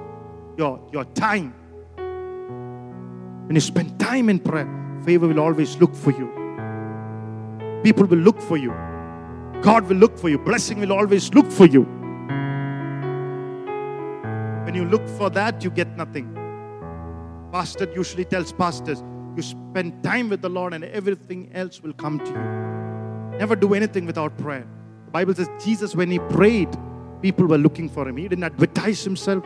your, 0.57 0.79
your 0.91 1.05
time. 1.05 1.53
When 3.47 3.55
you 3.55 3.61
spend 3.61 3.99
time 3.99 4.29
in 4.29 4.39
prayer, 4.39 4.67
favor 5.05 5.27
will 5.27 5.39
always 5.39 5.77
look 5.77 5.95
for 5.95 6.11
you. 6.11 6.29
People 7.83 8.05
will 8.05 8.19
look 8.19 8.39
for 8.39 8.57
you. 8.57 8.71
God 9.61 9.87
will 9.87 9.97
look 9.97 10.17
for 10.17 10.29
you. 10.29 10.37
Blessing 10.37 10.79
will 10.79 10.91
always 10.91 11.33
look 11.33 11.51
for 11.51 11.65
you. 11.65 11.83
When 14.65 14.75
you 14.75 14.85
look 14.85 15.07
for 15.07 15.29
that, 15.29 15.63
you 15.63 15.69
get 15.69 15.97
nothing. 15.97 16.37
Pastor 17.51 17.91
usually 17.93 18.25
tells 18.25 18.51
pastors, 18.51 19.03
you 19.35 19.41
spend 19.41 20.03
time 20.03 20.29
with 20.29 20.41
the 20.41 20.49
Lord 20.49 20.73
and 20.73 20.83
everything 20.85 21.51
else 21.53 21.81
will 21.81 21.93
come 21.93 22.19
to 22.19 22.25
you. 22.25 23.37
Never 23.37 23.55
do 23.55 23.73
anything 23.73 24.05
without 24.05 24.37
prayer. 24.37 24.67
The 25.05 25.11
Bible 25.11 25.33
says 25.33 25.49
Jesus, 25.63 25.95
when 25.95 26.11
he 26.11 26.19
prayed, 26.19 26.69
people 27.21 27.45
were 27.45 27.57
looking 27.57 27.89
for 27.89 28.07
him. 28.07 28.17
He 28.17 28.27
didn't 28.27 28.43
advertise 28.43 29.03
himself. 29.03 29.43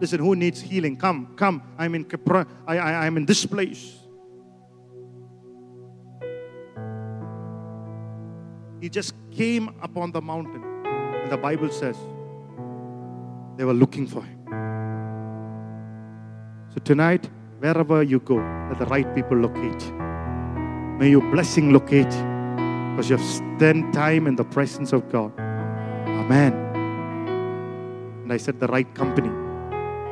Listen, 0.00 0.20
who 0.20 0.36
needs 0.36 0.60
healing? 0.60 0.96
Come, 0.96 1.34
come. 1.36 1.62
I'm 1.78 1.94
in 1.94 2.04
Capra- 2.04 2.46
I, 2.66 2.78
I, 2.78 3.06
I'm 3.06 3.16
in 3.16 3.26
this 3.26 3.46
place. 3.46 3.96
He 8.80 8.88
just 8.88 9.14
came 9.30 9.70
upon 9.82 10.12
the 10.12 10.20
mountain. 10.20 10.62
And 10.84 11.32
the 11.32 11.36
Bible 11.36 11.70
says 11.70 11.96
they 13.56 13.64
were 13.64 13.74
looking 13.74 14.06
for 14.06 14.22
him. 14.22 14.36
So 16.74 16.80
tonight, 16.84 17.28
wherever 17.58 18.02
you 18.02 18.20
go, 18.20 18.36
let 18.68 18.78
the 18.78 18.86
right 18.86 19.12
people 19.14 19.38
locate. 19.38 19.92
May 20.98 21.10
your 21.10 21.22
blessing 21.32 21.72
locate 21.72 22.10
because 22.10 23.10
you 23.10 23.16
have 23.16 23.26
spent 23.26 23.94
time 23.94 24.26
in 24.26 24.36
the 24.36 24.44
presence 24.44 24.92
of 24.92 25.10
God. 25.10 25.32
Amen. 26.26 26.52
And 28.24 28.32
I 28.32 28.36
said 28.36 28.58
the 28.58 28.66
right 28.66 28.92
company. 28.96 29.28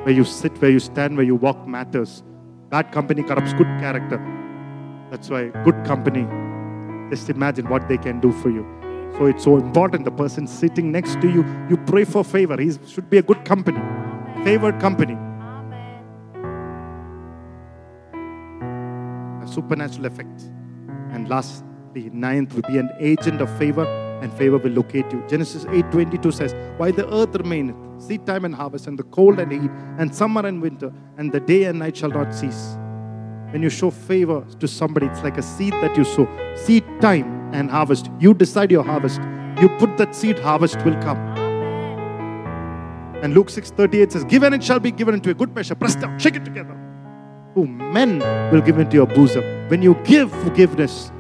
Where 0.05 0.15
you 0.15 0.23
sit, 0.23 0.57
where 0.63 0.71
you 0.71 0.79
stand, 0.79 1.17
where 1.17 1.27
you 1.27 1.35
walk 1.35 1.67
matters. 1.67 2.23
Bad 2.71 2.93
company 2.93 3.25
corrupts 3.25 3.53
good 3.55 3.67
character. 3.81 4.21
That's 5.11 5.29
why 5.29 5.49
good 5.65 5.85
company, 5.85 6.27
just 7.11 7.31
imagine 7.31 7.69
what 7.69 7.89
they 7.89 7.99
can 7.99 8.21
do 8.21 8.31
for 8.31 8.49
you. 8.49 8.65
So 9.19 9.27
it's 9.27 9.43
so 9.43 9.57
important. 9.57 10.05
The 10.05 10.13
person 10.13 10.47
sitting 10.47 10.93
next 10.93 11.21
to 11.21 11.29
you, 11.29 11.45
you 11.69 11.77
pray 11.79 12.05
for 12.05 12.23
favor. 12.23 12.61
He 12.61 12.73
should 12.87 13.11
be 13.11 13.19
a 13.19 13.23
good 13.23 13.45
company, 13.45 13.81
favored 14.45 14.79
company. 14.81 15.17
A 19.43 19.47
supernatural 19.49 20.07
effect. 20.07 20.43
And 21.11 21.29
lastly, 21.29 22.11
ninth 22.13 22.55
will 22.55 22.63
be 22.69 22.79
an 22.79 22.91
agent 23.01 23.41
of 23.41 23.51
favor, 23.59 23.85
and 24.25 24.33
favor 24.33 24.57
will 24.57 24.73
locate 24.73 25.13
you. 25.13 25.23
Genesis 25.29 25.65
8:22 25.67 26.33
says, 26.33 26.55
Why 26.79 26.91
the 26.91 27.07
earth 27.15 27.35
remaineth, 27.37 27.77
seed 27.99 28.27
time 28.27 28.47
and 28.47 28.55
harvest, 28.55 28.87
and 28.87 28.99
the 28.99 29.05
cold 29.17 29.39
and 29.39 29.53
heat, 29.53 29.71
and 29.99 30.15
summer 30.15 30.47
and 30.47 30.63
winter, 30.63 30.91
and 31.19 31.31
the 31.31 31.41
day 31.41 31.65
and 31.65 31.79
night 31.79 31.97
shall 31.97 32.09
not 32.09 32.35
cease. 32.35 32.63
When 33.53 33.63
you 33.63 33.71
show 33.71 33.91
favor 33.91 34.45
to 34.59 34.67
somebody, 34.67 35.07
it's 35.07 35.23
like 35.23 35.37
a 35.39 35.43
seed 35.43 35.75
that 35.75 35.97
you 35.97 36.05
sow. 36.05 36.27
Seed 36.57 36.85
time 37.01 37.29
and 37.53 37.71
harvest. 37.71 38.11
You 38.19 38.35
decide 38.35 38.71
your 38.73 38.83
harvest. 38.83 39.21
You 39.61 39.69
put 39.79 39.97
that 39.99 40.17
seed, 40.17 40.39
harvest 40.39 40.85
will 40.85 41.01
come. 41.03 41.19
And 43.23 43.35
Luke 43.35 43.49
6:38 43.49 44.13
says, 44.13 44.25
Give 44.25 44.43
and 44.43 44.55
it 44.55 44.65
shall 44.65 44.81
be 44.81 44.91
given 44.91 45.15
into 45.15 45.31
a 45.31 45.35
good 45.35 45.55
measure. 45.55 45.75
Press 45.75 45.95
down, 45.95 46.19
shake 46.19 46.37
it 46.37 46.45
together. 46.45 46.77
Who 47.55 47.67
men 47.67 48.19
will 48.51 48.63
give 48.63 48.79
into 48.79 48.97
your 48.97 49.07
bosom. 49.07 49.45
When 49.69 49.83
you 49.83 49.95
give 50.05 50.33
forgiveness, 50.43 51.13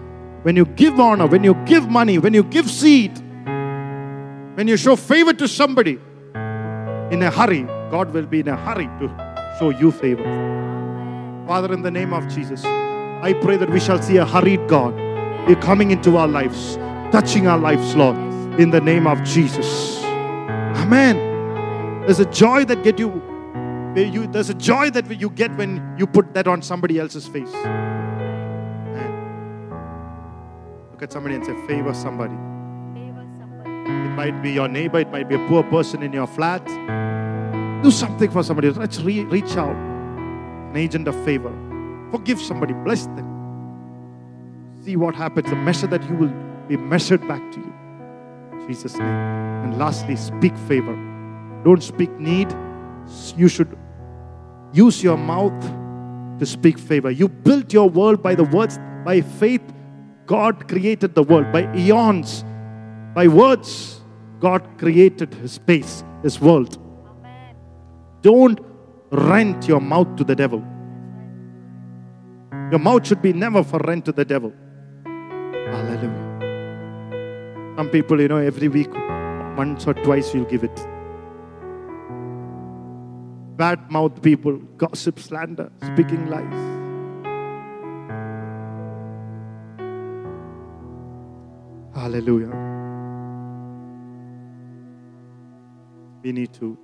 when 0.45 0.57
you 0.57 0.67
give 0.67 1.01
honor, 1.01 1.27
when 1.27 1.43
you 1.43 1.55
give 1.65 1.89
money, 1.89 2.19
when 2.19 2.35
you 2.35 2.43
give 2.43 2.71
seed, 2.71 3.19
when 4.57 4.69
you 4.69 4.77
show 4.77 4.95
favor 4.95 5.33
to 5.33 5.49
somebody 5.49 5.99
in 7.11 7.23
a 7.23 7.31
hurry, 7.31 7.63
God 7.91 8.13
will 8.13 8.27
be 8.27 8.41
in 8.41 8.49
a 8.49 8.57
hurry 8.57 8.85
to 9.01 9.57
show 9.59 9.71
you 9.71 9.91
favor. 9.91 10.23
Father, 11.47 11.73
in 11.73 11.81
the 11.81 11.91
name 11.91 12.13
of 12.13 12.29
Jesus, 12.29 12.63
I 12.63 13.33
pray 13.41 13.57
that 13.57 13.71
we 13.71 13.81
shall 13.81 14.03
see 14.03 14.19
a 14.19 14.27
hurried 14.27 14.69
God. 14.69 14.95
You're 15.49 15.61
coming 15.63 15.93
into 15.93 16.19
our 16.19 16.29
lives, 16.29 16.77
touching 17.11 17.47
our 17.47 17.59
lives, 17.59 17.97
Lord, 17.97 18.17
in 18.61 18.69
the 18.69 18.83
name 18.83 19.07
of 19.07 19.25
Jesus. 19.25 20.05
Amen. 20.05 21.17
There's 22.03 22.21
a 22.21 22.27
joy 22.27 22.67
that 22.67 22.85
get 22.85 22.99
you, 22.99 23.11
you 23.97 24.27
there's 24.27 24.51
a 24.51 24.55
joy 24.55 24.91
that 24.91 25.19
you 25.19 25.31
get 25.31 25.57
when 25.57 25.97
you 25.99 26.07
put 26.07 26.35
that 26.35 26.47
on 26.47 26.61
somebody 26.61 26.99
else's 26.99 27.27
face. 27.27 27.55
At 31.05 31.13
somebody 31.13 31.37
and 31.37 31.45
say, 31.45 31.55
favor 31.67 31.95
somebody. 31.95 32.35
It 32.35 34.13
might 34.17 34.43
be 34.43 34.51
your 34.51 34.69
neighbor, 34.69 34.99
it 34.99 35.11
might 35.11 35.29
be 35.29 35.35
a 35.35 35.49
poor 35.49 35.63
person 35.63 36.03
in 36.03 36.13
your 36.13 36.27
flat. 36.27 36.65
Do 37.83 37.91
something 37.91 38.31
for 38.31 38.43
somebody. 38.43 38.71
Let's 38.71 39.01
re- 39.01 39.25
reach 39.25 39.57
out. 39.57 39.77
An 39.77 40.77
agent 40.77 41.07
of 41.07 41.25
favor. 41.25 41.53
Forgive 42.11 42.41
somebody, 42.41 42.73
bless 42.73 43.05
them. 43.07 43.31
See 44.83 44.97
what 44.97 45.15
happens. 45.15 45.51
The 45.51 45.57
measure 45.57 45.87
that 45.89 46.03
you 46.09 46.17
will 46.17 46.33
be 46.69 46.77
measured 46.77 47.27
back 47.29 47.53
to 47.53 47.59
you. 47.59 47.75
In 48.53 48.67
Jesus' 48.69 48.97
name. 48.97 49.07
And 49.07 49.79
lastly, 49.79 50.17
speak 50.17 50.57
favor. 50.67 50.95
Don't 51.65 51.83
speak 51.83 52.11
need. 52.19 52.51
You 53.37 53.49
should 53.49 53.77
use 54.73 55.03
your 55.03 55.19
mouth 55.19 55.61
to 56.39 56.47
speak 56.47 56.79
favor. 56.79 57.11
You 57.11 57.29
built 57.29 57.73
your 57.75 57.91
world 57.91 58.23
by 58.23 58.35
the 58.35 58.45
words, 58.45 58.79
by 59.05 59.21
faith. 59.21 59.63
God 60.27 60.69
created 60.69 61.15
the 61.15 61.23
world 61.23 61.53
by 61.53 61.73
eons. 61.75 62.45
By 63.15 63.29
words, 63.29 64.01
God 64.41 64.67
created 64.79 65.35
His 65.35 65.53
space, 65.53 66.03
His 66.23 66.41
world. 66.41 66.79
Don't 68.23 68.59
rent 69.11 69.69
your 69.69 69.81
mouth 69.81 70.17
to 70.17 70.25
the 70.25 70.35
devil. 70.35 70.65
Your 72.71 72.79
mouth 72.81 73.07
should 73.07 73.23
be 73.23 73.33
never 73.33 73.63
for 73.63 73.79
rent 73.79 74.07
to 74.07 74.13
the 74.13 74.25
devil. 74.25 74.53
Hallelujah. 75.05 76.25
Some 77.77 77.91
people, 77.91 78.21
you 78.21 78.29
know, 78.29 78.39
every 78.39 78.69
week, 78.69 78.93
once 79.57 79.87
or 79.87 79.95
twice, 79.95 80.33
you'll 80.35 80.45
give 80.47 80.65
it. 80.65 80.75
Bad 83.57 83.91
mouth 83.91 84.21
people, 84.23 84.57
gossip, 84.77 85.19
slander, 85.21 85.71
speaking 85.83 86.29
lies. 86.29 86.84
Hallelujah. 91.95 92.51
We 96.23 96.33
need 96.33 96.53
to 96.55 96.77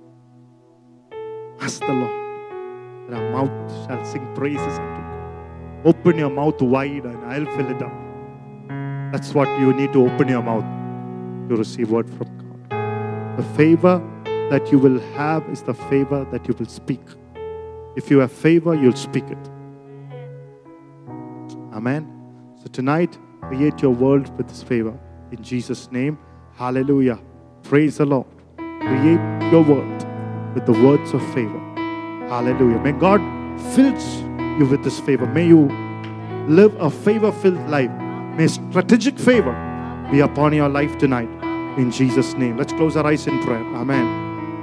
ask 1.59 1.79
the 1.81 1.93
Lord 1.93 3.09
that 3.09 3.19
our 3.19 3.29
mouth 3.31 3.87
shall 3.87 4.05
sing 4.05 4.25
praises 4.33 4.61
unto 4.61 5.01
God. 5.01 5.85
Open 5.85 6.17
your 6.17 6.29
mouth 6.29 6.61
wide 6.61 7.05
and 7.05 7.25
I'll 7.25 7.45
fill 7.57 7.69
it 7.69 7.81
up. 7.81 7.91
That's 9.11 9.33
what 9.33 9.49
you 9.59 9.73
need 9.73 9.91
to 9.93 10.07
open 10.07 10.29
your 10.29 10.41
mouth 10.41 10.63
to 11.49 11.55
receive 11.57 11.91
word 11.91 12.09
from 12.09 12.27
God. 12.69 13.37
The 13.37 13.43
favor 13.55 14.01
that 14.49 14.71
you 14.71 14.79
will 14.79 14.99
have 15.15 15.43
is 15.49 15.61
the 15.63 15.73
favor 15.73 16.25
that 16.31 16.47
you 16.47 16.53
will 16.57 16.67
speak. 16.67 17.01
If 17.97 18.09
you 18.09 18.19
have 18.19 18.31
favor, 18.31 18.73
you'll 18.75 18.95
speak 18.95 19.25
it. 19.25 19.49
Amen. 21.73 22.07
So 22.61 22.67
tonight, 22.67 23.17
create 23.51 23.81
your 23.81 23.91
world 23.91 24.35
with 24.37 24.47
this 24.47 24.63
favor. 24.63 24.97
In 25.31 25.43
Jesus' 25.43 25.91
name, 25.91 26.17
hallelujah. 26.55 27.19
Praise 27.63 27.97
the 27.97 28.05
Lord. 28.05 28.27
Create 28.57 29.51
your 29.51 29.63
world 29.63 30.05
with 30.55 30.65
the 30.65 30.71
words 30.71 31.13
of 31.13 31.21
favor. 31.33 31.59
Hallelujah. 32.29 32.79
May 32.79 32.93
God 32.93 33.19
fill 33.75 33.93
you 34.57 34.65
with 34.65 34.85
this 34.85 35.01
favor. 35.01 35.25
May 35.25 35.47
you 35.47 35.67
live 36.47 36.73
a 36.79 36.89
favor 36.89 37.29
filled 37.29 37.69
life. 37.69 37.91
May 38.37 38.47
strategic 38.47 39.19
favor 39.19 39.53
be 40.09 40.21
upon 40.21 40.53
your 40.53 40.69
life 40.69 40.97
tonight. 40.97 41.29
In 41.77 41.91
Jesus' 41.91 42.33
name. 42.35 42.55
Let's 42.55 42.71
close 42.71 42.95
our 42.95 43.05
eyes 43.05 43.27
in 43.27 43.37
prayer. 43.43 43.65
Amen. 43.75 44.30